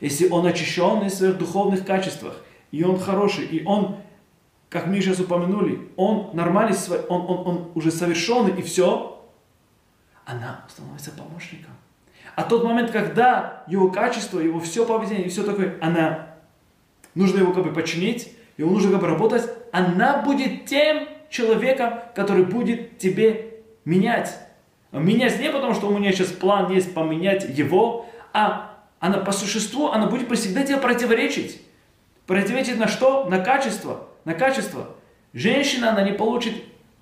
Если 0.00 0.28
он 0.28 0.46
очищенный 0.46 1.08
в 1.08 1.14
своих 1.14 1.38
духовных 1.38 1.84
качествах, 1.86 2.42
и 2.70 2.82
он 2.84 2.98
хороший, 2.98 3.46
и 3.46 3.64
он, 3.64 3.96
как 4.68 4.86
мы 4.86 5.00
сейчас 5.00 5.20
упомянули, 5.20 5.88
он 5.96 6.30
нормальный, 6.34 6.76
он, 7.08 7.20
он, 7.22 7.46
он 7.46 7.72
уже 7.74 7.90
совершенный, 7.90 8.58
и 8.58 8.62
все, 8.62 9.24
она 10.24 10.64
становится 10.68 11.12
помощником. 11.12 11.72
А 12.34 12.42
тот 12.42 12.64
момент, 12.64 12.90
когда 12.90 13.64
его 13.66 13.90
качество, 13.90 14.38
его 14.40 14.60
все 14.60 14.84
поведение, 14.84 15.26
и 15.26 15.30
все 15.30 15.42
такое, 15.42 15.78
она, 15.80 16.34
нужно 17.14 17.38
его 17.38 17.52
как 17.52 17.64
бы 17.64 17.72
починить, 17.72 18.36
его 18.58 18.70
нужно 18.70 18.92
как 18.92 19.00
бы 19.00 19.06
работать, 19.06 19.48
она 19.72 20.22
будет 20.22 20.66
тем 20.66 21.08
человеком, 21.30 21.94
который 22.14 22.44
будет 22.44 22.98
тебе 22.98 23.62
менять. 23.84 24.38
Менять 25.00 25.40
не 25.40 25.50
потому, 25.50 25.74
что 25.74 25.88
у 25.88 25.98
меня 25.98 26.12
сейчас 26.12 26.28
план 26.28 26.72
есть 26.72 26.94
поменять 26.94 27.48
его, 27.48 28.06
а 28.32 28.76
она 28.98 29.18
по 29.18 29.32
существу, 29.32 29.88
она 29.88 30.06
будет 30.06 30.30
всегда 30.38 30.62
тебе 30.62 30.78
противоречить. 30.78 31.60
Противоречить 32.26 32.78
на 32.78 32.88
что? 32.88 33.24
На 33.24 33.38
качество. 33.38 34.08
На 34.24 34.34
качество. 34.34 34.88
Женщина, 35.32 35.90
она 35.90 36.02
не 36.02 36.12
получит 36.12 36.54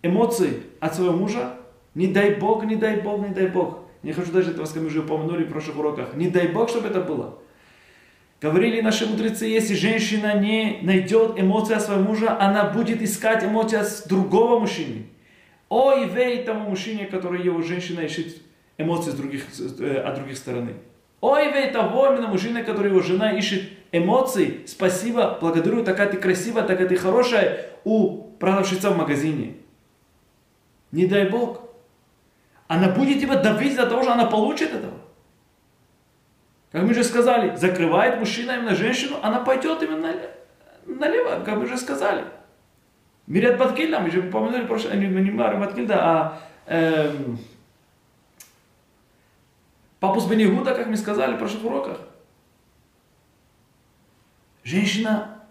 эмоции 0.03 0.63
от 0.81 0.95
своего 0.95 1.17
мужа. 1.17 1.55
Не 1.95 2.09
дай 2.09 2.35
Бог, 2.35 2.65
не 2.65 2.77
дай 2.77 3.01
Бог, 3.01 3.27
не 3.27 3.33
дай 3.33 3.47
Бог. 3.47 3.79
Не 4.03 4.13
хочу 4.13 4.33
даже 4.33 4.51
этого, 4.51 4.69
мы 4.75 4.87
уже 4.87 5.01
упомянули 5.01 5.45
в 5.45 5.49
прошлых 5.49 5.79
уроках. 5.79 6.15
Не 6.15 6.29
дай 6.29 6.49
Бог, 6.49 6.69
чтобы 6.69 6.89
это 6.89 7.01
было. 7.01 7.39
Говорили 8.41 8.83
наши 8.83 9.07
мудрецы, 9.07 9.47
если 9.47 9.75
женщина 9.75 10.39
не 10.39 10.81
найдет 10.83 11.41
эмоции 11.41 11.75
от 11.75 11.83
своего 11.83 12.03
мужа, 12.03 12.37
она 12.39 12.65
будет 12.65 13.01
искать 13.01 13.43
эмоции 13.43 13.79
от 13.79 14.07
другого 14.07 14.59
мужчины. 14.59 15.07
Ой, 15.77 16.09
вей 16.09 16.45
тому 16.45 16.71
мужчине, 16.71 17.07
который 17.07 17.43
его 17.43 17.61
женщина 17.61 17.99
ищет 17.99 18.37
эмоции 18.79 19.11
с 19.11 19.15
других, 19.15 19.43
э, 19.81 19.97
от 19.97 20.15
других 20.15 20.37
стороны. 20.37 20.75
Ой, 21.21 21.51
вей 21.51 21.73
того 21.73 22.07
именно 22.07 22.29
мужчина, 22.29 22.63
который 22.63 22.93
его 22.93 23.01
жена 23.01 23.33
ищет 23.33 23.65
эмоций. 23.91 24.61
Спасибо, 24.69 25.37
благодарю, 25.41 25.83
такая 25.83 26.09
ты 26.09 26.17
красивая, 26.17 26.63
такая 26.63 26.87
ты 26.87 26.95
хорошая 26.97 27.71
у 27.83 28.23
продавщица 28.39 28.91
в 28.91 28.97
магазине. 28.97 29.57
Не 30.93 31.07
дай 31.07 31.29
Бог. 31.29 31.63
Она 32.69 32.91
будет 32.91 33.21
тебя 33.21 33.43
давить 33.43 33.75
для 33.75 33.87
того, 33.87 34.05
что 34.05 34.13
она 34.13 34.27
получит 34.27 34.73
этого. 34.73 35.01
Как 36.71 36.85
мы 36.85 36.95
же 36.95 37.03
сказали, 37.03 37.57
закрывает 37.57 38.21
мужчина 38.21 38.53
именно 38.53 38.77
женщину, 38.77 39.17
она 39.23 39.41
пойдет 39.41 39.83
именно 39.83 40.15
налево, 40.87 41.43
как 41.45 41.57
мы 41.57 41.67
же 41.67 41.77
сказали. 41.77 42.23
Мирят 43.27 43.59
Баткильда, 43.59 44.01
мы 44.01 44.11
же 44.11 44.21
упомянули, 44.21 44.67
прошлое, 44.67 44.97
не, 44.97 45.07
не 45.07 45.31
Мария 45.31 45.59
Баткильда, 45.59 45.99
а 45.99 46.41
эм, 46.67 47.39
Папус 49.99 50.27
Бенигуда, 50.27 50.75
как 50.75 50.89
мы 50.89 50.97
сказали 50.99 51.35
в 51.35 51.39
прошлых 51.39 51.65
уроках. 51.65 52.01
Женщина, 54.63 55.43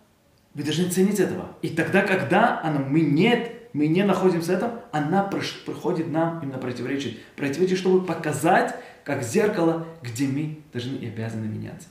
вы 0.54 0.64
должны 0.64 0.90
ценить 0.90 1.20
этого. 1.20 1.48
И 1.64 1.70
тогда, 1.70 2.04
когда 2.04 2.62
она, 2.62 2.80
мы 2.80 3.02
нет, 3.02 3.52
мы 3.74 3.88
не 3.88 4.04
находимся 4.04 4.52
в 4.52 4.56
этом, 4.56 4.72
она 4.92 5.24
приходит 5.24 6.12
нам 6.12 6.40
именно 6.44 6.60
противоречить. 6.60 7.20
Противоречить, 7.36 7.80
чтобы 7.80 8.06
показать, 8.06 8.76
как 9.04 9.24
зеркало, 9.24 9.88
где 10.04 10.28
мы 10.28 10.60
должны 10.72 10.98
и 10.98 11.08
обязаны 11.08 11.48
меняться. 11.48 11.88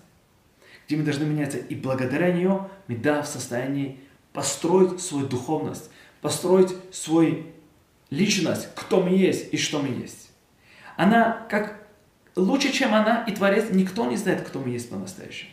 Где 0.87 0.97
мы 0.97 1.03
должны 1.03 1.24
меняться. 1.24 1.59
И 1.59 1.74
благодаря 1.74 2.33
нее 2.33 2.68
мы, 2.87 2.97
да, 2.97 3.22
в 3.22 3.26
состоянии 3.26 3.99
построить 4.33 5.01
свою 5.01 5.26
духовность, 5.26 5.91
построить 6.20 6.74
свою 6.93 7.45
личность, 8.11 8.68
кто 8.74 9.01
мы 9.01 9.11
есть 9.11 9.53
и 9.53 9.57
что 9.57 9.80
мы 9.80 9.89
есть. 9.89 10.30
Она, 10.97 11.47
как 11.49 11.87
лучше, 12.37 12.72
чем 12.72 12.95
она 12.95 13.24
и 13.24 13.33
Творец, 13.33 13.66
никто 13.70 14.07
не 14.07 14.16
знает, 14.16 14.43
кто 14.43 14.59
мы 14.59 14.70
есть 14.70 14.91
по-настоящему. 14.91 15.51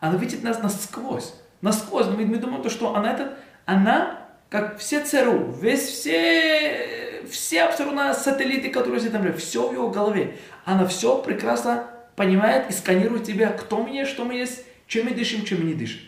Она 0.00 0.16
видит 0.16 0.42
нас 0.42 0.62
насквозь. 0.62 1.34
Насквозь. 1.60 2.06
Мы, 2.06 2.26
мы 2.26 2.38
думаем, 2.38 2.68
что 2.68 2.94
она 2.94 3.12
это, 3.12 3.38
она, 3.66 4.28
как 4.50 4.78
все 4.78 5.04
ЦРУ, 5.04 5.52
весь 5.52 5.86
все, 5.86 7.22
все 7.30 7.62
абсолютно 7.62 8.12
сателлиты, 8.12 8.70
которые 8.70 9.00
сидят 9.00 9.22
там, 9.22 9.32
все 9.34 9.68
в 9.68 9.72
его 9.72 9.90
голове. 9.90 10.38
Она 10.64 10.86
все 10.86 11.22
прекрасно 11.22 11.86
понимает 12.16 12.68
и 12.68 12.72
сканирует 12.72 13.24
тебя, 13.24 13.50
кто 13.50 13.82
мы 13.82 13.90
есть, 13.90 14.10
что 14.10 14.24
мы 14.24 14.34
есть, 14.34 14.64
чем 14.86 15.06
мы 15.06 15.14
дышим, 15.14 15.44
чем 15.44 15.60
мы 15.60 15.66
не 15.66 15.74
дышим. 15.74 16.00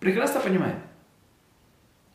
Прекрасно 0.00 0.40
понимает. 0.40 0.76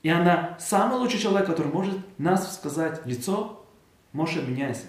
И 0.07 0.09
она 0.09 0.55
самый 0.57 0.99
лучший 0.99 1.19
человек, 1.19 1.47
который 1.47 1.69
может 1.69 1.97
нас 2.17 2.55
сказать 2.55 3.05
лицо, 3.05 3.67
может, 4.13 4.47
меняйся. 4.47 4.85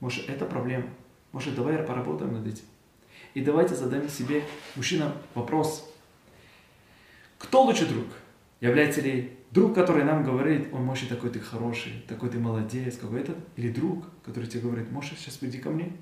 Может, 0.00 0.28
это 0.28 0.44
проблема. 0.44 0.88
Может, 1.30 1.54
давай 1.54 1.78
поработаем 1.78 2.32
над 2.32 2.44
этим. 2.44 2.64
И 3.34 3.40
давайте 3.40 3.76
задаем 3.76 4.08
себе, 4.08 4.42
мужчинам, 4.74 5.12
вопрос. 5.36 5.88
Кто 7.38 7.62
лучший 7.62 7.86
друг? 7.86 8.06
Является 8.60 9.02
ли 9.02 9.38
друг, 9.52 9.72
который 9.72 10.02
нам 10.02 10.24
говорит, 10.24 10.66
он, 10.72 10.82
может, 10.82 11.08
такой 11.10 11.30
ты 11.30 11.38
хороший, 11.38 12.04
такой 12.08 12.28
ты 12.28 12.40
молодец, 12.40 12.96
какой 12.96 13.20
этот? 13.20 13.36
Или 13.54 13.70
друг, 13.70 14.04
который 14.24 14.46
тебе 14.46 14.62
говорит, 14.62 14.90
может, 14.90 15.16
сейчас 15.16 15.36
приди 15.36 15.58
ко 15.58 15.70
мне? 15.70 15.92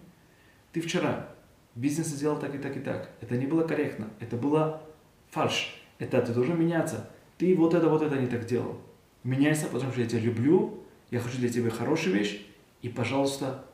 Ты 0.73 0.81
вчера 0.81 1.29
бизнес 1.75 2.07
сделал 2.07 2.39
так 2.39 2.55
и 2.55 2.59
так 2.59 2.79
и 2.79 2.81
так. 2.81 3.11
Это 3.21 3.37
не 3.37 3.45
было 3.45 3.67
корректно. 3.67 4.09
Это 4.21 4.39
было 4.39 4.83
фальш. 5.29 5.85
Это 5.99 6.23
ты 6.23 6.33
должен 6.33 6.59
меняться. 6.59 7.11
Ты 7.43 7.57
вот 7.57 7.75
это, 7.75 7.89
вот 7.89 8.01
это 8.03 8.17
не 8.17 8.29
так 8.29 8.47
делал. 8.47 8.81
Меняйся, 9.25 9.67
потому 9.67 9.91
что 9.91 10.01
я 10.01 10.07
тебя 10.07 10.21
люблю, 10.21 10.85
я 11.11 11.19
хочу 11.19 11.39
для 11.39 11.49
тебя 11.49 11.71
хорошую 11.71 12.15
вещь, 12.15 12.47
и, 12.83 12.89
пожалуйста, 12.89 13.65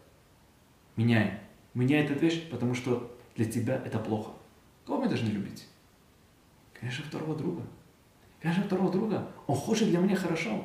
меняй. 0.97 1.41
Меняй 1.75 2.03
эту 2.03 2.15
вещь, 2.15 2.49
потому 2.49 2.73
что 2.73 3.15
для 3.37 3.45
тебя 3.45 3.75
это 3.85 3.99
плохо. 3.99 4.31
Кого 4.87 5.03
мы 5.03 5.09
должны 5.11 5.29
любить? 5.29 5.67
Конечно, 6.81 7.05
второго 7.05 7.37
друга. 7.37 7.61
Конечно, 8.41 8.65
второго 8.65 8.91
друга. 8.91 9.29
Он 9.47 9.55
хочет 9.55 9.91
для 9.91 9.99
меня 9.99 10.17
хорошо. 10.17 10.65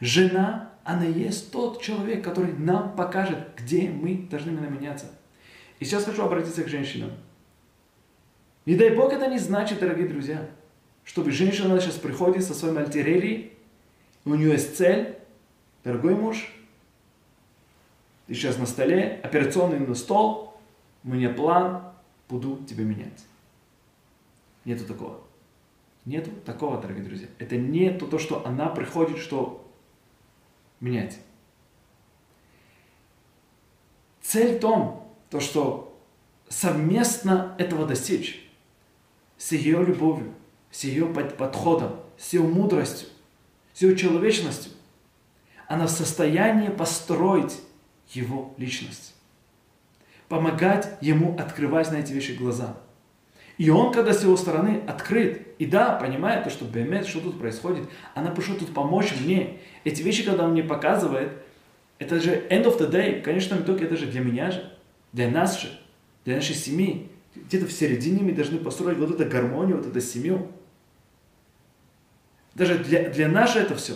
Жена, 0.00 0.70
она 0.84 1.06
есть 1.06 1.50
тот 1.50 1.82
человек, 1.82 2.22
который 2.22 2.52
нам 2.52 2.94
покажет, 2.94 3.48
где 3.56 3.90
мы 3.90 4.28
должны 4.30 4.52
меняться. 4.52 5.06
И 5.80 5.84
сейчас 5.84 6.04
хочу 6.04 6.22
обратиться 6.22 6.62
к 6.62 6.68
женщинам. 6.68 7.10
Не 8.64 8.76
дай 8.76 8.94
Бог, 8.94 9.12
это 9.12 9.26
не 9.26 9.40
значит, 9.40 9.80
дорогие 9.80 10.06
друзья, 10.06 10.48
чтобы 11.04 11.30
женщина 11.30 11.78
сейчас 11.80 11.96
приходит 11.96 12.44
со 12.44 12.54
своим 12.54 12.78
альтерерией, 12.78 13.52
у 14.24 14.34
нее 14.34 14.52
есть 14.52 14.76
цель, 14.76 15.18
дорогой 15.84 16.14
муж, 16.14 16.50
ты 18.26 18.34
сейчас 18.34 18.58
на 18.58 18.66
столе, 18.66 19.20
операционный 19.22 19.78
на 19.78 19.94
стол, 19.94 20.54
у 21.04 21.08
меня 21.08 21.28
план, 21.28 21.82
буду 22.28 22.64
тебя 22.64 22.84
менять. 22.84 23.24
Нету 24.64 24.86
такого. 24.86 25.20
Нету 26.06 26.30
такого, 26.44 26.80
дорогие 26.80 27.04
друзья. 27.04 27.28
Это 27.38 27.56
не 27.56 27.90
то, 27.90 28.18
что 28.18 28.46
она 28.46 28.68
приходит, 28.68 29.18
что 29.18 29.70
менять. 30.80 31.18
Цель 34.22 34.56
в 34.56 34.60
том, 34.60 35.12
то, 35.28 35.40
что 35.40 35.98
совместно 36.48 37.54
этого 37.58 37.86
достичь 37.86 38.48
с 39.36 39.52
ее 39.52 39.84
любовью, 39.84 40.34
с 40.74 40.84
ее 40.84 41.06
подходом, 41.06 42.00
с 42.18 42.32
ее 42.32 42.42
мудростью, 42.42 43.08
с 43.72 43.82
ее 43.82 43.96
человечностью, 43.96 44.72
она 45.68 45.86
в 45.86 45.90
состоянии 45.90 46.68
построить 46.68 47.60
его 48.12 48.52
личность 48.58 49.14
помогать 50.28 50.96
ему 51.00 51.36
открывать 51.38 51.90
на 51.92 51.96
эти 51.96 52.12
вещи 52.12 52.32
глаза. 52.32 52.76
И 53.56 53.70
он, 53.70 53.92
когда 53.92 54.12
с 54.12 54.22
его 54.24 54.36
стороны 54.36 54.82
открыт, 54.86 55.46
и 55.58 55.66
да, 55.66 55.92
понимает 55.92 56.42
то, 56.42 56.50
что 56.50 56.64
Бемет, 56.64 57.06
что 57.06 57.20
тут 57.20 57.38
происходит, 57.38 57.88
она 58.14 58.30
пришла 58.30 58.56
тут 58.56 58.74
помочь 58.74 59.14
мне. 59.20 59.58
Эти 59.84 60.02
вещи, 60.02 60.24
когда 60.24 60.44
он 60.44 60.52
мне 60.52 60.64
показывает, 60.64 61.30
это 62.00 62.20
же 62.20 62.30
end 62.50 62.64
of 62.64 62.80
the 62.80 62.90
day, 62.90 63.20
в 63.20 63.22
конечном 63.22 63.60
итоге 63.60 63.84
это 63.84 63.96
же 63.96 64.06
для 64.06 64.20
меня 64.20 64.50
же, 64.50 64.72
для 65.12 65.30
нас 65.30 65.60
же, 65.60 65.68
для 66.24 66.36
нашей 66.36 66.56
семьи. 66.56 67.08
Где-то 67.36 67.66
в 67.66 67.72
середине 67.72 68.22
мы 68.22 68.32
должны 68.32 68.58
построить 68.58 68.98
вот 68.98 69.12
эту 69.12 69.30
гармонию, 69.30 69.76
вот 69.76 69.86
эту 69.86 70.00
семью. 70.00 70.48
Даже 72.54 72.78
для, 72.78 73.10
для 73.10 73.28
нас 73.28 73.56
это 73.56 73.74
все. 73.74 73.94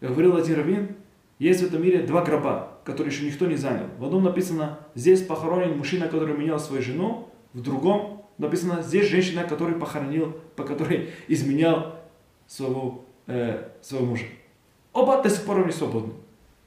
Говорил 0.00 0.36
один 0.36 0.56
раввин, 0.56 0.96
есть 1.38 1.62
в 1.62 1.66
этом 1.66 1.82
мире 1.82 2.02
два 2.02 2.22
гроба 2.22 2.74
который 2.84 3.08
еще 3.08 3.24
никто 3.24 3.46
не 3.46 3.56
занял. 3.56 3.86
В 3.98 4.04
одном 4.04 4.24
написано, 4.24 4.78
здесь 4.94 5.22
похоронен 5.22 5.76
мужчина, 5.76 6.06
который 6.06 6.36
менял 6.36 6.60
свою 6.60 6.82
жену, 6.82 7.28
в 7.54 7.62
другом 7.62 8.24
написано, 8.38 8.82
здесь 8.82 9.08
женщина, 9.08 9.44
которая 9.44 9.76
похоронил, 9.76 10.36
по 10.54 10.64
которой 10.64 11.10
изменял 11.28 11.96
своего, 12.46 13.04
э, 13.26 13.68
своего 13.80 14.06
мужа. 14.06 14.26
Оба 14.92 15.22
до 15.22 15.30
сих 15.30 15.44
пор 15.44 15.64
не 15.66 15.72
свободны. 15.72 16.12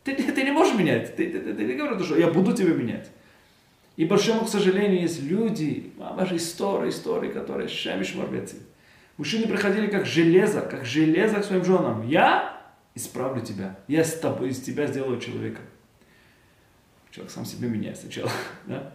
Ты, 0.03 0.16
ты, 0.16 0.32
ты 0.32 0.43
не 0.43 0.51
можешь 0.51 0.76
менять. 0.76 1.16
Ты, 1.16 1.30
ты, 1.30 1.39
ты, 1.39 1.53
ты 1.53 1.64
не 1.66 1.74
говоришь, 1.76 2.05
что 2.05 2.18
я 2.18 2.28
буду 2.28 2.53
тебя 2.53 2.74
менять. 2.74 3.10
И 3.95 4.05
большому, 4.05 4.45
к 4.45 4.49
сожалению, 4.49 5.01
есть 5.01 5.22
люди, 5.22 5.91
ваши 5.97 6.38
истории, 6.38 6.89
истории, 6.89 7.30
которые 7.30 7.68
шемиш 7.68 8.16
морбецы. 8.16 8.58
Мужчины 9.18 9.47
приходили 9.47 9.88
как 9.88 10.05
железо, 10.05 10.61
как 10.61 10.86
железо 10.86 11.41
к 11.41 11.45
своим 11.45 11.65
женам. 11.65 12.07
Я 12.07 12.61
исправлю 12.93 13.41
тебя. 13.43 13.78
Я 13.88 14.03
с 14.03 14.20
тобой, 14.20 14.49
из 14.49 14.61
тебя 14.61 14.88
сделаю 14.88 15.20
человека. 15.20 15.61
человек 17.11 17.32
сам 17.32 17.45
себя 17.45 17.68
меняет 17.68 17.97
сначала. 17.97 18.32
Да? 18.65 18.93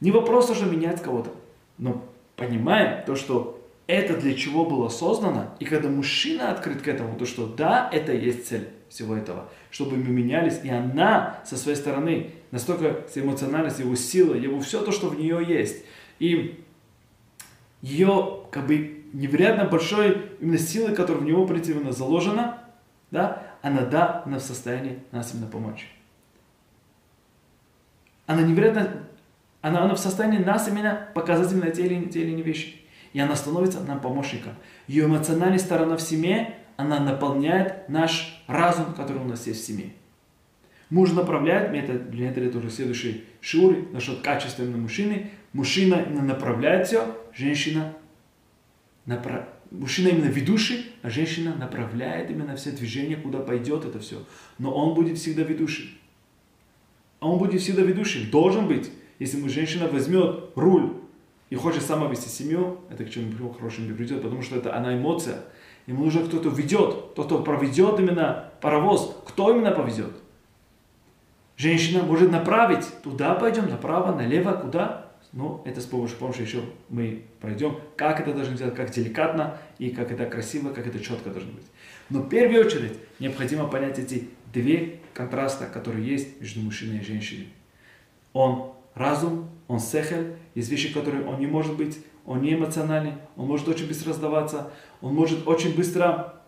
Не 0.00 0.10
вопрос 0.10 0.50
уже 0.50 0.66
менять 0.66 1.00
кого-то, 1.00 1.32
но 1.78 2.04
понимаем 2.36 3.04
то, 3.06 3.14
что 3.14 3.62
это 3.86 4.16
для 4.16 4.34
чего 4.34 4.64
было 4.64 4.88
создано, 4.88 5.54
и 5.60 5.64
когда 5.64 5.88
мужчина 5.88 6.50
открыт 6.50 6.82
к 6.82 6.88
этому, 6.88 7.16
то 7.16 7.24
что 7.24 7.46
да, 7.46 7.88
это 7.92 8.12
есть 8.12 8.48
цель 8.48 8.68
всего 8.88 9.16
этого, 9.16 9.48
чтобы 9.70 9.96
мы 9.96 10.08
менялись, 10.08 10.60
и 10.64 10.68
она 10.70 11.40
со 11.44 11.56
своей 11.56 11.76
стороны 11.76 12.30
настолько 12.50 13.04
эмоциональность, 13.14 13.78
его 13.78 13.94
сила, 13.94 14.34
его 14.34 14.60
все 14.60 14.82
то, 14.82 14.92
что 14.92 15.08
в 15.08 15.18
нее 15.18 15.44
есть. 15.46 15.84
И 16.18 16.64
ее 17.80 18.40
как 18.50 18.66
бы 18.66 19.01
невероятно 19.12 19.64
большой 19.64 20.30
именно 20.40 20.58
силы, 20.58 20.94
которая 20.94 21.22
в 21.22 21.26
него, 21.26 21.46
именно 21.46 21.92
заложена, 21.92 22.58
да, 23.10 23.42
она 23.62 23.82
да, 23.82 24.22
она 24.26 24.38
в 24.38 24.42
состоянии 24.42 24.98
нас 25.12 25.34
именно 25.34 25.48
помочь. 25.48 25.88
Она 28.26 28.42
невероятно, 28.42 29.04
она, 29.60 29.84
она 29.84 29.94
в 29.94 29.98
состоянии 29.98 30.38
нас 30.38 30.68
именно 30.68 31.08
показать 31.14 31.52
именно 31.52 31.70
те 31.70 31.86
или, 31.86 32.06
те 32.06 32.22
или 32.22 32.30
иные 32.30 32.42
вещи. 32.42 32.76
И 33.12 33.20
она 33.20 33.36
становится 33.36 33.80
нам 33.80 34.00
помощником. 34.00 34.54
Ее 34.86 35.04
эмоциональная 35.04 35.58
сторона 35.58 35.96
в 35.96 36.02
семье, 36.02 36.54
она 36.76 36.98
наполняет 36.98 37.88
наш 37.88 38.42
разум, 38.46 38.94
который 38.94 39.18
у 39.18 39.28
нас 39.28 39.46
есть 39.46 39.62
в 39.62 39.66
семье. 39.66 39.90
Муж 40.88 41.12
направляет, 41.12 41.72
метод, 41.72 42.10
для 42.10 42.30
этого 42.30 42.44
это 42.44 42.58
уже 42.58 42.70
следующий 42.70 43.24
шур, 43.40 43.76
насчет 43.92 44.20
качества 44.20 44.62
именно 44.62 44.78
мужчины. 44.78 45.30
Мужчина 45.52 46.04
направляет 46.06 46.86
все, 46.86 47.16
женщина 47.34 47.92
направ... 49.06 49.44
Мужчина 49.70 50.08
именно 50.08 50.26
ведущий, 50.26 50.92
а 51.02 51.08
женщина 51.08 51.54
направляет 51.54 52.30
именно 52.30 52.56
все 52.56 52.72
движения, 52.72 53.16
куда 53.16 53.38
пойдет 53.38 53.84
это 53.86 53.98
все. 54.00 54.22
Но 54.58 54.72
он 54.74 54.94
будет 54.94 55.16
всегда 55.18 55.42
ведущим. 55.42 55.88
А 57.20 57.28
он 57.28 57.38
будет 57.38 57.60
всегда 57.60 57.82
ведущим, 57.82 58.30
должен 58.30 58.68
быть. 58.68 58.90
Если 59.18 59.40
мы 59.40 59.48
женщина 59.48 59.88
возьмет 59.88 60.50
руль 60.56 60.92
и 61.48 61.54
хочет 61.54 61.82
сама 61.82 62.08
вести 62.08 62.28
семью, 62.28 62.80
это 62.90 63.04
к 63.04 63.10
чему 63.10 63.50
хорошему 63.50 63.86
не 63.86 63.94
придет, 63.94 64.22
потому 64.22 64.42
что 64.42 64.56
это 64.56 64.76
она 64.76 64.96
эмоция. 64.96 65.38
Ему 65.86 66.04
нужно 66.04 66.24
кто-то 66.24 66.48
ведет, 66.48 67.14
тот, 67.14 67.26
кто 67.26 67.42
проведет 67.42 67.98
именно 67.98 68.50
паровоз. 68.60 69.16
Кто 69.26 69.54
именно 69.54 69.70
повезет? 69.70 70.12
Женщина 71.56 72.02
может 72.02 72.30
направить, 72.30 72.86
туда 73.02 73.34
пойдем, 73.34 73.68
направо, 73.68 74.14
налево, 74.14 74.52
куда? 74.52 75.11
Ну, 75.32 75.62
это 75.64 75.80
с 75.80 75.86
помощью 75.86 76.18
помощи 76.18 76.42
еще 76.42 76.62
мы 76.90 77.22
пройдем, 77.40 77.78
как 77.96 78.20
это 78.20 78.34
должно 78.34 78.54
делать, 78.54 78.74
как 78.74 78.90
деликатно 78.90 79.56
и 79.78 79.88
как 79.88 80.12
это 80.12 80.26
красиво, 80.26 80.72
как 80.72 80.86
это 80.86 81.00
четко 81.00 81.30
должно 81.30 81.52
быть. 81.52 81.64
Но 82.10 82.20
в 82.20 82.28
первую 82.28 82.66
очередь 82.66 82.98
необходимо 83.18 83.66
понять 83.66 83.98
эти 83.98 84.28
две 84.52 85.00
контраста, 85.14 85.66
которые 85.66 86.06
есть 86.06 86.38
между 86.40 86.60
мужчиной 86.60 86.98
и 86.98 87.04
женщиной. 87.04 87.48
Он 88.34 88.72
разум, 88.94 89.48
он 89.68 89.80
сехель, 89.80 90.36
есть 90.54 90.68
вещи, 90.68 90.92
которые 90.92 91.24
он 91.24 91.40
не 91.40 91.46
может 91.46 91.76
быть, 91.76 91.98
он 92.26 92.42
не 92.42 92.52
эмоциональный, 92.52 93.14
он 93.36 93.46
может 93.46 93.66
очень 93.68 93.88
быстро 93.88 94.12
сдаваться, 94.12 94.70
он 95.00 95.14
может 95.14 95.48
очень 95.48 95.74
быстро 95.74 96.42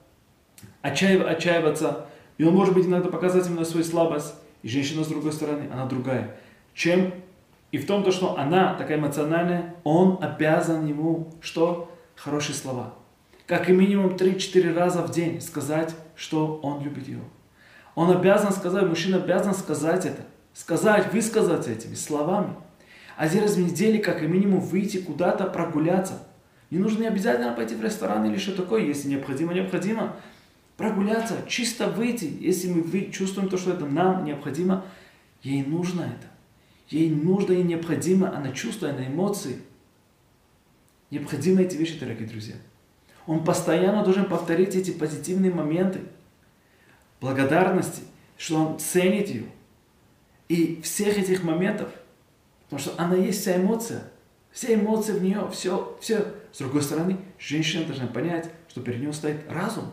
отчаив, 0.82 1.24
отчаиваться, 1.24 2.06
и 2.36 2.44
он 2.44 2.54
может 2.54 2.74
быть 2.74 2.86
иногда 2.86 3.08
показать 3.08 3.46
именно 3.46 3.64
свою 3.64 3.84
слабость. 3.84 4.34
И 4.62 4.68
женщина 4.68 5.04
с 5.04 5.08
другой 5.08 5.32
стороны, 5.32 5.68
она 5.72 5.86
другая. 5.86 6.36
Чем 6.74 7.12
и 7.74 7.78
в 7.78 7.86
том, 7.86 8.04
то, 8.04 8.12
что 8.12 8.38
она 8.38 8.74
такая 8.74 8.98
эмоциональная, 8.98 9.74
он 9.82 10.22
обязан 10.22 10.86
ему 10.86 11.32
что? 11.40 11.92
Хорошие 12.14 12.54
слова. 12.54 12.94
Как 13.48 13.68
и 13.68 13.72
минимум 13.72 14.14
3-4 14.14 14.72
раза 14.72 15.02
в 15.02 15.10
день 15.10 15.40
сказать, 15.40 15.92
что 16.14 16.60
он 16.62 16.84
любит 16.84 17.08
ее. 17.08 17.18
Он 17.96 18.12
обязан 18.12 18.52
сказать, 18.52 18.86
мужчина 18.86 19.16
обязан 19.16 19.54
сказать 19.54 20.06
это 20.06 20.22
сказать, 20.52 21.12
высказать 21.12 21.66
этими 21.66 21.94
словами. 21.94 22.54
Один 23.16 23.42
раз 23.42 23.54
в 23.56 23.60
неделю, 23.60 24.00
как 24.00 24.22
и 24.22 24.28
минимум, 24.28 24.60
выйти 24.60 24.98
куда-то 24.98 25.46
прогуляться. 25.46 26.28
Не 26.70 26.78
нужно 26.78 27.00
не 27.00 27.08
обязательно 27.08 27.54
пойти 27.54 27.74
в 27.74 27.82
ресторан 27.82 28.24
или 28.24 28.38
что 28.38 28.54
такое, 28.54 28.82
если 28.82 29.08
необходимо, 29.08 29.52
необходимо. 29.52 30.14
Прогуляться, 30.76 31.38
чисто 31.48 31.88
выйти, 31.88 32.32
если 32.38 32.68
мы 32.68 33.10
чувствуем 33.10 33.48
то, 33.48 33.58
что 33.58 33.72
это 33.72 33.84
нам 33.84 34.24
необходимо, 34.24 34.84
ей 35.42 35.64
нужно 35.64 36.02
это. 36.02 36.33
Ей 36.88 37.10
нужно 37.10 37.52
и 37.54 37.62
необходимо, 37.62 38.36
она 38.36 38.52
чувствует, 38.52 38.94
она 38.94 39.06
эмоции. 39.06 39.58
Необходимы 41.10 41.62
эти 41.62 41.76
вещи, 41.76 41.98
дорогие 41.98 42.28
друзья. 42.28 42.56
Он 43.26 43.44
постоянно 43.44 44.04
должен 44.04 44.26
повторить 44.26 44.74
эти 44.74 44.90
позитивные 44.90 45.52
моменты 45.52 46.00
благодарности, 47.20 48.02
что 48.36 48.56
он 48.56 48.78
ценит 48.78 49.28
ее, 49.28 49.46
и 50.48 50.80
всех 50.82 51.16
этих 51.16 51.42
моментов, 51.42 51.88
потому 52.64 52.80
что 52.80 53.02
она 53.02 53.16
есть 53.16 53.40
вся 53.40 53.56
эмоция, 53.56 54.04
все 54.52 54.74
эмоции 54.74 55.12
в 55.12 55.22
нее, 55.22 55.48
все, 55.52 55.96
все. 56.00 56.34
С 56.52 56.58
другой 56.58 56.82
стороны, 56.82 57.16
женщина 57.38 57.84
должна 57.84 58.06
понять, 58.06 58.50
что 58.68 58.80
перед 58.80 59.00
ней 59.00 59.12
стоит 59.12 59.40
разум. 59.50 59.90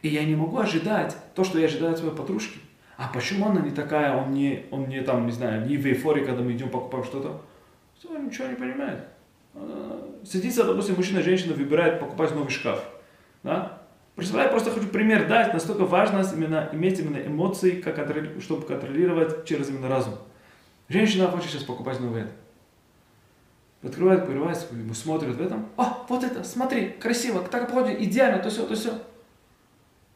И 0.00 0.08
я 0.08 0.24
не 0.24 0.34
могу 0.34 0.56
ожидать 0.58 1.16
то, 1.34 1.44
что 1.44 1.58
я 1.58 1.66
ожидаю 1.66 1.92
от 1.92 1.98
своей 1.98 2.14
подружки. 2.14 2.58
А 2.98 3.06
почему 3.14 3.46
она 3.46 3.60
не 3.60 3.70
такая, 3.70 4.12
он 4.12 4.32
не, 4.32 4.66
он 4.72 4.88
не 4.88 5.00
там, 5.02 5.24
не 5.24 5.30
знаю, 5.30 5.64
не 5.64 5.76
в 5.76 5.86
эйфории, 5.86 6.24
когда 6.24 6.42
мы 6.42 6.52
идем 6.52 6.68
покупаем 6.68 7.04
что-то? 7.04 7.40
Все, 7.96 8.08
ничего 8.18 8.48
не 8.48 8.56
понимает. 8.56 9.04
Садится, 10.24 10.64
допустим, 10.64 10.96
мужчина 10.96 11.22
женщина 11.22 11.54
выбирает 11.54 12.00
покупать 12.00 12.34
новый 12.34 12.50
шкаф. 12.50 12.84
Да? 13.44 13.82
Представляю, 14.16 14.50
просто 14.50 14.72
хочу 14.72 14.88
пример 14.88 15.28
дать, 15.28 15.54
настолько 15.54 15.84
важно 15.84 16.26
именно 16.34 16.70
иметь 16.72 16.98
именно 16.98 17.24
эмоции, 17.24 17.80
как, 17.80 18.04
чтобы 18.42 18.66
контролировать 18.66 19.44
через 19.44 19.68
именно 19.68 19.88
разум. 19.88 20.14
Женщина 20.88 21.30
хочет 21.30 21.50
сейчас 21.50 21.62
покупать 21.62 22.00
новый 22.00 22.22
это. 22.22 22.32
Открывает, 23.80 24.26
прерывается, 24.26 24.66
ему 24.74 24.94
смотрит 24.94 25.36
в 25.36 25.40
этом. 25.40 25.68
О, 25.76 26.04
вот 26.08 26.24
это, 26.24 26.42
смотри, 26.42 26.88
красиво, 26.88 27.44
так 27.44 27.66
подходит, 27.66 28.00
идеально, 28.00 28.42
то 28.42 28.50
все, 28.50 28.66
то 28.66 28.74
все. 28.74 29.00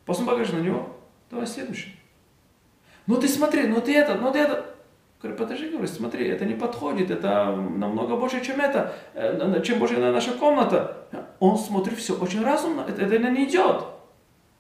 Покажешь 0.05 0.53
на 0.53 0.59
него, 0.59 0.97
давай 1.31 1.47
следующий. 1.47 2.02
Ну 3.07 3.17
ты 3.17 3.29
смотри, 3.29 3.67
ну 3.67 3.81
ты 3.81 3.97
это, 3.97 4.15
ну 4.15 4.33
ты 4.33 4.39
это. 4.41 4.67
Говорю, 5.21 5.39
подожди, 5.39 5.69
говорю, 5.69 5.87
смотри, 5.87 6.29
это 6.29 6.45
не 6.45 6.55
подходит, 6.55 7.11
это 7.11 7.55
намного 7.55 8.17
больше, 8.17 8.45
чем 8.45 8.61
это, 8.61 8.93
э, 9.15 9.63
чем 9.63 9.79
больше 9.79 9.99
наша 9.99 10.33
комната. 10.33 10.97
Он 11.39 11.57
смотрит 11.57 11.97
все 11.99 12.15
очень 12.15 12.45
разумно, 12.45 12.85
это, 12.89 13.03
это 13.03 13.19
не 13.31 13.45
идет. 13.45 13.85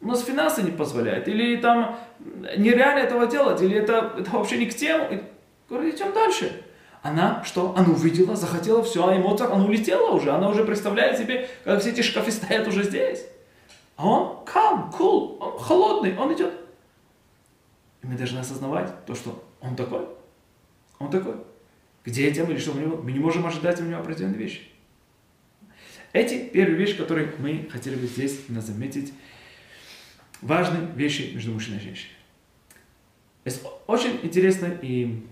У 0.00 0.06
нас 0.06 0.24
финансы 0.24 0.62
не 0.62 0.70
позволяют, 0.70 1.26
или 1.26 1.56
там 1.56 1.96
нереально 2.56 3.00
этого 3.00 3.26
делать, 3.26 3.60
или 3.60 3.76
это, 3.76 4.12
это 4.18 4.30
вообще 4.30 4.58
не 4.58 4.66
к 4.66 4.74
тему. 4.74 5.08
Говорю, 5.68 5.90
идем 5.90 6.12
дальше. 6.12 6.62
Она 7.02 7.42
что? 7.44 7.74
Она 7.76 7.88
увидела, 7.88 8.36
захотела, 8.36 8.82
все, 8.84 9.06
а 9.06 9.16
эмоциях, 9.16 9.50
она 9.50 9.64
улетела 9.64 10.10
уже, 10.12 10.30
она 10.30 10.48
уже 10.48 10.64
представляет 10.64 11.18
себе, 11.18 11.48
как 11.64 11.80
все 11.80 11.90
эти 11.90 12.00
шкафы 12.00 12.30
стоят 12.30 12.68
уже 12.68 12.84
здесь. 12.84 13.24
А 13.96 14.06
он 14.06 14.38
calm, 14.44 14.92
cool, 14.96 15.38
он 15.40 15.58
холодный, 15.58 16.16
он 16.16 16.32
идет. 16.32 16.52
И 18.02 18.06
мы 18.06 18.16
должны 18.16 18.38
осознавать 18.38 19.04
то, 19.06 19.14
что 19.14 19.48
он 19.60 19.76
такой. 19.76 20.06
Он 20.98 21.10
такой. 21.10 21.36
К 22.04 22.10
детям 22.10 22.50
или 22.50 22.58
что 22.58 22.72
у 22.72 22.78
него, 22.78 22.96
мы 22.96 23.12
не 23.12 23.20
можем 23.20 23.46
ожидать 23.46 23.80
у 23.80 23.84
него 23.84 24.00
определенные 24.00 24.38
вещи. 24.38 24.62
Эти 26.12 26.48
первые 26.48 26.76
вещи, 26.76 26.96
которые 26.96 27.32
мы 27.38 27.68
хотели 27.70 27.94
бы 27.94 28.06
здесь 28.06 28.46
заметить, 28.48 29.14
важные 30.40 30.86
вещи 30.94 31.32
между 31.32 31.52
мужчиной 31.52 31.78
и 31.78 31.82
женщиной. 31.82 32.16
Это 33.44 33.56
очень 33.86 34.18
интересно 34.22 34.66
и 34.82 35.26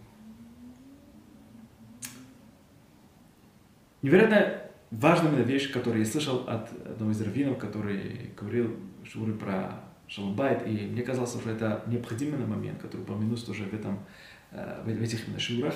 невероятно 4.02 4.62
важная 4.90 5.42
вещь, 5.42 5.70
которую 5.70 6.04
я 6.04 6.10
слышал 6.10 6.48
от 6.48 6.72
одного 6.86 7.12
из 7.12 7.20
раввинов, 7.20 7.58
который 7.58 8.30
говорил 8.36 8.76
Шуры 9.04 9.34
про 9.34 9.80
Шалбайт, 10.10 10.66
и 10.66 10.86
мне 10.86 11.02
казалось, 11.02 11.30
что 11.30 11.50
это 11.50 11.82
необходимый 11.86 12.44
момент, 12.44 12.82
который 12.82 13.02
упомянут 13.02 13.46
тоже 13.46 13.64
в 13.64 13.72
этом 13.72 14.00
Э, 14.52 14.82
в 14.84 14.88
этих 14.88 15.28
именно 15.28 15.38
шурах, 15.38 15.74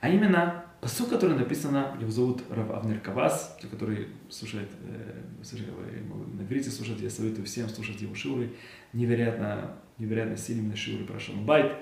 а 0.00 0.08
именно 0.08 0.64
посыл, 0.80 1.06
который 1.06 1.36
написано, 1.36 1.96
его 2.00 2.10
зовут 2.10 2.42
Рав 2.50 2.68
Авнер 2.70 2.98
Кавас, 2.98 3.56
те, 3.62 3.68
которые 3.68 4.08
слушают, 4.28 4.68
э, 4.82 5.22
на 6.34 6.42
иврите 6.42 6.70
слушать, 6.70 7.00
я 7.00 7.08
советую 7.08 7.46
всем 7.46 7.68
слушать 7.68 8.00
его 8.00 8.12
шуры, 8.16 8.52
невероятно, 8.92 9.76
невероятно 9.98 10.36
сильные 10.36 10.74
шуры 10.74 11.04
про 11.04 11.20
Шалбайт, 11.20 11.76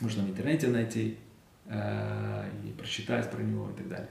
можно 0.00 0.24
в 0.24 0.30
интернете 0.30 0.66
найти 0.66 1.16
э, 1.66 2.50
и 2.64 2.72
прочитать 2.72 3.30
про 3.30 3.42
него 3.42 3.70
и 3.70 3.74
так 3.74 3.88
далее. 3.88 4.10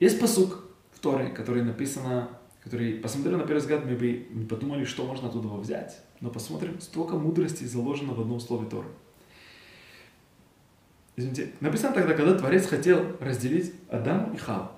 Есть 0.00 0.20
посук 0.20 0.66
в 0.92 1.00
Торе, 1.00 1.30
который 1.30 1.62
написано, 1.62 2.28
который, 2.66 2.94
посмотрели 2.94 3.36
на 3.36 3.44
первый 3.44 3.60
взгляд, 3.60 3.84
мы 3.84 3.94
бы 3.94 4.26
не 4.28 4.44
подумали, 4.44 4.84
что 4.84 5.06
можно 5.06 5.28
оттуда 5.28 5.46
взять. 5.50 6.00
Но 6.20 6.30
посмотрим, 6.30 6.80
столько 6.80 7.14
мудрости 7.14 7.62
заложено 7.62 8.12
в 8.12 8.20
одном 8.20 8.40
слове 8.40 8.68
Торы. 8.68 8.88
Извините, 11.14 11.52
написано 11.60 11.94
тогда, 11.94 12.14
когда 12.14 12.36
Творец 12.36 12.66
хотел 12.66 13.16
разделить 13.20 13.72
Адам 13.88 14.34
и 14.34 14.36
Хаву. 14.36 14.70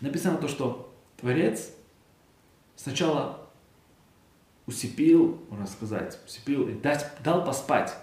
Написано 0.00 0.38
то, 0.38 0.48
что 0.48 0.92
Творец 1.18 1.70
сначала 2.74 3.48
усыпил, 4.66 5.40
можно 5.50 5.68
сказать, 5.68 6.18
усыпил 6.26 6.68
и 6.68 6.72
дать, 6.72 7.06
дал 7.22 7.44
поспать 7.44 7.94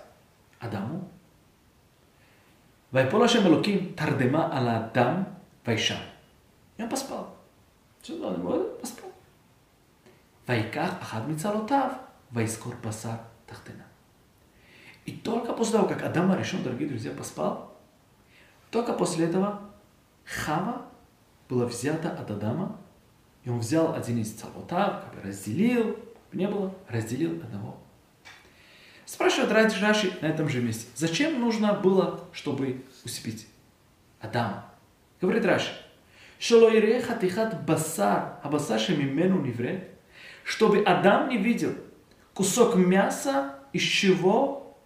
Адаму. 0.60 1.12
Вайпол 2.91 3.24
Ашем 3.24 3.45
Элоким 3.45 3.93
тардема 3.93 4.50
ала 4.58 4.86
Адам 4.86 5.38
вайша. 5.66 6.00
И 6.78 6.84
он 6.84 6.89
поспал. 6.89 7.37
Он 8.10 8.39
может? 8.41 8.80
Поспал. 8.80 9.12
Вайках 10.45 10.93
ахад 11.02 11.28
мицалотав, 11.28 11.93
вайскор 12.32 12.76
басар 12.78 13.20
тахтена. 13.45 13.86
И 15.06 15.12
только 15.12 15.54
после 15.54 15.74
того, 15.74 15.88
как 15.88 16.04
Адам 16.04 16.38
решен, 16.38 16.64
дорогие 16.64 16.88
друзья, 16.88 17.12
поспал, 17.12 17.78
только 18.72 18.93
после 18.93 19.26
этого 19.26 19.62
Хава 20.26 20.86
была 21.48 21.66
взята 21.66 22.12
от 22.12 22.30
Адама, 22.30 22.78
и 23.43 23.50
он 23.50 23.60
взял 23.60 23.93
один 23.93 24.20
из 24.20 24.34
цалотав, 24.34 25.06
как 25.06 25.24
разделил, 25.24 25.98
не 26.34 26.48
было, 26.48 26.74
разделил 26.89 27.32
одного. 27.41 27.78
Спрашивает 29.06 29.52
Раши 29.52 30.18
на 30.22 30.26
этом 30.26 30.50
же 30.50 30.62
месте, 30.62 30.88
зачем 30.95 31.39
нужно 31.39 31.74
было, 31.74 32.26
чтобы 32.34 32.84
усыпить 33.06 33.48
Адама? 34.20 34.66
Говорит 35.22 35.45
Раши, 35.45 35.72
Шалоире 36.40 37.02
хатихат 37.02 37.66
басар, 37.66 38.40
а 38.44 38.50
басар 38.50 38.80
шемимену 38.80 39.42
невре, 39.42 39.92
чтобы 40.44 40.84
Адам 40.84 41.30
не 41.30 41.38
видел 41.38 41.74
кусок 42.34 42.76
мяса, 42.76 43.60
из 43.74 43.82
чего 43.82 44.78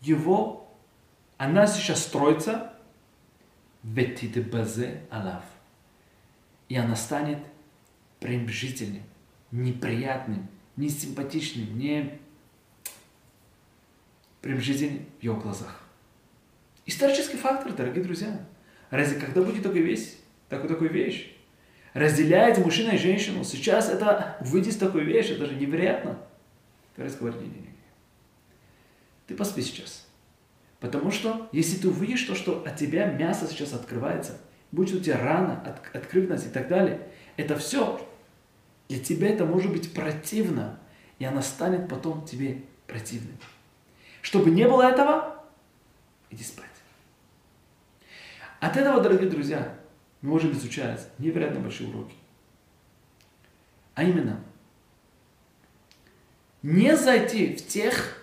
его, 0.00 0.76
она 1.36 1.66
сейчас 1.66 2.02
строится, 2.02 2.72
базе 3.82 5.02
алав. 5.10 5.44
И 6.68 6.76
она 6.76 6.96
станет 6.96 7.38
пренебрежительным, 8.18 9.04
неприятным, 9.52 10.48
несимпатичным, 10.76 11.78
не 11.78 12.18
пренебрежительным 14.42 15.06
в 15.20 15.22
его 15.22 15.36
глазах. 15.40 15.80
Исторический 16.86 17.36
фактор, 17.36 17.72
дорогие 17.72 18.02
друзья. 18.02 18.40
Разве 18.90 19.20
когда 19.20 19.42
будет 19.42 19.62
такая 19.62 19.82
вещь, 19.82 20.14
такой, 20.48 20.68
такой 20.68 20.88
вещь? 20.88 21.34
Разделяет 21.94 22.58
мужчина 22.58 22.90
и 22.90 22.98
женщину. 22.98 23.42
Сейчас 23.44 23.88
это 23.88 24.36
увидеть 24.40 24.78
такую 24.78 25.04
вещь, 25.06 25.30
это 25.30 25.46
же 25.46 25.54
невероятно. 25.54 26.18
Творец 26.94 27.16
говорит, 27.16 27.40
не, 27.40 27.48
не, 27.48 27.60
не. 27.60 27.74
Ты 29.26 29.34
поспи 29.34 29.62
сейчас. 29.62 30.06
Потому 30.80 31.10
что, 31.10 31.48
если 31.52 31.78
ты 31.78 31.88
увидишь 31.88 32.22
то, 32.22 32.34
что 32.34 32.62
от 32.66 32.76
тебя 32.76 33.06
мясо 33.06 33.46
сейчас 33.46 33.72
открывается, 33.72 34.38
будет 34.72 34.94
у 34.94 35.00
тебя 35.00 35.18
рана, 35.18 35.62
от, 35.62 35.96
открытность 35.96 36.46
и 36.46 36.50
так 36.50 36.68
далее, 36.68 37.08
это 37.36 37.56
все, 37.56 38.06
для 38.88 38.98
тебя 38.98 39.28
это 39.28 39.44
может 39.44 39.72
быть 39.72 39.92
противно, 39.92 40.78
и 41.18 41.24
она 41.24 41.42
станет 41.42 41.88
потом 41.88 42.24
тебе 42.24 42.62
противной. 42.86 43.34
Чтобы 44.22 44.50
не 44.50 44.68
было 44.68 44.82
этого, 44.82 45.42
иди 46.30 46.44
спать. 46.44 46.66
От 48.60 48.76
этого, 48.76 49.00
дорогие 49.00 49.30
друзья, 49.30 49.74
можем 50.26 50.52
изучать 50.52 51.08
невероятно 51.18 51.60
большие 51.60 51.88
уроки. 51.88 52.14
А 53.94 54.02
именно, 54.02 54.44
не 56.62 56.96
зайти 56.96 57.54
в 57.54 57.66
тех, 57.66 58.22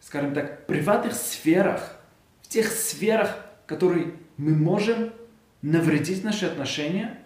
скажем 0.00 0.34
так, 0.34 0.66
приватных 0.66 1.14
сферах, 1.14 1.98
в 2.42 2.48
тех 2.48 2.68
сферах, 2.68 3.44
которые 3.66 4.14
мы 4.36 4.54
можем 4.54 5.12
навредить 5.62 6.22
наши 6.22 6.46
отношения, 6.46 7.18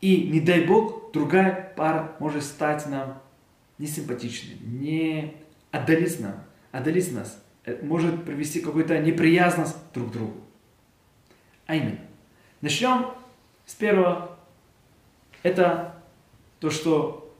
и, 0.00 0.28
не 0.28 0.40
дай 0.40 0.64
Бог, 0.64 1.12
другая 1.12 1.72
пара 1.76 2.16
может 2.18 2.44
стать 2.44 2.86
нам 2.86 3.22
несимпатичной, 3.78 4.56
не 4.60 5.34
отдалить 5.70 6.18
нам, 6.20 6.44
отдалить 6.70 7.12
нас, 7.12 7.42
э, 7.64 7.78
может 7.82 8.24
привести 8.24 8.60
какую-то 8.60 8.98
неприязность 8.98 9.76
друг 9.92 10.10
к 10.10 10.12
другу. 10.12 10.40
А 11.72 11.74
именно, 11.74 12.00
начнем 12.60 13.14
с 13.64 13.74
первого. 13.74 14.36
Это 15.42 15.94
то, 16.60 16.68
что 16.68 17.34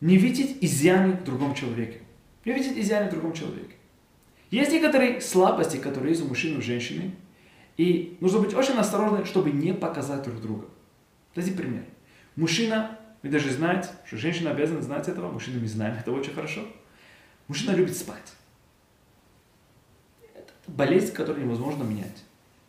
не 0.00 0.16
видеть 0.16 0.56
изъяны 0.62 1.12
в 1.12 1.22
другом 1.22 1.54
человеке. 1.54 2.00
Не 2.46 2.54
видеть 2.54 2.78
изъяны 2.78 3.10
в 3.10 3.10
другом 3.10 3.34
человеке. 3.34 3.74
Есть 4.50 4.72
некоторые 4.72 5.20
слабости, 5.20 5.76
которые 5.76 6.12
есть 6.12 6.24
у 6.24 6.28
мужчины 6.28 6.54
и 6.54 6.58
у 6.60 6.62
женщины, 6.62 7.14
и 7.76 8.16
нужно 8.22 8.38
быть 8.38 8.54
очень 8.54 8.78
осторожным, 8.78 9.26
чтобы 9.26 9.50
не 9.50 9.74
показать 9.74 10.22
друг 10.22 10.40
друга. 10.40 10.66
Дайте 11.34 11.52
пример. 11.52 11.84
Мужчина, 12.36 12.98
вы 13.22 13.28
даже 13.28 13.50
знаете, 13.50 13.90
что 14.06 14.16
женщина 14.16 14.52
обязана 14.52 14.80
знать 14.80 15.08
этого, 15.08 15.30
мужчина 15.30 15.60
мы 15.60 15.68
знаем 15.68 15.94
это 16.00 16.10
очень 16.10 16.32
хорошо. 16.32 16.62
Мужчина 17.48 17.72
любит 17.72 17.98
спать. 17.98 18.32
Это 20.34 20.54
болезнь, 20.68 21.12
которую 21.12 21.44
невозможно 21.44 21.82
менять. 21.82 22.24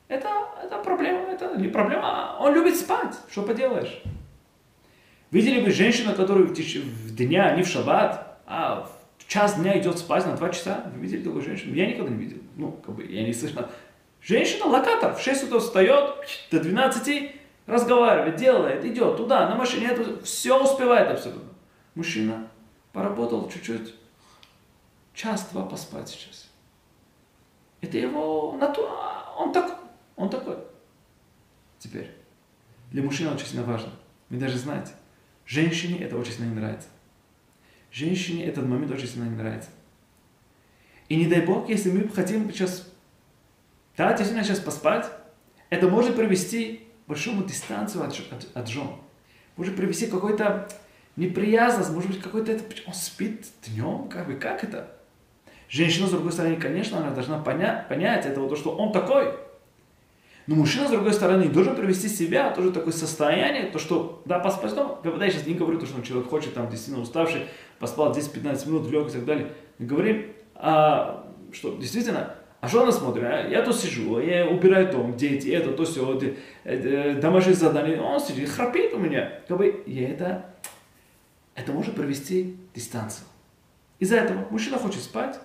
Это, 0.09 0.27
это 0.63 0.79
проблема, 0.79 1.31
это 1.31 1.55
не 1.55 1.67
проблема, 1.67 2.35
он 2.39 2.53
любит 2.55 2.75
спать, 2.75 3.15
что 3.31 3.43
поделаешь. 3.43 4.01
Видели 5.29 5.61
бы 5.61 5.69
женщину, 5.69 6.15
которая 6.15 6.45
в, 6.45 6.53
тече, 6.53 6.79
в 6.79 7.15
дня, 7.15 7.55
не 7.55 7.61
в 7.61 7.67
шаббат, 7.67 8.39
а 8.47 8.89
в 9.19 9.27
час 9.27 9.55
дня 9.55 9.77
идет 9.79 9.99
спать 9.99 10.25
на 10.25 10.35
два 10.35 10.49
часа? 10.49 10.91
Вы 10.95 11.01
видели 11.01 11.23
такую 11.23 11.43
женщину? 11.43 11.75
Я 11.75 11.85
никогда 11.85 12.09
не 12.09 12.17
видел. 12.17 12.37
Ну, 12.57 12.71
как 12.71 12.95
бы, 12.95 13.05
я 13.05 13.23
не 13.23 13.31
слышал. 13.31 13.67
Женщина 14.19 14.65
локатор, 14.65 15.13
в 15.13 15.21
6 15.21 15.43
утра 15.43 15.59
встает, 15.59 16.15
до 16.49 16.59
12 16.59 17.31
разговаривает, 17.67 18.35
делает, 18.35 18.83
идет 18.83 19.17
туда, 19.17 19.47
на 19.47 19.55
машине, 19.55 19.89
это 19.91 20.23
все 20.23 20.59
успевает 20.61 21.11
абсолютно. 21.11 21.51
Мужчина 21.93 22.47
поработал 22.93 23.47
чуть-чуть, 23.47 23.93
час-два 25.13 25.65
поспать 25.65 26.09
сейчас. 26.09 26.49
Это 27.81 27.99
его 27.99 28.57
натура, 28.59 28.89
он 29.37 29.53
такой. 29.53 29.75
Он 30.19 30.29
такой. 30.29 30.57
Теперь, 31.79 32.11
для 32.91 33.01
мужчины 33.01 33.31
очень 33.31 33.47
сильно 33.47 33.63
важно. 33.63 33.93
Вы 34.27 34.37
даже 34.37 34.57
знаете, 34.57 34.91
женщине 35.45 36.03
это 36.03 36.17
очень 36.17 36.33
сильно 36.33 36.49
не 36.49 36.55
нравится. 36.55 36.89
Женщине 37.89 38.43
этот 38.43 38.65
момент 38.65 38.91
очень 38.91 39.07
сильно 39.07 39.23
не 39.23 39.37
нравится. 39.37 39.69
И 41.07 41.15
не 41.15 41.25
дай 41.25 41.39
бог, 41.39 41.69
если 41.69 41.89
мы 41.89 42.09
хотим 42.09 42.51
сейчас, 42.51 42.91
да, 43.95 44.09
действительно 44.09 44.43
сейчас 44.43 44.59
поспать, 44.59 45.09
это 45.69 45.87
может 45.87 46.17
привести 46.17 46.85
к 47.05 47.07
большому 47.07 47.45
дистанцию 47.45 48.03
от, 48.03 48.11
от, 48.33 48.45
от 48.53 48.67
жен. 48.67 48.89
Может 49.55 49.77
привести 49.77 50.07
к 50.07 50.11
какой-то 50.11 50.67
неприязность, 51.15 51.91
может 51.91 52.11
быть, 52.11 52.21
какой-то 52.21 52.51
это, 52.51 52.65
он 52.85 52.93
спит 52.93 53.47
днем, 53.65 54.09
как 54.09 54.27
бы, 54.27 54.33
как 54.33 54.65
это? 54.65 54.91
Женщина, 55.69 56.07
с 56.07 56.11
другой 56.11 56.33
стороны, 56.33 56.57
конечно, 56.57 56.97
она 56.97 57.11
должна 57.11 57.41
понять, 57.41 57.87
понять 57.87 58.25
этого, 58.25 58.49
то, 58.49 58.57
что 58.57 58.75
он 58.75 58.91
такой– 58.91 59.33
но 60.49 60.55
мужчина, 60.55 60.87
с 60.87 60.89
другой 60.89 61.13
стороны, 61.13 61.47
должен 61.47 61.75
привести 61.75 62.07
себя 62.07 62.49
тоже 62.49 62.71
такое 62.71 62.91
состояние, 62.91 63.67
то, 63.67 63.77
что, 63.77 64.23
да, 64.25 64.39
поспать 64.39 64.73
дома. 64.73 64.97
Когда 65.03 65.25
я 65.25 65.29
сейчас 65.29 65.45
не 65.45 65.53
говорю, 65.53 65.77
то, 65.77 65.85
что 65.85 66.01
человек 66.01 66.27
хочет, 66.27 66.55
там, 66.55 66.67
действительно 66.67 67.03
уставший, 67.03 67.41
поспал 67.77 68.11
10-15 68.11 68.67
минут, 68.67 68.89
лег 68.89 69.09
и 69.09 69.11
так 69.11 69.25
далее. 69.25 69.53
Мы 69.77 69.85
говорим, 69.85 70.25
а, 70.55 71.23
что 71.51 71.77
действительно, 71.77 72.33
а 72.61 72.67
что 72.67 72.81
она 72.81 72.91
смотрит? 72.91 73.25
А? 73.25 73.47
Я 73.47 73.61
тут 73.61 73.75
сижу, 73.75 74.19
я 74.19 74.47
убираю 74.47 74.91
дом, 74.91 75.15
дети, 75.15 75.49
это, 75.49 75.71
то, 75.71 75.85
все, 75.85 76.15
это, 76.15 76.33
это, 76.63 77.21
домашние 77.21 77.53
задания. 77.53 78.01
Он 78.01 78.19
сидит, 78.19 78.49
храпит 78.49 78.91
у 78.95 78.97
меня. 78.97 79.31
Как 79.47 79.55
бы, 79.55 79.67
и 79.67 80.01
это, 80.01 80.47
это 81.53 81.71
может 81.73 81.93
провести 81.93 82.57
дистанцию. 82.73 83.27
Из-за 83.99 84.15
этого 84.15 84.47
мужчина 84.49 84.79
хочет 84.79 85.03
спать, 85.03 85.39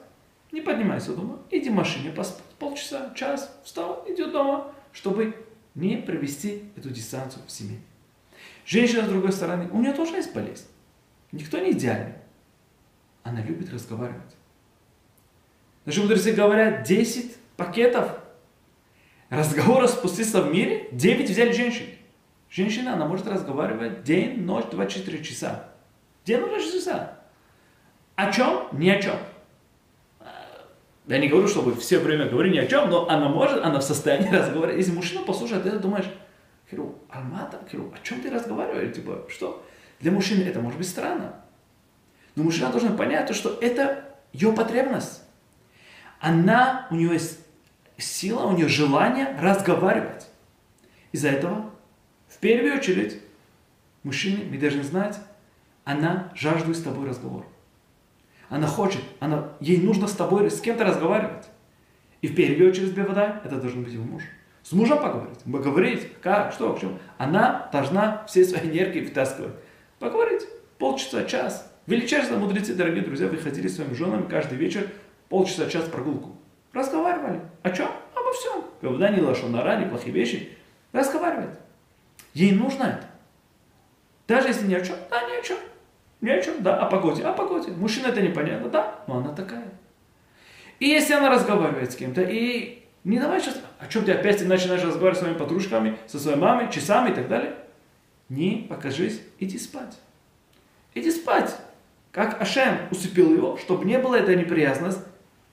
не 0.51 0.63
поднимайся 0.63 1.13
дома, 1.13 1.41
иди 1.51 1.69
в 1.69 1.75
машине 1.75 2.11
поспать 2.11 2.43
полчаса, 2.59 3.13
час, 3.15 3.55
встал, 3.65 4.03
идет 4.09 4.33
дома, 4.33 4.73
чтобы 4.95 5.37
не 5.75 5.97
провести 5.97 6.71
эту 6.77 6.89
дистанцию 6.89 7.43
в 7.47 7.51
семье. 7.51 7.79
Женщина, 8.65 9.05
с 9.05 9.09
другой 9.09 9.33
стороны, 9.33 9.69
у 9.71 9.81
нее 9.81 9.93
тоже 9.93 10.15
есть 10.15 10.33
болезнь. 10.33 10.67
Никто 11.33 11.59
не 11.59 11.73
идеальный. 11.73 12.15
Она 13.25 13.43
любит 13.43 13.71
разговаривать. 13.71 14.37
Наши 15.85 16.01
мудрецы 16.01 16.33
говорят, 16.33 16.85
10 16.85 17.37
пакетов 17.57 18.19
разговора 19.29 19.87
спуститься 19.89 20.41
в 20.41 20.53
мире, 20.53 20.89
9 20.93 21.29
взяли 21.29 21.53
женщин. 21.53 21.87
Женщина, 22.49 22.95
она 22.95 23.07
может 23.07 23.27
разговаривать 23.27 24.05
день, 24.05 24.43
ночь, 24.43 24.67
24 24.71 25.25
часа. 25.25 25.71
День, 26.25 26.41
ночь, 26.41 26.51
24 26.51 26.81
часа. 26.81 27.19
О 28.15 28.31
чем? 28.31 28.69
Ни 28.73 28.89
о 28.91 29.03
чем. 29.03 29.17
Я 31.07 31.19
не 31.19 31.29
говорю, 31.29 31.49
чтобы 31.49 31.75
все 31.77 31.99
время 31.99 32.27
говорить 32.27 32.55
ни 32.55 32.59
о 32.59 32.67
чем, 32.67 32.89
но 32.89 33.09
она 33.09 33.29
может, 33.29 33.63
она 33.63 33.81
в 33.81 33.85
состоянии 33.85 34.29
разговаривать. 34.35 34.79
Если 34.79 34.93
мужчина 34.93 35.23
послушает, 35.23 35.65
ты 35.65 35.71
думаешь, 35.79 36.07
Хиру, 36.71 36.99
Алмата, 37.11 37.61
Хиру, 37.71 37.93
о 37.95 38.03
чем 38.03 38.21
ты 38.21 38.31
разговариваешь? 38.31 38.95
Типа, 38.95 39.27
что? 39.29 39.65
Для 40.01 40.11
мужчины 40.13 40.43
это 40.45 40.61
может 40.61 40.79
быть 40.79 40.89
странно. 40.89 41.35
Но 42.37 42.43
мужчина 42.43 42.71
должен 42.71 42.97
понять, 42.97 43.35
что 43.35 43.59
это 43.61 44.05
ее 44.33 44.53
потребность. 44.53 45.23
Она, 46.21 46.89
у 46.91 46.95
нее 46.95 47.13
есть 47.13 47.39
сила, 47.99 48.47
у 48.47 48.57
нее 48.57 48.69
желание 48.69 49.37
разговаривать. 49.39 50.27
Из-за 51.13 51.29
этого, 51.29 51.71
в 52.29 52.39
первую 52.39 52.77
очередь, 52.77 53.21
мужчины, 54.03 54.45
мы 54.51 54.59
должны 54.59 54.83
знать, 54.83 55.19
она 55.85 56.33
жаждет 56.35 56.77
с 56.77 56.83
тобой 56.83 57.09
разговора. 57.09 57.47
Она 58.49 58.67
хочет, 58.67 59.01
она, 59.21 59.53
ей 59.61 59.79
нужно 59.79 60.07
с 60.07 60.13
тобой, 60.13 60.51
с 60.51 60.61
кем-то 60.61 60.85
разговаривать. 60.85 61.49
И 62.23 62.29
в 62.29 62.35
первую 62.35 62.71
очередь 62.71 62.95
Беводай, 62.95 63.35
это 63.45 63.57
должен 63.57 63.85
быть 63.85 63.93
его 63.93 64.05
муж. 64.05 64.23
С 64.63 64.73
мужем 64.73 64.99
поговорить. 64.99 65.39
Поговорить, 65.45 66.09
как, 66.23 66.53
что, 66.53 66.73
к 66.73 66.81
чему. 66.81 66.99
Она 67.19 67.69
должна 67.71 68.25
все 68.27 68.45
свои 68.45 68.63
энергии 68.63 69.05
втаскивать. 69.05 69.55
Поговорить. 69.99 70.43
Полчаса, 70.79 71.25
час. 71.25 71.71
Величайшие 71.87 72.39
мудрецы, 72.39 72.75
дорогие 72.75 73.03
друзья, 73.03 73.29
выходили 73.29 73.69
с 73.69 73.77
своими 73.77 73.93
женами 73.93 74.27
каждый 74.27 74.57
вечер 74.57 74.89
полчаса, 75.29 75.69
час 75.69 75.85
прогулку. 75.85 76.37
Разговаривали. 76.73 77.43
О 77.63 77.71
чем? 77.71 77.89
Обо 78.15 78.33
всем. 78.33 78.65
Когда 78.81 79.11
не 79.11 79.21
лошонара, 79.21 79.77
не 79.79 79.87
плохие 79.87 80.15
вещи. 80.15 80.57
Разговаривать. 80.93 81.59
Ей 82.33 82.53
нужно 82.53 82.85
это. 82.85 83.07
Даже 84.27 84.49
если 84.49 84.67
ни 84.67 84.75
о 84.75 84.81
чем, 84.81 84.97
да, 85.11 85.29
ни 85.29 85.39
о 85.39 85.43
чем. 85.43 85.59
Ни 86.25 86.31
о 86.31 86.41
чем, 86.41 86.63
да, 86.63 86.79
о 86.79 86.87
погоде, 86.87 87.23
о 87.23 87.35
погоде. 87.35 87.71
Мужчина 87.73 88.07
это 88.07 88.23
непонятно, 88.23 88.71
да, 88.71 88.99
но 89.07 89.19
она 89.19 89.35
такая. 89.35 89.69
И 90.81 90.89
если 90.89 91.13
она 91.13 91.29
разговаривает 91.29 91.93
с 91.93 91.97
кем-то, 91.97 92.23
и 92.23 92.83
не 93.05 93.19
давай 93.19 93.43
сейчас, 93.43 93.61
о 93.79 93.87
чем 93.89 94.07
ты 94.07 94.13
опять 94.13 94.43
начинаешь 94.47 94.83
разговаривать 94.83 95.19
с 95.19 95.21
своими 95.21 95.37
подружками, 95.37 95.99
со 96.07 96.19
своей 96.19 96.39
мамой, 96.39 96.73
часами 96.73 97.11
и 97.11 97.15
так 97.15 97.29
далее, 97.29 97.55
не 98.31 98.67
покажись, 98.71 99.21
иди 99.39 99.59
спать. 99.59 99.99
Иди 100.95 101.11
спать. 101.11 101.55
Как 102.11 102.41
Ашем 102.41 102.79
усыпил 102.91 103.35
его, 103.35 103.59
чтобы 103.59 103.85
не 103.85 103.99
было 103.99 104.15
этой 104.15 104.35
неприязность 104.37 105.01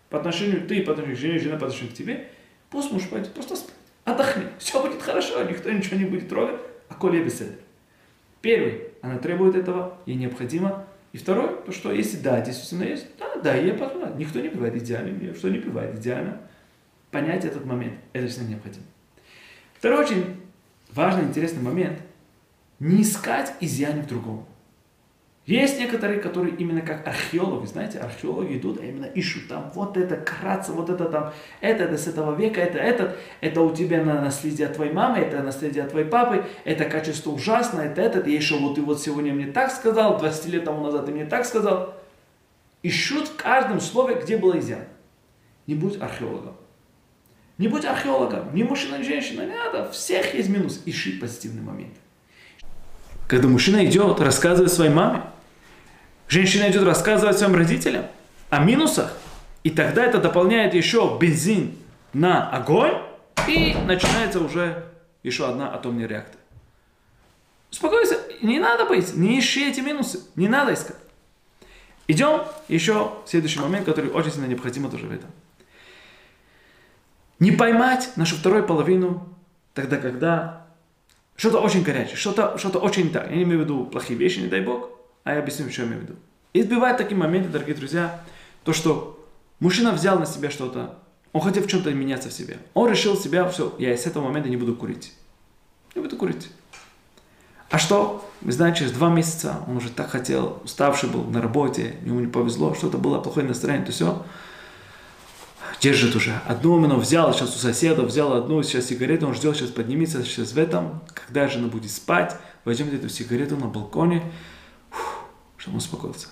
по 0.09 0.19
отношению 0.19 0.65
ты, 0.65 0.83
по 0.83 0.93
отношению 0.93 1.17
к 1.17 1.19
жене, 1.19 1.39
жена 1.39 1.57
по 1.57 1.65
отношению 1.65 1.93
к 1.93 1.97
тебе, 1.97 2.29
пусть 2.69 2.93
муж 2.93 3.09
пойдет 3.09 3.33
просто 3.33 3.57
спать. 3.57 3.75
Отдохни. 4.05 4.45
Все 4.57 4.81
будет 4.81 5.01
хорошо, 5.01 5.43
никто 5.43 5.69
ничего 5.69 5.97
не 5.97 6.05
будет 6.05 6.29
трогать, 6.29 6.61
а 6.87 6.93
коли 6.93 7.21
беседы. 7.21 7.57
Первый, 8.41 8.90
она 9.01 9.17
требует 9.17 9.55
этого, 9.55 9.97
ей 10.05 10.15
необходимо. 10.15 10.85
И 11.13 11.17
второе, 11.17 11.55
то 11.57 11.71
что 11.71 11.91
если 11.91 12.17
да, 12.17 12.39
действительно 12.41 12.83
есть, 12.83 13.07
да, 13.19 13.35
да, 13.41 13.55
ей 13.55 13.73
позволят. 13.73 14.17
Никто 14.17 14.39
не 14.39 14.49
бывает 14.49 14.75
идеальным, 14.75 15.35
что 15.35 15.49
не 15.49 15.59
бывает 15.59 15.99
идеально. 15.99 16.39
Понять 17.09 17.43
этот 17.43 17.65
момент, 17.65 17.95
это 18.13 18.27
всегда 18.27 18.49
необходимо. 18.49 18.85
Второй 19.73 20.05
очень 20.05 20.41
важный, 20.93 21.23
интересный 21.23 21.61
момент, 21.61 21.99
не 22.79 23.01
искать 23.01 23.53
изъяны 23.59 24.03
в 24.03 24.07
другом. 24.07 24.45
Есть 25.51 25.79
некоторые, 25.79 26.21
которые 26.21 26.55
именно 26.55 26.79
как 26.79 27.05
археологи, 27.05 27.65
знаете, 27.65 27.99
археологи 27.99 28.55
идут, 28.55 28.79
а 28.79 28.85
именно 28.85 29.03
ищут 29.03 29.49
там 29.49 29.69
вот 29.75 29.97
это 29.97 30.15
кратце, 30.15 30.71
вот 30.71 30.89
это 30.89 31.03
там, 31.09 31.33
это, 31.59 31.83
это 31.83 31.97
с 31.97 32.07
этого 32.07 32.33
века, 32.33 32.61
это 32.61 32.77
этот, 32.77 33.17
это 33.41 33.59
у 33.59 33.75
тебя 33.75 34.01
на 34.01 34.21
наследие 34.21 34.67
от 34.67 34.75
твоей 34.75 34.93
мамы, 34.93 35.17
это 35.17 35.43
наследие 35.43 35.83
от 35.83 35.89
твоей 35.89 36.05
папы, 36.05 36.45
это 36.63 36.85
качество 36.85 37.31
ужасно, 37.31 37.81
это 37.81 38.01
этот, 38.01 38.27
и 38.27 38.31
еще 38.31 38.57
вот 38.59 38.75
ты 38.75 38.81
вот 38.81 39.01
сегодня 39.01 39.33
мне 39.33 39.47
так 39.47 39.71
сказал, 39.71 40.17
20 40.19 40.45
лет 40.45 40.63
тому 40.63 40.85
назад 40.85 41.07
ты 41.07 41.11
мне 41.11 41.25
так 41.25 41.45
сказал. 41.45 41.95
Ищут 42.81 43.27
в 43.27 43.35
каждом 43.35 43.81
слове, 43.81 44.21
где 44.23 44.37
было 44.37 44.57
изъян. 44.57 44.85
Не 45.67 45.75
будь 45.75 46.01
археологом. 46.01 46.55
Не 47.57 47.67
будь 47.67 47.83
археологом, 47.83 48.55
ни 48.55 48.63
мужчина, 48.63 48.99
ни 48.99 49.03
женщина, 49.03 49.41
не 49.41 49.53
надо. 49.53 49.91
Всех 49.91 50.33
есть 50.33 50.47
минус. 50.47 50.81
Ищи 50.85 51.19
позитивный 51.19 51.61
момент. 51.61 51.93
Когда 53.27 53.49
мужчина 53.49 53.85
идет, 53.85 54.21
рассказывает 54.21 54.71
своей 54.71 54.91
маме, 54.91 55.23
женщина 56.31 56.71
идет 56.71 56.83
рассказывать 56.83 57.37
своим 57.37 57.55
родителям 57.55 58.05
о 58.49 58.59
минусах, 58.59 59.13
и 59.63 59.69
тогда 59.69 60.03
это 60.03 60.17
дополняет 60.17 60.73
еще 60.73 61.17
бензин 61.19 61.77
на 62.13 62.49
огонь, 62.49 62.97
и 63.47 63.75
начинается 63.85 64.39
уже 64.39 64.85
еще 65.23 65.47
одна 65.47 65.73
атомная 65.75 66.07
реакция. 66.07 66.39
Успокойся, 67.69 68.17
не 68.41 68.59
надо 68.59 68.85
бояться, 68.85 69.19
не 69.19 69.39
ищи 69.39 69.69
эти 69.69 69.81
минусы, 69.81 70.21
не 70.35 70.47
надо 70.47 70.73
искать. 70.73 70.95
Идем 72.07 72.43
еще 72.67 73.11
в 73.25 73.29
следующий 73.29 73.59
момент, 73.59 73.85
который 73.85 74.09
очень 74.09 74.31
сильно 74.31 74.45
необходимо 74.45 74.89
тоже 74.89 75.07
в 75.07 75.11
этом. 75.11 75.29
Не 77.39 77.51
поймать 77.51 78.11
нашу 78.15 78.37
вторую 78.37 78.65
половину 78.65 79.27
тогда, 79.73 79.97
когда 79.97 80.67
что-то 81.35 81.59
очень 81.59 81.83
горячее, 81.83 82.15
что-то 82.15 82.57
что 82.57 82.79
очень 82.79 83.11
так. 83.11 83.29
Я 83.29 83.35
не 83.35 83.43
имею 83.43 83.59
в 83.59 83.63
виду 83.63 83.85
плохие 83.85 84.17
вещи, 84.17 84.39
не 84.39 84.47
дай 84.47 84.61
бог, 84.61 84.89
а 85.23 85.33
я 85.33 85.39
объясню, 85.39 85.69
что 85.69 85.83
я 85.83 85.87
имею 85.87 86.01
в 86.01 86.03
виду. 86.03 86.15
И 86.53 86.63
бывают 86.63 86.97
такие 86.97 87.17
моменты, 87.17 87.49
дорогие 87.49 87.75
друзья, 87.75 88.21
то, 88.63 88.73
что 88.73 89.25
мужчина 89.59 89.91
взял 89.91 90.19
на 90.19 90.25
себя 90.25 90.49
что-то, 90.49 90.97
он 91.33 91.41
хотел 91.41 91.63
в 91.63 91.67
чем-то 91.67 91.91
меняться 91.93 92.29
в 92.29 92.33
себе. 92.33 92.57
Он 92.73 92.89
решил 92.89 93.17
себя, 93.17 93.47
все, 93.47 93.73
я 93.79 93.95
с 93.95 94.05
этого 94.05 94.25
момента 94.25 94.49
не 94.49 94.57
буду 94.57 94.75
курить. 94.75 95.13
Не 95.95 96.01
буду 96.01 96.17
курить. 96.17 96.49
А 97.69 97.79
что? 97.79 98.29
Вы 98.41 98.51
знаете, 98.51 98.79
через 98.79 98.91
два 98.91 99.09
месяца 99.09 99.61
он 99.67 99.77
уже 99.77 99.89
так 99.89 100.09
хотел, 100.09 100.59
уставший 100.65 101.09
был 101.09 101.23
на 101.23 101.41
работе, 101.41 101.95
ему 102.03 102.19
не 102.19 102.27
повезло, 102.27 102.73
что-то 102.73 102.97
было 102.97 103.19
плохое 103.19 103.47
настроение, 103.47 103.85
то 103.85 103.93
все 103.93 104.25
держит 105.79 106.15
уже. 106.15 106.39
Одну 106.47 106.77
именно 106.77 106.95
взял 106.95 107.33
сейчас 107.33 107.55
у 107.55 107.59
соседа, 107.59 108.03
взял 108.03 108.33
одну 108.33 108.61
сейчас 108.61 108.87
сигарету, 108.87 109.27
он 109.27 109.33
ждет, 109.33 109.55
сейчас 109.55 109.69
поднимется, 109.69 110.23
сейчас 110.23 110.51
в 110.51 110.57
этом, 110.57 111.01
когда 111.13 111.47
жена 111.47 111.67
будет 111.67 111.91
спать, 111.91 112.35
возьмет 112.65 112.93
эту 112.93 113.09
сигарету 113.09 113.55
на 113.55 113.67
балконе, 113.67 114.21
чтобы 115.57 115.75
он 115.75 115.79
успокоился. 115.79 116.27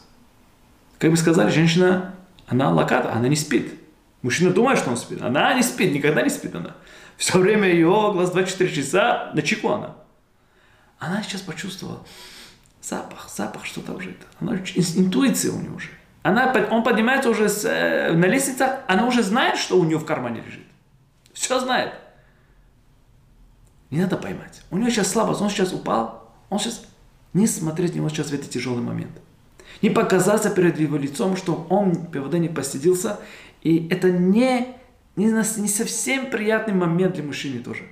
Как 0.97 1.11
бы 1.11 1.17
сказали, 1.17 1.49
женщина, 1.49 2.15
она 2.47 2.71
локата, 2.71 3.13
она 3.13 3.27
не 3.27 3.35
спит. 3.35 3.73
Мужчина 4.21 4.51
думает, 4.51 4.79
что 4.79 4.89
он 4.89 4.97
спит. 4.97 5.21
Она 5.21 5.53
не 5.53 5.63
спит, 5.63 5.93
никогда 5.93 6.21
не 6.21 6.29
спит 6.29 6.53
она. 6.55 6.75
Все 7.15 7.37
время 7.37 7.69
ее 7.69 8.11
глаз 8.13 8.31
24 8.31 8.73
часа 8.73 9.31
на 9.33 9.41
чеку 9.41 9.69
она. 9.69 9.95
Она 10.97 11.23
сейчас 11.23 11.41
почувствовала 11.41 12.05
запах, 12.81 13.29
запах 13.29 13.65
что-то 13.65 13.93
уже. 13.93 14.17
Она, 14.39 14.55
интуиция 14.55 15.51
у 15.51 15.59
нее 15.59 15.71
уже. 15.71 15.89
Она, 16.21 16.53
он 16.69 16.83
поднимается 16.83 17.29
уже 17.29 17.47
с, 17.47 17.63
э, 17.63 18.11
на 18.13 18.25
лестнице, 18.25 18.79
она 18.87 19.07
уже 19.07 19.23
знает, 19.23 19.57
что 19.57 19.79
у 19.79 19.85
нее 19.85 19.97
в 19.97 20.05
кармане 20.05 20.41
лежит. 20.41 20.65
Все 21.33 21.59
знает. 21.59 21.93
Не 23.89 24.01
надо 24.01 24.17
поймать. 24.17 24.61
У 24.69 24.77
него 24.77 24.89
сейчас 24.89 25.07
слабость, 25.07 25.41
он 25.41 25.49
сейчас 25.49 25.71
упал, 25.71 26.29
он 26.49 26.59
сейчас 26.59 26.85
не 27.33 27.47
смотреть 27.47 27.93
на 27.93 27.97
него 27.97 28.09
сейчас 28.09 28.27
в 28.27 28.33
этот 28.33 28.49
тяжелый 28.49 28.81
момент. 28.81 29.11
Не 29.81 29.89
показаться 29.89 30.49
перед 30.49 30.79
его 30.79 30.97
лицом, 30.97 31.37
что 31.37 31.65
он 31.69 32.07
ПВД 32.07 32.33
не 32.35 32.49
постыдился. 32.49 33.19
И 33.61 33.87
это 33.89 34.11
не, 34.11 34.75
не, 35.15 35.25
не 35.27 35.67
совсем 35.67 36.29
приятный 36.29 36.73
момент 36.73 37.15
для 37.15 37.23
мужчины 37.23 37.59
тоже. 37.61 37.83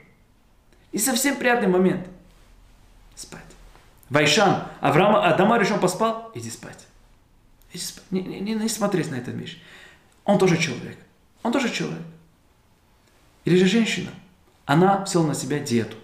Не 0.91 0.99
совсем 0.99 1.35
приятный 1.35 1.67
момент. 1.67 2.07
Спать. 3.15 3.41
Вайшан, 4.09 4.63
Авраам, 4.79 5.15
Адама 5.17 5.57
решил 5.57 5.77
поспал, 5.79 6.31
иди 6.33 6.49
спать. 6.49 6.87
Не, 8.09 8.21
не, 8.21 8.39
не, 8.39 8.53
не 8.55 8.69
смотреть 8.69 9.11
на 9.11 9.15
этот 9.15 9.35
вещь. 9.35 9.61
Он 10.23 10.37
тоже 10.37 10.57
человек. 10.57 10.97
Он 11.43 11.51
тоже 11.51 11.69
человек. 11.69 12.01
Или 13.45 13.57
же 13.57 13.65
женщина. 13.65 14.11
Она 14.65 15.03
взяла 15.03 15.27
на 15.27 15.35
себя 15.35 15.59
диету. 15.59 15.95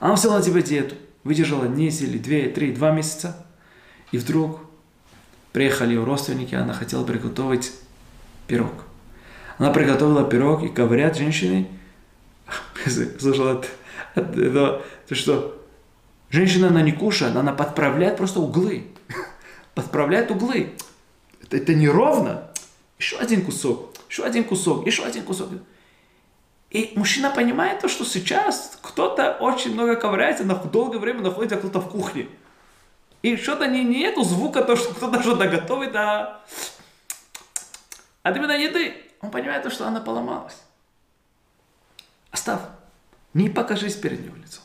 Она 0.00 0.14
взяла 0.14 0.38
на 0.38 0.44
себя 0.44 0.62
диету. 0.62 0.96
Выдержала 1.24 1.66
неделю, 1.66 2.18
две, 2.18 2.48
три, 2.48 2.72
два 2.72 2.90
месяца. 2.90 3.46
И 4.10 4.18
вдруг 4.18 4.60
приехали 5.52 5.94
ее 5.94 6.04
родственники, 6.04 6.54
она 6.54 6.72
хотела 6.72 7.04
приготовить 7.04 7.72
пирог. 8.46 8.72
Она 9.58 9.70
приготовила 9.70 10.24
пирог, 10.24 10.62
и 10.64 10.68
говорят 10.68 11.16
женщины, 11.16 11.68
слышал 12.86 13.46
это, 13.46 13.68
это, 14.14 14.82
это, 15.04 15.14
что 15.14 15.62
женщина, 16.30 16.68
она 16.68 16.82
не 16.82 16.92
кушает, 16.92 17.36
она 17.36 17.52
подправляет 17.52 18.16
просто 18.16 18.40
углы. 18.40 18.86
Подправляет 19.74 20.30
углы 20.30 20.72
это, 21.52 21.56
это 21.56 21.74
неровно. 21.74 22.48
Еще 22.98 23.18
один 23.18 23.44
кусок, 23.44 23.94
еще 24.08 24.24
один 24.24 24.44
кусок, 24.44 24.86
еще 24.86 25.04
один 25.04 25.24
кусок. 25.24 25.50
И 26.70 26.92
мужчина 26.96 27.30
понимает 27.30 27.80
то, 27.80 27.88
что 27.88 28.04
сейчас 28.04 28.78
кто-то 28.92 29.38
очень 29.40 29.72
много 29.72 29.96
ковыряется, 29.96 30.44
на 30.44 30.54
долгое 30.54 30.98
время 30.98 31.22
находится 31.22 31.56
кто-то 31.56 31.80
в 31.80 31.90
кухне. 31.90 32.28
И 33.22 33.36
что-то 33.36 33.66
не, 33.66 33.84
нету 33.84 34.22
звука, 34.22 34.62
то, 34.62 34.76
что 34.76 34.92
кто-то 34.94 35.22
что-то 35.22 35.48
готовит, 35.48 35.96
а 35.96 36.42
от 38.22 38.36
именно 38.36 38.52
еды. 38.52 38.94
Он 39.20 39.30
понимает 39.30 39.62
то, 39.62 39.70
что 39.70 39.86
она 39.86 40.00
поломалась. 40.00 40.56
Оставь. 42.30 42.60
Не 43.34 43.48
покажись 43.48 43.94
перед 43.94 44.24
него 44.24 44.36
лицом. 44.36 44.62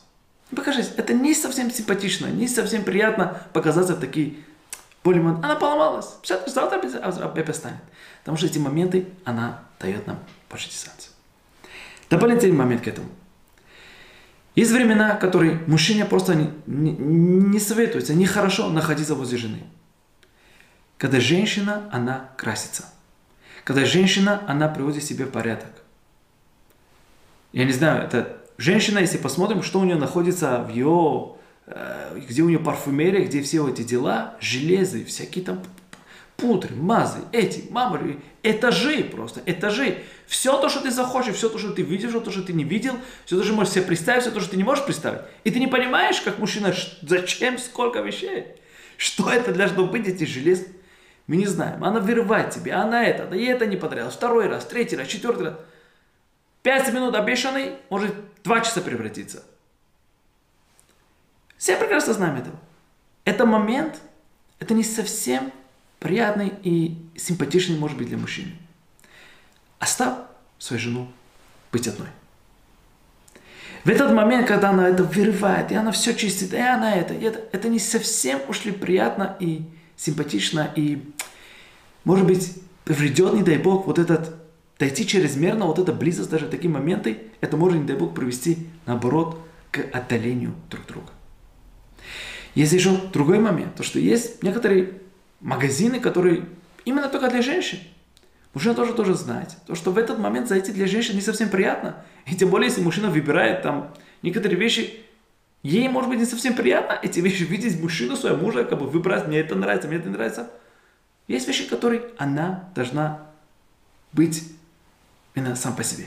Не 0.50 0.56
покажись. 0.56 0.92
Это 0.96 1.14
не 1.14 1.34
совсем 1.34 1.70
симпатично, 1.70 2.26
не 2.26 2.48
совсем 2.48 2.84
приятно 2.84 3.46
показаться 3.52 3.94
в 3.94 4.00
такие 4.00 4.36
Полимон, 5.02 5.42
она 5.44 5.54
поломалась. 5.54 6.16
Завтра 6.24 6.76
опять 6.76 7.56
станет. 7.56 7.80
Потому 8.20 8.36
что 8.36 8.46
эти 8.46 8.58
моменты, 8.58 9.08
она 9.24 9.62
дает 9.80 10.06
нам 10.06 10.18
больше 10.50 10.68
дистанцию. 10.68 11.12
Дополнительный 12.10 12.56
момент 12.56 12.82
к 12.82 12.88
этому. 12.88 13.08
Есть 14.58 14.72
времена, 14.72 15.14
которые 15.14 15.60
мужчине 15.66 16.04
просто 16.04 16.34
не, 16.34 16.50
не, 16.66 16.90
не 16.90 17.60
советуется, 17.60 18.14
нехорошо 18.14 18.68
находиться 18.70 19.14
возле 19.14 19.38
жены. 19.38 19.62
Когда 20.96 21.20
женщина, 21.20 21.88
она 21.92 22.30
красится. 22.36 22.86
Когда 23.62 23.84
женщина, 23.84 24.42
она 24.48 24.68
приводит 24.68 25.04
себе 25.04 25.26
в 25.26 25.30
порядок. 25.30 25.70
Я 27.52 27.66
не 27.66 27.72
знаю, 27.72 28.02
это 28.02 28.38
женщина, 28.56 28.98
если 28.98 29.18
посмотрим, 29.18 29.62
что 29.62 29.78
у 29.78 29.84
нее 29.84 29.96
находится 29.96 30.62
в 30.62 30.70
ее 30.70 31.38
Э, 31.70 32.18
где 32.26 32.42
у 32.42 32.48
нее 32.48 32.58
парфюмерия, 32.58 33.26
где 33.26 33.42
все 33.42 33.68
эти 33.68 33.82
дела, 33.82 34.36
железы, 34.40 35.04
всякие 35.04 35.44
там 35.44 35.62
пудры, 36.38 36.74
мазы, 36.76 37.18
эти, 37.32 37.68
мамы, 37.70 38.22
этажи 38.44 39.02
просто, 39.02 39.42
этажи. 39.44 39.98
Все 40.28 40.56
то, 40.60 40.68
что 40.68 40.80
ты 40.80 40.92
захочешь, 40.92 41.34
все 41.34 41.48
то, 41.48 41.58
что 41.58 41.72
ты 41.72 41.82
видишь, 41.82 42.10
все 42.10 42.20
то, 42.20 42.30
что 42.30 42.42
ты 42.42 42.52
не 42.52 42.62
видел, 42.62 42.94
все 43.24 43.36
то, 43.36 43.42
что 43.42 43.54
можешь 43.54 43.74
себе 43.74 43.84
представить, 43.84 44.22
все 44.22 44.30
то, 44.30 44.40
что 44.40 44.52
ты 44.52 44.56
не 44.56 44.62
можешь 44.62 44.84
представить. 44.84 45.22
И 45.42 45.50
ты 45.50 45.58
не 45.58 45.66
понимаешь, 45.66 46.20
как 46.20 46.38
мужчина, 46.38 46.72
зачем 47.02 47.58
сколько 47.58 48.00
вещей. 48.00 48.46
Что 48.96 49.30
это 49.30 49.52
должно 49.52 49.86
быть, 49.86 50.06
эти 50.06 50.24
железки? 50.24 50.70
Мы 51.26 51.36
не 51.36 51.46
знаем. 51.46 51.82
Она 51.84 51.98
вырывает 51.98 52.50
тебе, 52.50 52.72
она 52.72 53.04
это, 53.04 53.26
да 53.26 53.34
ей 53.34 53.52
это 53.52 53.66
не 53.66 53.76
понравилось. 53.76 54.14
Второй 54.14 54.46
раз, 54.46 54.64
третий 54.64 54.96
раз, 54.96 55.08
четвертый 55.08 55.46
раз. 55.48 55.54
Пять 56.62 56.92
минут 56.92 57.16
обещанный 57.16 57.72
может 57.90 58.14
два 58.44 58.60
часа 58.60 58.80
превратиться. 58.80 59.42
Все 61.56 61.76
прекрасно 61.76 62.12
знаем 62.12 62.36
этого. 62.36 62.56
Это 63.24 63.44
момент, 63.44 64.00
это 64.60 64.72
не 64.74 64.84
совсем 64.84 65.52
приятный 65.98 66.52
и 66.62 66.96
симпатичный 67.16 67.78
может 67.78 67.98
быть 67.98 68.08
для 68.08 68.18
мужчины. 68.18 68.52
Оставь 69.78 70.18
свою 70.58 70.80
жену 70.80 71.08
быть 71.72 71.86
одной. 71.86 72.08
В 73.84 73.88
этот 73.88 74.12
момент, 74.12 74.46
когда 74.46 74.70
она 74.70 74.88
это 74.88 75.04
вырывает, 75.04 75.70
и 75.72 75.74
она 75.74 75.92
все 75.92 76.14
чистит, 76.14 76.52
и 76.52 76.58
она 76.58 76.94
это, 76.94 77.14
и 77.14 77.22
это, 77.24 77.40
это 77.52 77.68
не 77.68 77.78
совсем 77.78 78.40
уж 78.48 78.64
ли 78.64 78.72
приятно 78.72 79.36
и 79.40 79.62
симпатично, 79.96 80.70
и, 80.74 81.02
может 82.04 82.26
быть, 82.26 82.54
повредет, 82.84 83.34
не 83.34 83.42
дай 83.42 83.58
бог, 83.58 83.86
вот 83.86 83.98
этот, 83.98 84.34
дойти 84.78 85.06
чрезмерно, 85.06 85.66
вот 85.66 85.78
эта 85.78 85.92
близость, 85.92 86.30
даже 86.30 86.48
такие 86.48 86.70
моменты, 86.70 87.18
это 87.40 87.56
может, 87.56 87.80
не 87.80 87.86
дай 87.86 87.96
бог, 87.96 88.14
привести, 88.14 88.66
наоборот, 88.86 89.40
к 89.70 89.78
отдалению 89.92 90.54
друг 90.70 90.86
друга. 90.86 91.10
Есть 92.54 92.72
еще 92.72 92.96
другой 93.12 93.38
момент, 93.38 93.76
то 93.76 93.82
что 93.82 93.98
есть 93.98 94.42
некоторые 94.42 94.94
магазины, 95.40 96.00
которые 96.00 96.46
именно 96.84 97.08
только 97.08 97.28
для 97.28 97.42
женщин. 97.42 97.78
Мужчина 98.54 98.74
тоже 98.74 98.94
тоже 98.94 99.14
знает. 99.14 99.50
То, 99.66 99.74
что 99.74 99.90
в 99.90 99.98
этот 99.98 100.18
момент 100.18 100.48
зайти 100.48 100.72
для 100.72 100.86
женщин 100.86 101.14
не 101.14 101.20
совсем 101.20 101.48
приятно. 101.48 101.96
И 102.26 102.34
тем 102.34 102.48
более, 102.48 102.68
если 102.68 102.80
мужчина 102.80 103.10
выбирает 103.10 103.62
там 103.62 103.94
некоторые 104.22 104.58
вещи, 104.58 105.00
ей 105.62 105.88
может 105.88 106.10
быть 106.10 106.18
не 106.18 106.24
совсем 106.24 106.54
приятно 106.54 106.98
эти 107.02 107.20
вещи 107.20 107.42
видеть 107.42 107.80
мужчину, 107.80 108.16
своего 108.16 108.38
мужа, 108.38 108.64
как 108.64 108.78
бы 108.78 108.86
выбрать, 108.86 109.28
мне 109.28 109.38
это 109.40 109.54
нравится, 109.54 109.88
мне 109.88 109.98
это 109.98 110.08
не 110.08 110.14
нравится. 110.14 110.50
Есть 111.26 111.46
вещи, 111.46 111.68
которые 111.68 112.02
она 112.16 112.70
должна 112.74 113.28
быть 114.12 114.42
именно 115.34 115.54
сам 115.54 115.76
по 115.76 115.84
себе. 115.84 116.06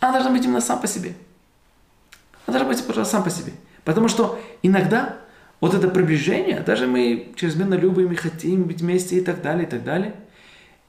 Она 0.00 0.12
должна 0.12 0.30
быть 0.30 0.44
именно 0.44 0.60
сам 0.60 0.80
по 0.80 0.86
себе. 0.86 1.14
Она 2.46 2.58
должна 2.58 2.74
быть 2.74 2.84
просто 2.84 3.04
сам 3.04 3.24
по 3.24 3.30
себе. 3.30 3.52
Потому 3.84 4.08
что 4.08 4.40
иногда 4.62 5.16
вот 5.60 5.74
это 5.74 5.88
приближение, 5.88 6.60
даже 6.60 6.86
мы 6.86 7.32
чрезмерно 7.36 7.74
любим 7.74 8.10
и 8.12 8.16
хотим 8.16 8.64
быть 8.64 8.80
вместе 8.80 9.18
и 9.18 9.20
так 9.20 9.42
далее, 9.42 9.66
и 9.66 9.70
так 9.70 9.84
далее, 9.84 10.14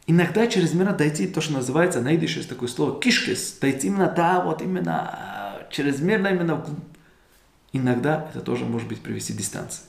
иногда 0.07 0.47
чрезмерно 0.47 0.93
дойти, 0.93 1.28
то, 1.28 1.41
что 1.41 1.53
называется, 1.53 2.01
на 2.01 2.15
идыше 2.15 2.47
такое 2.47 2.69
слово, 2.69 2.99
кишкис, 2.99 3.57
дойти 3.59 3.88
именно, 3.88 4.09
да, 4.09 4.41
вот 4.41 4.61
именно, 4.61 5.57
чрезмерно 5.69 6.30
именно, 6.30 6.65
иногда 7.74 8.30
это 8.34 8.41
тоже 8.41 8.65
может 8.65 8.88
быть 8.88 9.01
привести 9.01 9.34
к 9.34 9.38
дистанции. 9.38 9.84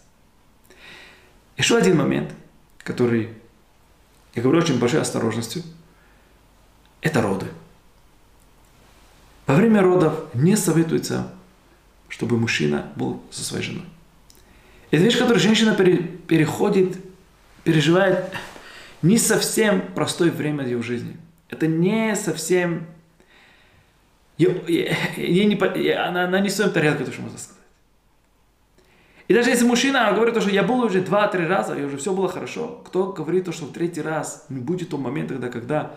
Еще 1.57 1.77
один 1.77 1.97
момент, 1.97 2.33
который, 2.79 3.29
я 4.35 4.43
говорю 4.43 4.61
очень 4.61 4.81
большой 4.81 5.01
осторожностью, 5.01 5.63
это 7.03 7.23
роды. 7.23 7.47
Во 9.47 9.55
время 9.55 9.83
родов 9.83 10.35
не 10.35 10.57
советуется, 10.57 11.33
чтобы 12.09 12.39
мужчина 12.39 12.91
был 12.97 13.23
со 13.31 13.45
своей 13.45 13.65
женой. 13.65 13.87
Это 14.93 15.03
вещь, 15.03 15.19
которую 15.19 15.41
женщина 15.41 15.75
переходит, 15.75 16.99
переживает 17.65 18.31
не 19.01 19.17
совсем 19.17 19.81
простое 19.95 20.31
время 20.31 20.65
ее 20.65 20.83
жизни. 20.83 21.17
Это 21.49 21.67
не 21.67 22.15
совсем... 22.15 22.87
Ей, 24.37 24.95
ей 25.17 25.47
не, 25.47 25.91
она, 25.93 26.25
она 26.25 26.41
не 26.41 26.51
в 26.51 26.53
своем 26.53 26.73
тарелке, 26.73 27.05
то, 27.05 27.13
что 27.13 27.23
можно 27.23 27.39
сказать. 27.39 27.63
И 29.29 29.35
даже 29.35 29.49
если 29.49 29.65
мужчина 29.65 30.13
говорит, 30.13 30.39
что 30.39 30.51
я 30.51 30.63
был 30.63 30.81
уже 30.81 31.01
два-три 31.01 31.47
раза, 31.47 31.75
и 31.75 31.85
уже 31.85 31.97
все 31.97 32.13
было 32.13 32.29
хорошо, 32.29 32.83
кто 32.85 33.15
говорит, 33.15 33.53
что 33.55 33.65
в 33.65 33.73
третий 33.73 34.03
раз 34.03 34.45
не 34.51 34.61
будет 34.61 34.91
тот 34.91 35.01
момент, 35.01 35.31
когда, 35.31 35.49
когда 35.49 35.95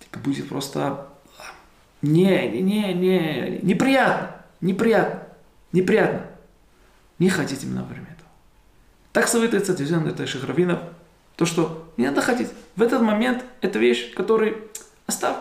типа, 0.00 0.18
будет 0.18 0.48
просто 0.48 1.06
не, 2.02 2.48
не, 2.48 2.92
не, 2.94 3.60
неприятно, 3.62 4.42
неприятно, 4.60 5.22
неприятно. 5.70 6.35
Не 7.18 7.28
хотите 7.30 7.66
именно 7.66 7.82
во 7.82 7.88
время 7.88 8.06
этого. 8.06 8.28
Так 9.12 9.26
советуется 9.28 9.74
движение 9.74 10.10
это 10.10 10.26
Шахравинов, 10.26 10.80
то, 11.36 11.44
что 11.46 11.92
не 11.96 12.06
надо 12.06 12.22
хотеть. 12.22 12.48
В 12.76 12.82
этот 12.82 13.02
момент 13.02 13.44
это 13.60 13.78
вещь, 13.80 14.14
которую 14.14 14.68
оставь. 15.06 15.34